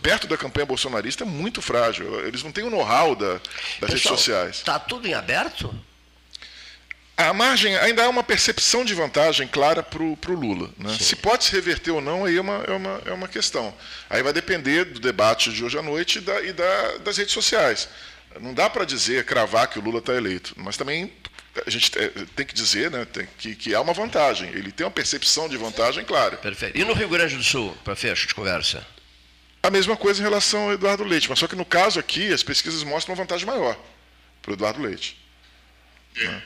Perto 0.00 0.26
da 0.26 0.36
campanha 0.36 0.66
bolsonarista 0.66 1.24
é 1.24 1.26
muito 1.26 1.60
frágil. 1.60 2.24
Eles 2.26 2.42
não 2.42 2.52
têm 2.52 2.64
o 2.64 2.70
know-how 2.70 3.16
da, 3.16 3.34
das 3.34 3.42
Pessoal, 3.42 3.90
redes 3.90 4.02
sociais. 4.02 4.56
Está 4.56 4.78
tudo 4.78 5.06
em 5.06 5.14
aberto? 5.14 5.74
A 7.16 7.32
margem 7.32 7.74
ainda 7.78 8.04
há 8.04 8.08
uma 8.10 8.22
percepção 8.22 8.84
de 8.84 8.92
vantagem 8.92 9.48
clara 9.48 9.82
para 9.82 10.02
o 10.02 10.34
Lula. 10.34 10.70
Né? 10.76 10.94
Se 11.00 11.16
pode 11.16 11.44
se 11.44 11.52
reverter 11.52 11.90
ou 11.90 12.00
não, 12.02 12.26
aí 12.26 12.36
é 12.36 12.40
uma, 12.40 12.64
é, 12.66 12.72
uma, 12.72 13.02
é 13.06 13.12
uma 13.12 13.26
questão. 13.26 13.74
Aí 14.10 14.22
vai 14.22 14.34
depender 14.34 14.84
do 14.84 15.00
debate 15.00 15.50
de 15.50 15.64
hoje 15.64 15.78
à 15.78 15.82
noite 15.82 16.18
e, 16.18 16.20
da, 16.20 16.42
e 16.42 16.52
da, 16.52 16.98
das 16.98 17.16
redes 17.16 17.32
sociais. 17.32 17.88
Não 18.38 18.52
dá 18.52 18.68
para 18.68 18.84
dizer, 18.84 19.24
cravar 19.24 19.66
que 19.68 19.78
o 19.78 19.82
Lula 19.82 20.00
está 20.00 20.12
eleito, 20.14 20.52
mas 20.58 20.76
também 20.76 21.10
a 21.66 21.70
gente 21.70 21.90
é, 21.98 22.08
tem 22.34 22.44
que 22.44 22.54
dizer 22.54 22.90
né, 22.90 23.06
tem, 23.06 23.26
que, 23.38 23.54
que 23.54 23.74
há 23.74 23.80
uma 23.80 23.94
vantagem. 23.94 24.50
Ele 24.50 24.70
tem 24.70 24.84
uma 24.84 24.90
percepção 24.90 25.48
de 25.48 25.56
vantagem 25.56 26.04
clara. 26.04 26.36
Perfeito. 26.36 26.76
E 26.76 26.84
no 26.84 26.92
Rio 26.92 27.08
Grande 27.08 27.34
do 27.34 27.42
Sul, 27.42 27.74
para 27.82 27.96
fecho 27.96 28.28
de 28.28 28.34
conversa? 28.34 28.86
A 29.62 29.70
mesma 29.70 29.96
coisa 29.96 30.20
em 30.20 30.22
relação 30.22 30.64
ao 30.64 30.72
Eduardo 30.74 31.02
Leite, 31.02 31.30
mas 31.30 31.38
só 31.38 31.48
que 31.48 31.56
no 31.56 31.64
caso 31.64 31.98
aqui, 31.98 32.30
as 32.30 32.42
pesquisas 32.42 32.84
mostram 32.84 33.14
uma 33.14 33.22
vantagem 33.22 33.46
maior 33.46 33.74
para 34.42 34.50
o 34.50 34.54
Eduardo 34.54 34.82
Leite. 34.82 35.16
É, 36.14 36.24
né? 36.26 36.42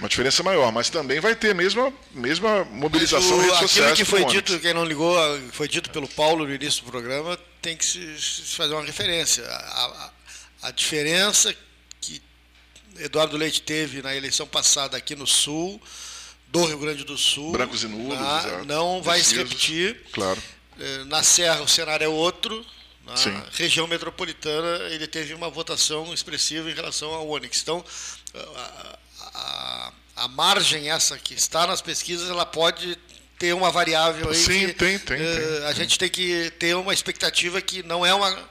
Uma 0.00 0.08
diferença. 0.08 0.42
Maior, 0.42 0.72
mas 0.72 0.90
também 0.90 1.20
vai 1.20 1.34
ter 1.34 1.50
a 1.50 1.54
mesma, 1.54 1.92
mesma 2.12 2.64
mobilização 2.64 3.40
redes 3.40 3.58
sociais. 3.58 3.92
Aquilo 3.92 3.96
que 3.96 4.04
foi 4.04 4.24
dito, 4.24 4.58
quem 4.58 4.74
não 4.74 4.84
ligou, 4.84 5.16
foi 5.52 5.68
dito 5.68 5.90
pelo 5.90 6.08
Paulo 6.08 6.46
no 6.46 6.54
início 6.54 6.82
do 6.84 6.90
programa, 6.90 7.38
tem 7.62 7.76
que 7.76 7.84
se, 7.84 8.20
se 8.20 8.56
fazer 8.56 8.74
uma 8.74 8.84
referência. 8.84 9.44
A, 9.46 9.84
a, 10.62 10.68
a 10.68 10.70
diferença 10.70 11.54
Eduardo 13.00 13.36
Leite 13.36 13.62
teve 13.62 14.02
na 14.02 14.14
eleição 14.14 14.46
passada 14.46 14.96
aqui 14.96 15.14
no 15.16 15.26
Sul, 15.26 15.80
do 16.48 16.64
Rio 16.64 16.78
Grande 16.78 17.04
do 17.04 17.16
Sul. 17.16 17.52
Brancos 17.52 17.82
e 17.82 17.88
nulos. 17.88 18.18
Na, 18.18 18.64
não 18.64 19.02
vai 19.02 19.22
se 19.22 19.34
repetir. 19.34 20.02
Claro. 20.12 20.40
É, 20.78 21.04
na 21.04 21.22
Serra 21.22 21.62
o 21.62 21.68
cenário 21.68 22.04
é 22.04 22.08
outro. 22.08 22.64
Na 23.06 23.16
Sim. 23.16 23.42
região 23.52 23.86
metropolitana 23.86 24.84
ele 24.90 25.06
teve 25.06 25.32
uma 25.34 25.48
votação 25.48 26.12
expressiva 26.12 26.70
em 26.70 26.74
relação 26.74 27.10
ao 27.10 27.28
Onix. 27.28 27.60
Então, 27.62 27.84
a, 29.40 29.92
a, 30.24 30.28
margem 30.28 30.90
essa 30.90 31.18
que 31.18 31.34
está 31.34 31.66
nas 31.66 31.80
pesquisas, 31.80 32.28
ela 32.28 32.46
pode 32.46 32.96
ter 33.38 33.54
uma 33.54 33.70
variável 33.70 34.28
aí. 34.28 34.34
Sim, 34.34 34.68
que, 34.68 34.74
tem, 34.74 34.98
tem, 34.98 35.16
uh, 35.16 35.58
tem, 35.58 35.66
A 35.66 35.72
gente 35.72 35.98
tem 35.98 36.08
que 36.08 36.52
ter 36.58 36.74
uma 36.76 36.92
expectativa 36.92 37.60
que 37.60 37.82
não 37.82 38.04
é 38.04 38.12
uma, 38.14 38.48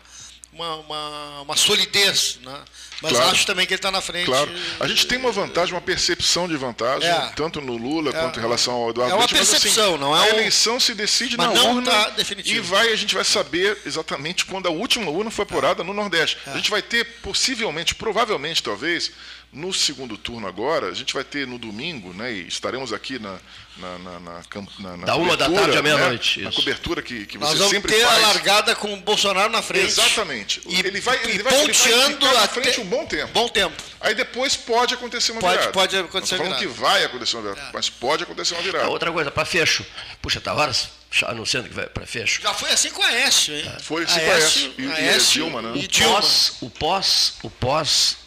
uma, 0.51 0.75
uma, 0.77 1.41
uma 1.41 1.55
solidez, 1.55 2.39
né? 2.41 2.63
Mas 3.01 3.13
claro. 3.13 3.31
acho 3.31 3.45
também 3.45 3.65
que 3.65 3.73
ele 3.73 3.79
está 3.79 3.91
na 3.91 4.01
frente. 4.01 4.25
Claro. 4.25 4.51
A 4.79 4.87
gente 4.87 5.07
tem 5.07 5.17
uma 5.17 5.31
vantagem, 5.31 5.73
uma 5.73 5.81
percepção 5.81 6.47
de 6.47 6.57
vantagem, 6.57 7.09
é. 7.09 7.31
tanto 7.35 7.61
no 7.61 7.77
Lula 7.77 8.09
é. 8.09 8.13
quanto 8.13 8.39
em 8.39 8.41
relação 8.41 8.73
ao 8.73 8.89
Eduardo 8.89 9.13
É 9.13 9.15
uma 9.15 9.19
Leite, 9.21 9.35
percepção, 9.35 9.91
mas, 9.91 10.01
assim, 10.01 10.03
não 10.03 10.17
é? 10.17 10.21
A 10.21 10.29
eleição 10.29 10.79
se 10.79 10.93
decide 10.93 11.37
mas 11.37 11.47
na 11.47 11.53
não 11.53 11.75
urna 11.75 11.89
tá 11.89 12.13
e 12.43 12.59
vai, 12.59 12.91
a 12.91 12.95
gente 12.95 13.15
vai 13.15 13.23
saber 13.23 13.77
exatamente 13.85 14.45
quando 14.45 14.67
a 14.67 14.69
última 14.69 15.09
urna 15.09 15.31
foi 15.31 15.43
apurada 15.43 15.83
no 15.83 15.93
Nordeste. 15.93 16.37
É. 16.45 16.51
A 16.51 16.57
gente 16.57 16.69
vai 16.69 16.81
ter, 16.81 17.05
possivelmente, 17.21 17.95
provavelmente, 17.95 18.61
talvez, 18.61 19.11
no 19.51 19.73
segundo 19.73 20.15
turno 20.15 20.47
agora, 20.47 20.89
a 20.89 20.93
gente 20.93 21.13
vai 21.13 21.23
ter 21.23 21.47
no 21.47 21.57
domingo, 21.57 22.13
né, 22.13 22.31
e 22.31 22.47
estaremos 22.47 22.93
aqui 22.93 23.17
na, 23.17 23.39
na, 23.77 23.97
na, 23.97 24.19
na, 24.19 24.41
na, 24.79 24.97
na 24.97 25.05
da 25.05 25.15
uma 25.15 25.35
da 25.35 25.49
tarde 25.49 25.75
à 25.75 25.81
meia-noite. 25.81 26.41
Né, 26.41 26.45
na 26.45 26.51
cobertura 26.51 27.01
que, 27.01 27.25
que 27.25 27.37
você 27.37 27.57
Nós 27.57 27.69
sempre 27.69 27.93
ter 27.93 28.05
faz. 28.05 28.23
a 28.23 28.27
largada 28.27 28.75
com 28.75 28.93
o 28.93 28.97
Bolsonaro 28.97 29.51
na 29.51 29.63
frente. 29.63 29.87
Exatamente. 29.87 30.61
E, 30.67 30.79
ele 30.79 31.01
vai, 31.01 31.17
e 31.25 31.29
ele 31.31 31.43
vai, 31.43 31.53
ponteando 31.53 32.17
ele 32.17 32.25
vai 32.25 32.33
na 32.35 32.43
até 32.43 32.61
frente 32.61 32.79
um 32.79 32.85
bom 32.85 33.05
tempo. 33.07 33.33
Bom 33.33 33.47
tempo. 33.47 33.75
Aí 33.99 34.13
depois 34.13 34.55
pode 34.55 34.93
acontecer 34.93 35.31
uma 35.31 35.41
pode, 35.41 35.53
virada. 35.53 35.71
Pode 35.71 35.97
acontecer 35.97 36.37
falando 36.37 36.57
virada. 36.57 36.73
que 36.75 36.81
vai 36.81 37.03
acontecer 37.05 37.35
uma 37.37 37.43
virada, 37.43 37.69
é. 37.69 37.71
mas 37.73 37.89
pode 37.89 38.23
acontecer 38.23 38.53
uma 38.53 38.61
virada. 38.61 38.87
outra 38.89 39.11
coisa, 39.11 39.31
para 39.31 39.45
fecho. 39.45 39.83
Puxa, 40.21 40.39
Tavares 40.39 40.89
anunciando 41.25 41.67
que 41.67 41.73
vai 41.73 41.87
para 41.87 42.05
fecho. 42.05 42.39
Já 42.39 42.53
foi 42.53 42.69
assim 42.69 42.91
com 42.91 43.01
a 43.01 43.07
Aécio, 43.07 43.55
hein? 43.55 43.71
Foi 43.81 44.03
assim 44.03 44.19
com 44.19 44.29
a 44.29 44.33
Aécio. 44.35 44.73
E, 44.77 44.85
Aécio, 44.91 45.41
e 45.41 45.43
a 45.43 45.47
Dilma, 45.47 45.61
né? 45.63 45.71
E 45.75 45.87
Dilma. 45.87 46.15
Pós, 46.15 46.57
o 46.61 46.69
pós, 46.69 47.33
o 47.41 47.49
pós 47.49 48.17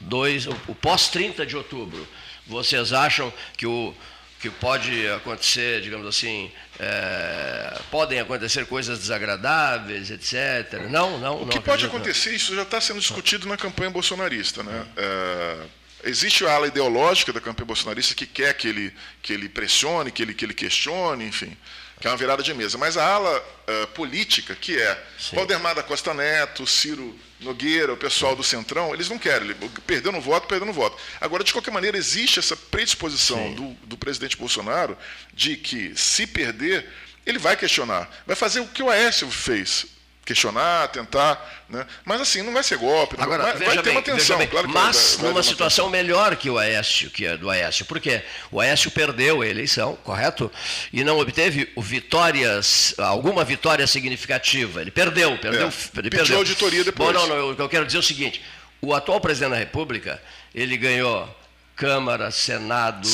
dois, 0.00 0.46
o 0.46 0.74
pós 0.74 1.08
30 1.08 1.44
de 1.46 1.56
outubro. 1.56 2.06
Vocês 2.46 2.92
acham 2.92 3.32
que 3.56 3.66
o 3.66 3.94
que 4.40 4.48
pode 4.48 5.08
acontecer, 5.08 5.80
digamos 5.82 6.06
assim, 6.06 6.50
é, 6.78 7.80
podem 7.90 8.20
acontecer 8.20 8.66
coisas 8.66 8.98
desagradáveis, 8.98 10.10
etc. 10.10 10.88
Não, 10.88 11.18
não. 11.18 11.42
O 11.42 11.48
que 11.48 11.56
não 11.56 11.62
pode 11.62 11.84
acontecer, 11.84 12.34
isso 12.34 12.54
já 12.54 12.62
está 12.62 12.80
sendo 12.80 13.00
discutido 13.00 13.48
na 13.48 13.56
campanha 13.56 13.90
bolsonarista, 13.90 14.62
né? 14.62 14.86
É, 14.96 15.56
existe 16.04 16.46
a 16.46 16.54
ala 16.54 16.68
ideológica 16.68 17.32
da 17.32 17.40
campanha 17.40 17.66
bolsonarista 17.66 18.14
que 18.14 18.26
quer 18.26 18.54
que 18.54 18.68
ele 18.68 18.94
que 19.20 19.32
ele 19.32 19.48
pressione, 19.48 20.12
que 20.12 20.22
ele 20.22 20.34
que 20.34 20.44
ele 20.44 20.54
questione, 20.54 21.26
enfim 21.26 21.56
que 22.00 22.06
é 22.06 22.10
uma 22.10 22.16
virada 22.16 22.42
de 22.42 22.54
mesa. 22.54 22.78
Mas 22.78 22.96
a 22.96 23.04
ala 23.04 23.38
uh, 23.38 23.86
política, 23.88 24.54
que 24.54 24.80
é 24.80 25.04
Sim. 25.18 25.36
Valdemar 25.36 25.74
da 25.74 25.82
Costa 25.82 26.14
Neto, 26.14 26.66
Ciro 26.66 27.18
Nogueira, 27.40 27.92
o 27.92 27.96
pessoal 27.96 28.36
do 28.36 28.42
Centrão, 28.42 28.94
eles 28.94 29.08
não 29.08 29.18
querem. 29.18 29.54
Perdeu 29.86 30.12
no 30.12 30.20
voto, 30.20 30.46
perdeu 30.46 30.66
no 30.66 30.72
voto. 30.72 30.96
Agora, 31.20 31.44
de 31.44 31.52
qualquer 31.52 31.70
maneira, 31.70 31.96
existe 31.96 32.38
essa 32.38 32.56
predisposição 32.56 33.52
do, 33.54 33.74
do, 33.86 33.98
presidente 33.98 34.36
Bolsonaro 34.36 34.96
de 35.32 35.56
que, 35.56 35.92
se 35.96 36.26
perder, 36.26 36.88
ele 37.26 37.38
vai 37.38 37.56
questionar. 37.56 38.08
Vai 38.26 38.36
fazer 38.36 38.60
o 38.60 38.68
que 38.68 38.82
o 38.82 38.90
Aécio 38.90 39.30
fez. 39.30 39.86
Questionar, 40.28 40.88
tentar, 40.88 41.64
né? 41.68 41.86
mas 42.04 42.20
assim, 42.20 42.42
não 42.42 42.52
vai 42.52 42.62
ser 42.62 42.76
golpe, 42.76 43.16
não 43.16 43.24
Agora, 43.24 43.44
vai, 43.44 43.52
veja 43.54 43.64
vai 43.66 43.76
ter 43.76 43.82
bem, 43.82 43.96
uma 43.96 44.02
tensão, 44.02 44.46
claro 44.46 44.68
mas 44.68 45.14
vai, 45.14 45.22
vai 45.22 45.30
numa 45.30 45.42
situação 45.42 45.86
tensão. 45.86 45.90
melhor 45.90 46.36
que 46.36 46.50
o 46.50 46.58
Aécio, 46.58 47.10
que 47.10 47.24
é 47.24 47.36
do 47.36 47.48
Aécio. 47.48 47.86
Por 47.86 47.98
quê? 47.98 48.22
O 48.50 48.60
Aécio 48.60 48.90
perdeu 48.90 49.40
a 49.40 49.46
eleição, 49.46 49.96
correto? 50.04 50.52
E 50.92 51.02
não 51.02 51.18
obteve 51.18 51.72
vitórias, 51.78 52.94
alguma 52.98 53.42
vitória 53.44 53.86
significativa. 53.86 54.82
Ele 54.82 54.90
perdeu, 54.90 55.38
perdeu, 55.38 55.68
É, 55.68 55.72
ele 55.98 56.10
pediu 56.10 56.10
perdeu. 56.10 56.36
auditoria 56.38 56.84
depois. 56.84 57.12
Bom, 57.14 57.20
não, 57.20 57.26
não, 57.26 57.36
eu, 57.36 57.56
eu 57.58 57.68
quero 57.68 57.86
dizer 57.86 57.96
é 57.98 58.00
o 58.00 58.02
seguinte, 58.02 58.42
o 58.80 58.94
atual 58.94 59.20
presidente 59.20 59.50
da 59.52 59.56
República, 59.58 60.22
ele 60.54 60.76
ganhou 60.76 61.37
Câmara, 61.78 62.32
Senado, 62.32 63.06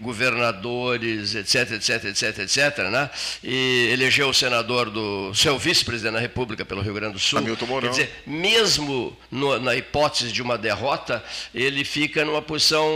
governadores, 0.00 1.34
etc, 1.34 1.72
etc, 1.72 2.04
etc, 2.06 2.38
etc, 2.38 2.78
né? 2.90 3.10
E 3.44 3.90
elegeu 3.92 4.30
o 4.30 4.34
senador 4.34 4.88
do 4.90 5.34
seu 5.34 5.58
vice-presidente 5.58 6.14
da 6.14 6.18
República 6.20 6.64
pelo 6.64 6.80
Rio 6.80 6.94
Grande 6.94 7.12
do 7.12 7.18
Sul. 7.18 7.38
Hamilton 7.40 7.66
Mourão. 7.66 7.88
Quer 7.92 8.04
dizer, 8.06 8.22
mesmo 8.26 9.14
no- 9.30 9.58
na 9.60 9.76
hipótese 9.76 10.32
de 10.32 10.40
uma 10.40 10.56
derrota, 10.56 11.22
ele 11.54 11.84
fica 11.84 12.24
numa 12.24 12.40
posição 12.40 12.86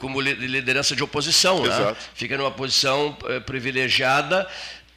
como 0.00 0.20
li- 0.20 0.34
liderança 0.34 0.96
de 0.96 1.04
oposição, 1.04 1.62
né? 1.62 1.68
Exato. 1.68 1.96
Fica 2.14 2.36
numa 2.36 2.50
posição 2.50 3.16
eh, 3.28 3.40
privilegiada. 3.40 4.44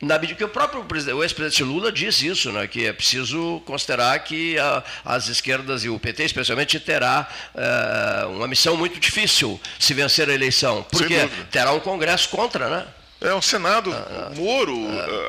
Na 0.02 0.18
medida 0.18 0.36
que 0.38 0.44
o 0.44 0.50
próprio 0.50 0.84
o 1.16 1.24
ex-presidente 1.24 1.64
Lula 1.64 1.92
disse 1.92 2.26
isso, 2.28 2.52
né, 2.52 2.66
que 2.68 2.86
é 2.88 2.92
preciso 2.94 3.62
considerar 3.66 4.18
que 4.20 4.58
a- 4.58 4.84
as 5.06 5.28
esquerdas 5.28 5.84
e 5.84 5.90
o 5.90 6.00
PT, 6.00 6.24
especialmente, 6.24 6.80
terá 6.80 7.28
eh, 7.56 8.26
uma 8.30 8.48
missão 8.48 8.76
muito 8.76 9.00
difícil 9.00 9.62
se 9.80 9.94
vencer 9.94 10.28
a 10.28 10.34
eleição, 10.34 10.84
porque 10.90 11.30
terá 11.52 11.72
um 11.72 11.80
Congresso 11.80 12.30
contra, 12.30 12.68
né? 12.70 12.88
É 13.24 13.36
um 13.36 13.42
Senado, 13.42 13.92
Moro, 14.36 14.76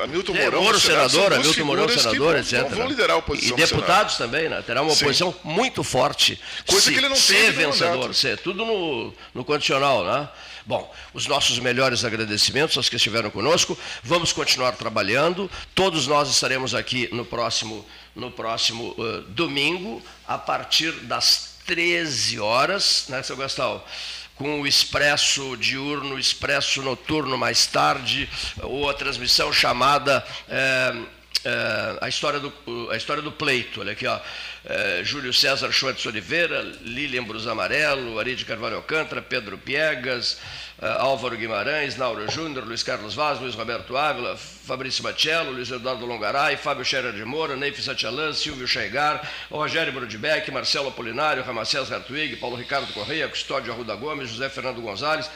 Hamilton 0.03 0.35
É, 0.35 0.41
Mourão, 0.45 0.63
Moro 0.63 0.73
no 0.73 0.79
Senado, 0.81 1.09
são 1.11 1.21
senador, 1.21 1.33
Hamilton 1.39 1.63
Mourão 1.65 1.89
senador, 1.89 2.35
etc. 2.37 2.61
Vão, 2.61 2.69
vão 2.71 2.87
liderar 2.87 3.11
a 3.11 3.19
oposição 3.19 3.55
E 3.55 3.61
deputados 3.61 4.17
também, 4.17 4.49
né? 4.49 4.63
Terá 4.65 4.81
uma 4.81 4.89
Sim. 4.95 5.03
oposição 5.05 5.35
muito 5.43 5.83
forte. 5.83 6.41
Coisa 6.65 6.81
se 6.85 6.91
que 6.91 6.97
ele 6.97 7.07
não 7.09 7.15
ser 7.15 7.33
teve 7.35 7.63
no 7.67 7.71
vencedor, 7.71 8.15
ser 8.15 8.39
tudo 8.39 8.65
no, 8.65 9.13
no 9.35 9.45
condicional, 9.45 10.03
né? 10.03 10.27
Bom, 10.65 10.93
os 11.13 11.27
nossos 11.27 11.59
melhores 11.59 12.05
agradecimentos 12.05 12.77
aos 12.77 12.87
que 12.87 12.95
estiveram 12.95 13.29
conosco. 13.29 13.77
Vamos 14.01 14.31
continuar 14.31 14.73
trabalhando. 14.73 15.51
Todos 15.75 16.07
nós 16.07 16.29
estaremos 16.29 16.73
aqui 16.73 17.09
no 17.11 17.25
próximo, 17.25 17.85
no 18.15 18.31
próximo 18.31 18.95
eh, 18.97 19.23
domingo, 19.29 20.01
a 20.25 20.37
partir 20.37 20.91
das 21.01 21.57
13 21.65 22.39
horas, 22.39 23.05
né, 23.09 23.21
seu 23.23 23.35
Gastal? 23.35 23.85
com 24.35 24.61
o 24.61 24.67
expresso 24.67 25.55
diurno, 25.57 26.17
expresso 26.17 26.81
noturno 26.81 27.37
mais 27.37 27.67
tarde, 27.67 28.27
ou 28.63 28.89
a 28.89 28.93
transmissão 28.93 29.53
chamada 29.53 30.25
eh, 30.49 30.93
eh, 31.45 31.97
a, 32.01 32.09
história 32.09 32.39
do, 32.39 32.51
a 32.89 32.97
história 32.97 33.21
do 33.21 33.31
pleito. 33.31 33.81
Olha 33.81 33.91
aqui, 33.91 34.07
ó. 34.07 34.19
Eh, 34.65 35.03
Júlio 35.03 35.33
César 35.33 35.73
Schwartz 35.73 36.05
Oliveira, 36.05 36.61
Lilian 36.85 37.25
Brus 37.25 37.47
Amarelo, 37.47 38.17
Ari 38.17 38.33
de 38.33 38.45
Carvalho 38.45 38.77
Alcântara, 38.77 39.21
Pedro 39.21 39.57
Piegas, 39.57 40.39
eh, 40.81 40.87
Álvaro 40.99 41.35
Guimarães, 41.35 41.97
Nauro 41.97 42.25
Júnior, 42.31 42.65
Luiz 42.65 42.81
Carlos 42.81 43.13
Vaz, 43.13 43.41
Luiz 43.41 43.55
Roberto 43.55 43.97
Ávila, 43.97 44.37
Fabrício 44.37 45.03
Machello, 45.03 45.51
Luiz 45.51 45.69
Eduardo 45.69 46.05
Longaray, 46.05 46.55
Fábio 46.55 46.85
Scherer 46.85 47.11
de 47.11 47.25
Moura, 47.25 47.57
Neif 47.57 47.77
Satialan, 47.83 48.33
Silvio 48.33 48.65
Cheigar, 48.65 49.29
Rogério 49.51 49.91
Brodbeck, 49.91 50.49
Marcelo 50.49 50.87
Apolinário, 50.87 51.43
Ramacés 51.43 51.91
Hartwig, 51.91 52.37
Paulo 52.39 52.55
Ricardo 52.55 52.87
Correia, 52.93 53.27
Custódio 53.27 53.73
Arruda 53.73 53.95
Gomes, 53.95 54.31
José 54.31 54.49
Fernando 54.49 54.79
Gonzalez, 54.79 55.29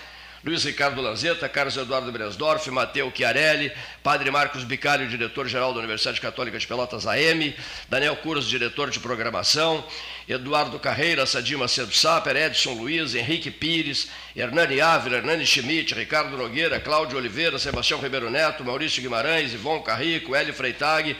Luiz 0.47 0.63
Ricardo 0.63 1.01
Lanzetta, 1.01 1.49
Carlos 1.49 1.75
Eduardo 1.75 2.09
Bresdorf, 2.09 2.65
Mateu 2.67 3.11
Chiarelli, 3.11 3.69
Padre 4.01 4.31
Marcos 4.31 4.63
Bicalho, 4.63 5.05
diretor-geral 5.05 5.73
da 5.73 5.79
Universidade 5.79 6.21
Católica 6.21 6.57
de 6.57 6.65
Pelotas 6.65 7.05
AM, 7.05 7.53
Daniel 7.89 8.15
Curos, 8.15 8.47
diretor 8.47 8.89
de 8.89 8.97
programação, 9.01 9.83
Eduardo 10.25 10.79
Carreira, 10.79 11.25
Sadim 11.25 11.57
Macedo 11.57 11.93
Saper, 11.93 12.37
Edson 12.37 12.75
Luiz, 12.75 13.13
Henrique 13.13 13.51
Pires, 13.51 14.07
Hernani 14.33 14.79
Ávila, 14.79 15.17
Hernani 15.17 15.45
Schmidt, 15.45 15.93
Ricardo 15.93 16.37
Nogueira, 16.37 16.79
Cláudio 16.79 17.17
Oliveira, 17.17 17.59
Sebastião 17.59 17.99
Ribeiro 17.99 18.29
Neto, 18.29 18.63
Maurício 18.63 19.01
Guimarães, 19.01 19.53
Ivon 19.53 19.81
Carrico, 19.81 20.33
Hélio 20.33 20.53
Freitag, 20.53 21.17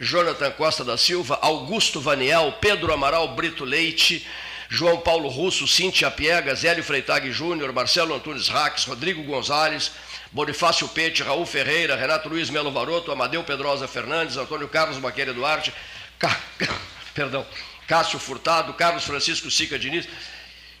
Jonathan 0.00 0.50
Costa 0.50 0.82
da 0.82 0.96
Silva, 0.96 1.38
Augusto 1.40 2.00
Vaniel, 2.00 2.50
Pedro 2.60 2.92
Amaral 2.92 3.36
Brito 3.36 3.64
Leite, 3.64 4.26
João 4.68 4.98
Paulo 5.00 5.28
Russo, 5.28 5.66
Cíntia 5.66 6.10
Piegas, 6.10 6.64
Hélio 6.64 6.82
Freitag 6.82 7.30
Júnior, 7.30 7.72
Marcelo 7.72 8.14
Antunes 8.14 8.48
Raques, 8.48 8.84
Rodrigo 8.84 9.22
Gonzalez, 9.22 9.92
Bonifácio 10.32 10.88
Pete, 10.88 11.22
Raul 11.22 11.46
Ferreira, 11.46 11.94
Renato 11.96 12.28
Luiz 12.28 12.50
Melo 12.50 12.72
Varoto, 12.72 13.12
Amadeu 13.12 13.44
Pedrosa 13.44 13.86
Fernandes, 13.86 14.36
Antônio 14.36 14.68
Carlos 14.68 14.98
Baqueira 14.98 15.32
Duarte, 15.32 15.72
Ca... 16.18 16.40
perdão, 17.14 17.46
Cássio 17.86 18.18
Furtado, 18.18 18.72
Carlos 18.74 19.04
Francisco 19.04 19.50
Sica 19.50 19.78
Diniz, 19.78 20.08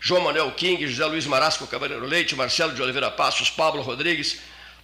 João 0.00 0.22
Manuel 0.22 0.50
King, 0.52 0.86
José 0.86 1.04
Luiz 1.06 1.26
Marasco 1.26 1.66
Cavaleiro 1.66 2.04
Leite, 2.06 2.34
Marcelo 2.34 2.74
de 2.74 2.82
Oliveira 2.82 3.10
Passos, 3.10 3.48
Pablo 3.48 3.82
Rodrigues, 3.82 4.38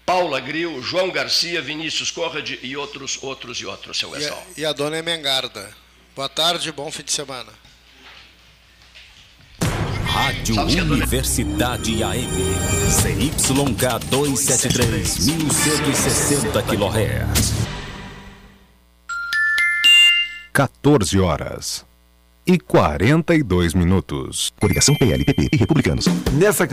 Paula 0.07 0.41
Gril, 0.41 0.83
João 0.83 1.11
Garcia, 1.11 1.61
Vinícius 1.61 2.11
Corrade 2.11 2.59
e 2.63 2.77
outros, 2.77 3.19
outros 3.23 3.59
e 3.59 3.67
outros, 3.67 3.99
seu 3.99 4.11
E 4.11 4.17
a, 4.17 4.19
Gastão. 4.19 4.43
e 4.57 4.65
a 4.65 4.73
dona 4.73 4.99
Emengarda. 4.99 5.75
Boa 6.17 6.29
tarde, 6.29 6.73
bom 6.73 6.91
fim 6.91 7.03
de 7.03 7.13
semana. 7.13 7.53
Rádio 10.13 10.61
Universidade 10.61 12.03
AM. 12.03 12.27
CYK 12.91 14.11
273, 14.11 15.27
1160 15.27 16.63
kHz. 16.63 17.55
14 20.53 21.21
horas 21.21 21.87
e 22.45 22.59
42 22.59 23.73
minutos. 23.75 24.53
Coligação 24.61 24.97
PLPP 24.97 25.49
e 25.53 25.57
Republicanos. 25.57 26.07
Nessa 26.33 26.67